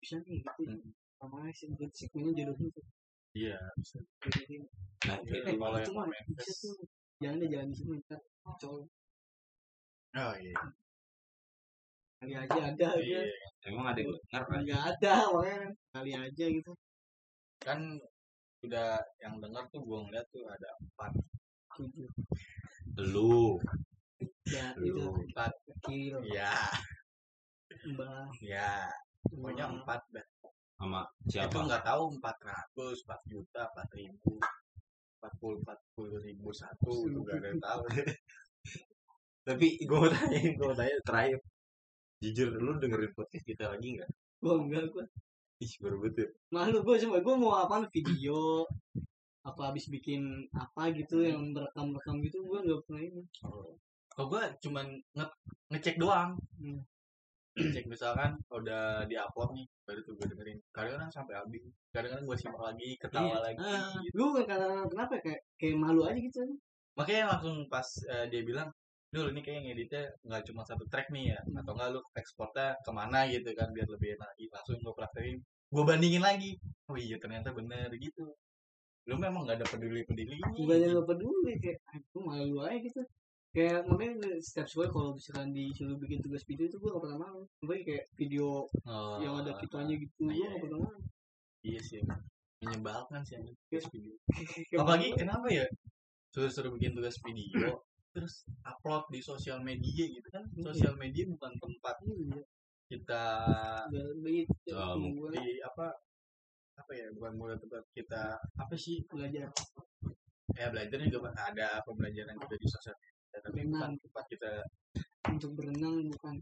Bisa 0.00 0.16
nih 0.24 0.40
gitu 0.40 0.62
Hmm. 0.72 0.90
sama 1.20 1.46
sih 1.52 1.68
segmennya 1.94 2.32
jodohin 2.42 2.66
tuh 2.74 2.84
iya 3.32 3.56
bisa. 3.78 4.00
Nah 5.06 5.16
Iya, 5.22 5.38
eh 5.46 5.54
kalau 5.56 5.78
itu 5.78 5.92
yang 5.92 6.08
jangan 7.20 7.36
deh 7.44 7.48
jangan 7.52 7.68
di 7.70 7.76
sini 7.76 7.96
ntar. 8.08 8.20
Cowok 8.56 8.88
oh 10.12 10.34
iya 10.36 10.60
kali 12.22 12.32
aja 12.38 12.58
ada 12.70 12.88
iya 13.02 13.20
aja 13.26 13.42
emang 13.66 13.86
ada 13.90 13.98
yang 14.02 14.14
dengar 14.14 14.42
kan 14.46 14.60
nggak 14.62 14.82
ada 14.96 15.14
makanya 15.30 15.70
kali 15.92 16.12
aja 16.16 16.44
gitu. 16.48 16.72
Kan 17.62 18.00
udah 18.62 18.98
yang 19.20 19.38
dengar 19.38 19.68
tuh 19.70 19.82
gue 19.84 19.98
ngeliat 20.08 20.26
tuh 20.32 20.42
ada 20.48 20.68
empat. 20.82 21.12
Tujuh. 21.78 22.08
Lu. 23.12 23.58
Ya 24.48 24.74
itu 24.80 24.98
lu 24.98 25.14
empat. 25.30 25.52
Kecil. 25.68 26.14
Iya. 26.26 26.54
Mbak 27.92 28.40
iya. 28.42 28.88
Pokoknya 29.28 29.66
empat 29.70 30.00
dah. 30.10 30.26
Sama 30.80 31.06
itu 31.30 31.38
siapa? 31.38 31.58
nggak 31.62 31.84
tahu 31.86 32.02
empat 32.18 32.36
ratus 32.42 33.06
empat 33.06 33.20
juta 33.30 33.70
empat 33.70 33.88
ribu 33.94 34.34
empat 35.22 35.32
puluh 35.38 35.62
empat 35.62 35.78
puluh 35.94 36.18
ribu 36.18 36.50
satu 36.50 37.06
juga 37.06 37.38
ada 37.38 37.54
yang 37.54 37.62
tahu 37.62 37.82
tapi 39.42 39.66
gue 39.82 39.98
mau 39.98 40.10
tanya 40.10 40.40
gue 40.54 40.66
mau 40.66 40.76
tanya 40.76 40.96
terakhir. 41.06 41.38
Jujur 42.22 42.48
lu 42.54 42.78
dengerin 42.78 43.10
podcast 43.18 43.42
kita 43.42 43.66
lagi 43.66 43.98
nggak? 43.98 44.10
Gua 44.38 44.54
enggak 44.58 44.86
gua. 44.94 45.04
Ih 45.58 45.72
baru 45.82 45.96
betul 46.02 46.28
malu 46.50 46.82
gua 46.82 46.94
cuma 46.98 47.18
gua 47.18 47.34
mau 47.34 47.52
apa 47.58 47.86
video? 47.90 48.62
Apa 49.42 49.74
habis 49.74 49.90
bikin 49.90 50.22
apa 50.54 50.94
gitu 50.94 51.18
yang 51.26 51.50
merekam 51.50 51.90
rekam 51.98 52.22
gitu? 52.22 52.46
Gua 52.46 52.62
nggak 52.62 52.78
pernah 52.86 53.02
ini. 53.02 53.22
Kalau 54.12 54.26
gue 54.28 54.42
cuman 54.62 54.86
nge 55.16 55.26
ngecek 55.72 55.96
doang. 55.98 56.36
Hmm. 56.60 56.82
ngecek 57.52 57.84
misalkan 57.84 58.40
udah 58.48 59.04
di 59.04 59.12
upload 59.18 59.52
nih 59.52 59.66
baru 59.84 60.00
tuh 60.06 60.14
gue 60.16 60.26
dengerin. 60.30 60.58
Kadang-kadang 60.72 61.10
sampai 61.12 61.34
habis. 61.36 61.60
Kadang-kadang 61.92 62.24
gue 62.24 62.36
simak 62.38 62.62
lagi 62.62 62.88
ketawa 62.96 63.28
Iya. 63.28 63.38
lagi 63.44 63.60
Ah, 63.60 63.92
gitu. 64.04 64.22
nggak 64.32 64.46
karena 64.48 64.68
kenapa 64.88 65.12
ya, 65.18 65.20
kayak 65.26 65.40
kayak 65.60 65.76
malu 65.76 66.00
aja 66.06 66.16
gitu. 66.16 66.40
Makanya 66.96 67.24
langsung 67.34 67.56
pas 67.68 67.88
eh, 68.08 68.26
dia 68.32 68.40
bilang 68.44 68.68
dulu 69.12 69.28
ini 69.28 69.40
kayak 69.44 69.60
ngeditnya 69.68 70.02
nggak 70.24 70.42
cuma 70.48 70.64
satu 70.64 70.84
track 70.88 71.12
nih 71.12 71.36
ya. 71.36 71.38
Hmm. 71.44 71.60
atau 71.60 71.72
nggak 71.76 71.88
lu 71.92 72.00
ekspornya 72.16 72.66
ke 72.80 72.90
mana 72.90 73.28
gitu 73.28 73.50
kan 73.52 73.68
biar 73.76 73.88
lebih 73.92 74.16
enak. 74.16 74.30
Langsung 74.48 74.80
gue 74.80 74.94
praktekin. 74.96 75.38
Gue 75.68 75.84
bandingin 75.84 76.24
lagi. 76.24 76.56
Oh 76.88 76.96
iya 76.96 77.20
ternyata 77.20 77.52
bener 77.52 77.92
gitu. 78.00 78.32
Lu 79.04 79.14
memang 79.20 79.44
nggak 79.44 79.60
ada 79.60 79.66
peduli 79.68 80.00
peduli 80.08 80.40
bukannya 80.56 80.88
nggak 80.96 81.08
peduli 81.12 81.52
kayak 81.60 81.78
aku 81.92 82.18
malu 82.24 82.64
aja 82.64 82.80
gitu. 82.80 83.02
Kayak 83.52 83.84
makanya 83.84 84.40
setiap 84.40 84.64
sekali 84.64 84.88
kalau 84.88 85.12
misalkan 85.12 85.52
disuruh 85.52 86.00
bikin 86.00 86.24
tugas 86.24 86.40
video 86.48 86.72
itu 86.72 86.80
gua 86.80 86.96
nggak 86.96 87.04
pernah 87.04 87.18
mau 87.20 87.40
makanya 87.60 87.84
kayak 87.84 88.04
video 88.16 88.64
oh, 88.88 89.20
yang 89.20 89.44
ada 89.44 89.52
kitanya 89.60 89.94
gitu 90.00 90.24
iya, 90.32 90.48
nggak 90.48 90.56
iya. 90.56 90.62
pernah 90.64 90.78
mau 90.80 90.96
iya 91.60 91.80
sih 91.84 92.00
menyebalkan 92.64 93.20
sih 93.28 93.34
anjing 93.36 93.52
Iya. 93.52 93.62
tugas 93.68 93.86
video 93.92 94.14
apalagi 94.80 95.08
kenapa 95.20 95.46
ya 95.52 95.66
suruh-suruh 96.32 96.72
bikin 96.80 96.96
tugas 96.96 97.20
video 97.20 97.84
terus 98.12 98.44
upload 98.62 99.08
di 99.08 99.20
sosial 99.24 99.64
media 99.64 100.04
gitu 100.08 100.28
kan. 100.28 100.44
Iya. 100.52 100.62
sosial 100.68 100.94
media 101.00 101.24
bukan 101.32 101.52
tempat 101.56 101.96
Iya, 102.04 102.40
kita 102.92 103.24
gua. 103.88 105.28
di 105.32 105.58
apa 105.64 105.96
apa 106.76 106.92
ya 106.92 107.08
bukan 107.16 107.32
bukan 107.40 107.56
tempat 107.60 107.84
kita 107.96 108.36
apa 108.36 108.74
sih 108.76 109.00
belajar 109.08 109.48
ya 110.52 110.66
belajar 110.68 110.98
juga 111.08 111.32
ada 111.32 111.80
pembelajaran 111.88 112.36
juga 112.36 112.56
di 112.60 112.68
sosial 112.68 112.96
media 113.00 113.38
tapi 113.40 113.64
bukan 113.64 113.96
tempat 113.96 114.24
kita 114.28 114.50
untuk 115.32 115.56
berenang 115.56 116.04
bukan. 116.12 116.36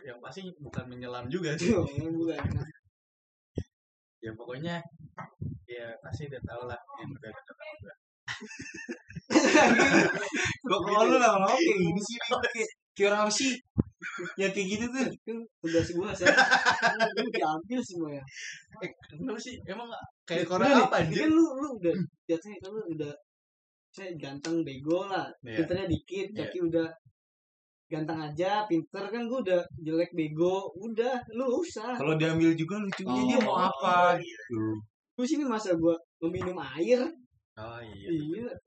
Yang 0.00 0.18
pasti 0.22 0.40
bukan 0.62 0.84
menyelam 0.86 1.26
juga 1.28 1.58
sih. 1.58 1.74
Bukan. 1.74 2.40
Ya 4.22 4.32
pokoknya 4.32 4.80
ya 5.66 5.98
pasti 6.00 6.30
udah 6.30 6.42
tau 6.46 6.62
lah 6.64 6.78
yang 7.02 7.10
udah 7.12 7.30
udah 7.30 7.96
kok 10.66 10.80
kalau 10.82 11.02
lu 11.06 11.16
lama-lama 11.18 11.54
kayak 11.54 11.78
gini 11.80 12.00
sih? 12.02 12.16
Kayak 12.20 12.68
kayak 12.96 13.08
orang 13.12 13.20
apa 13.26 13.32
sih? 13.32 13.52
Yang 14.38 14.52
kayak 14.54 14.66
gitu 14.70 14.84
tuh. 14.92 15.06
Kan 15.26 15.36
tugas 15.62 15.88
gua 15.94 16.08
saya 16.14 16.34
lu 17.18 17.28
diambil 17.32 17.80
semua 17.82 18.10
ya. 18.14 18.24
Eh 18.84 18.90
kenapa 19.10 19.38
sih? 19.40 19.54
Emang 19.66 19.88
kayak 20.24 20.46
Udah 20.46 20.56
orang 20.56 20.70
apa 20.86 20.96
ini 21.02 21.06
anjir? 21.10 21.20
kan 21.26 21.30
lu 21.32 21.44
lu 21.58 21.68
udah 21.80 21.94
jatuhnya 22.28 22.58
kan 22.62 22.70
lu 22.72 22.82
udah 22.96 23.12
saya 23.90 24.10
ganteng 24.20 24.56
bego 24.62 25.08
lah. 25.08 25.26
Iya. 25.42 25.56
pinternya 25.64 25.86
dikit 25.88 26.26
Iya. 26.32 26.38
tapi 26.44 26.56
udah 26.68 26.86
ganteng 27.86 28.18
aja 28.20 28.50
pinter. 28.68 29.04
Kan 29.08 29.22
gua 29.26 29.38
udah 29.42 29.60
jelek 29.80 30.10
bego. 30.12 30.70
Udah 30.76 31.14
lu 31.34 31.44
usah. 31.60 31.96
Kalau 31.96 32.14
diambil 32.14 32.52
juga 32.54 32.78
lucunya 32.78 33.12
Oh. 33.12 33.26
dia 33.26 33.38
mau 33.42 33.56
apa 33.58 34.16
gitu. 34.20 34.60
Lu 35.16 35.24
sini 35.24 35.44
masa 35.44 35.72
gua 35.74 35.96
meminum 36.20 36.56
air 36.76 37.00
oh 37.56 37.80
iya 37.80 38.10
iya 38.12 38.65